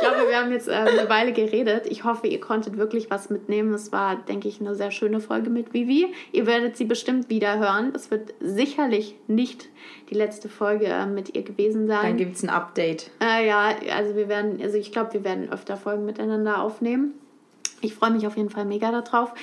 Ich 0.00 0.08
glaube, 0.08 0.30
wir 0.30 0.38
haben 0.38 0.50
jetzt 0.50 0.68
äh, 0.68 0.72
eine 0.72 1.08
Weile 1.10 1.32
geredet. 1.32 1.86
Ich 1.86 2.04
hoffe, 2.04 2.26
ihr 2.26 2.40
konntet 2.40 2.78
wirklich 2.78 3.10
was 3.10 3.28
mitnehmen. 3.28 3.74
Es 3.74 3.92
war, 3.92 4.16
denke 4.16 4.48
ich, 4.48 4.60
eine 4.60 4.74
sehr 4.74 4.90
schöne 4.90 5.20
Folge 5.20 5.50
mit 5.50 5.74
Vivi. 5.74 6.06
Ihr 6.32 6.46
werdet 6.46 6.76
sie 6.76 6.86
bestimmt 6.86 7.28
wieder 7.28 7.58
hören. 7.58 7.92
Es 7.94 8.10
wird 8.10 8.32
sicherlich 8.40 9.16
nicht 9.26 9.68
die 10.08 10.14
letzte 10.14 10.48
Folge 10.48 10.86
äh, 10.86 11.04
mit 11.04 11.34
ihr 11.34 11.42
gewesen 11.42 11.86
sein. 11.86 12.02
Dann 12.02 12.16
gibt 12.16 12.36
es 12.36 12.42
ein 12.42 12.48
Update. 12.48 13.10
Äh, 13.20 13.46
ja, 13.46 13.74
also 13.94 14.16
wir 14.16 14.28
werden, 14.28 14.58
also 14.62 14.78
ich 14.78 14.90
glaube, 14.90 15.12
wir 15.12 15.24
werden 15.24 15.52
öfter 15.52 15.76
Folgen 15.76 16.06
miteinander 16.06 16.62
aufnehmen. 16.62 17.14
Ich 17.82 17.94
freue 17.94 18.10
mich 18.10 18.26
auf 18.26 18.36
jeden 18.36 18.50
Fall 18.50 18.64
mega 18.64 18.90
darauf. 18.90 19.34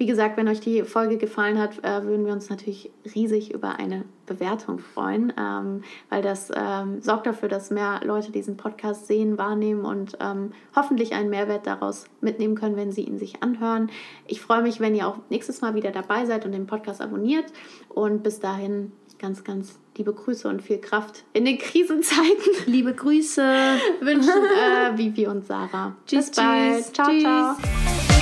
Wie 0.00 0.06
gesagt, 0.06 0.38
wenn 0.38 0.48
euch 0.48 0.60
die 0.60 0.82
Folge 0.84 1.18
gefallen 1.18 1.58
hat, 1.58 1.84
äh, 1.84 2.02
würden 2.04 2.24
wir 2.24 2.32
uns 2.32 2.48
natürlich 2.48 2.90
riesig 3.14 3.52
über 3.52 3.78
eine 3.78 4.06
Bewertung 4.24 4.78
freuen, 4.78 5.30
ähm, 5.38 5.82
weil 6.08 6.22
das 6.22 6.50
ähm, 6.56 7.02
sorgt 7.02 7.26
dafür, 7.26 7.50
dass 7.50 7.68
mehr 7.70 8.00
Leute 8.02 8.32
diesen 8.32 8.56
Podcast 8.56 9.08
sehen, 9.08 9.36
wahrnehmen 9.36 9.84
und 9.84 10.16
ähm, 10.18 10.52
hoffentlich 10.74 11.12
einen 11.12 11.28
Mehrwert 11.28 11.66
daraus 11.66 12.06
mitnehmen 12.22 12.54
können, 12.54 12.76
wenn 12.76 12.92
sie 12.92 13.02
ihn 13.02 13.18
sich 13.18 13.42
anhören. 13.42 13.90
Ich 14.26 14.40
freue 14.40 14.62
mich, 14.62 14.80
wenn 14.80 14.94
ihr 14.94 15.06
auch 15.06 15.18
nächstes 15.28 15.60
Mal 15.60 15.74
wieder 15.74 15.90
dabei 15.90 16.24
seid 16.24 16.46
und 16.46 16.52
den 16.52 16.66
Podcast 16.66 17.02
abonniert. 17.02 17.52
Und 17.90 18.22
bis 18.22 18.40
dahin 18.40 18.92
ganz, 19.18 19.44
ganz 19.44 19.78
liebe 19.98 20.14
Grüße 20.14 20.48
und 20.48 20.62
viel 20.62 20.78
Kraft 20.78 21.24
in 21.34 21.44
den 21.44 21.58
Krisenzeiten 21.58 22.54
Liebe 22.64 22.94
Grüße. 22.94 23.42
wünschen 24.00 24.30
äh, 24.32 24.96
Vivi 24.96 25.26
und 25.26 25.44
Sarah. 25.44 25.94
Tschüss, 26.06 26.28
Bis 26.28 26.36
bald. 26.36 26.76
tschüss. 26.84 26.92
Ciao, 26.94 27.08
Tschüss. 27.10 27.22
ciao. 27.22 28.19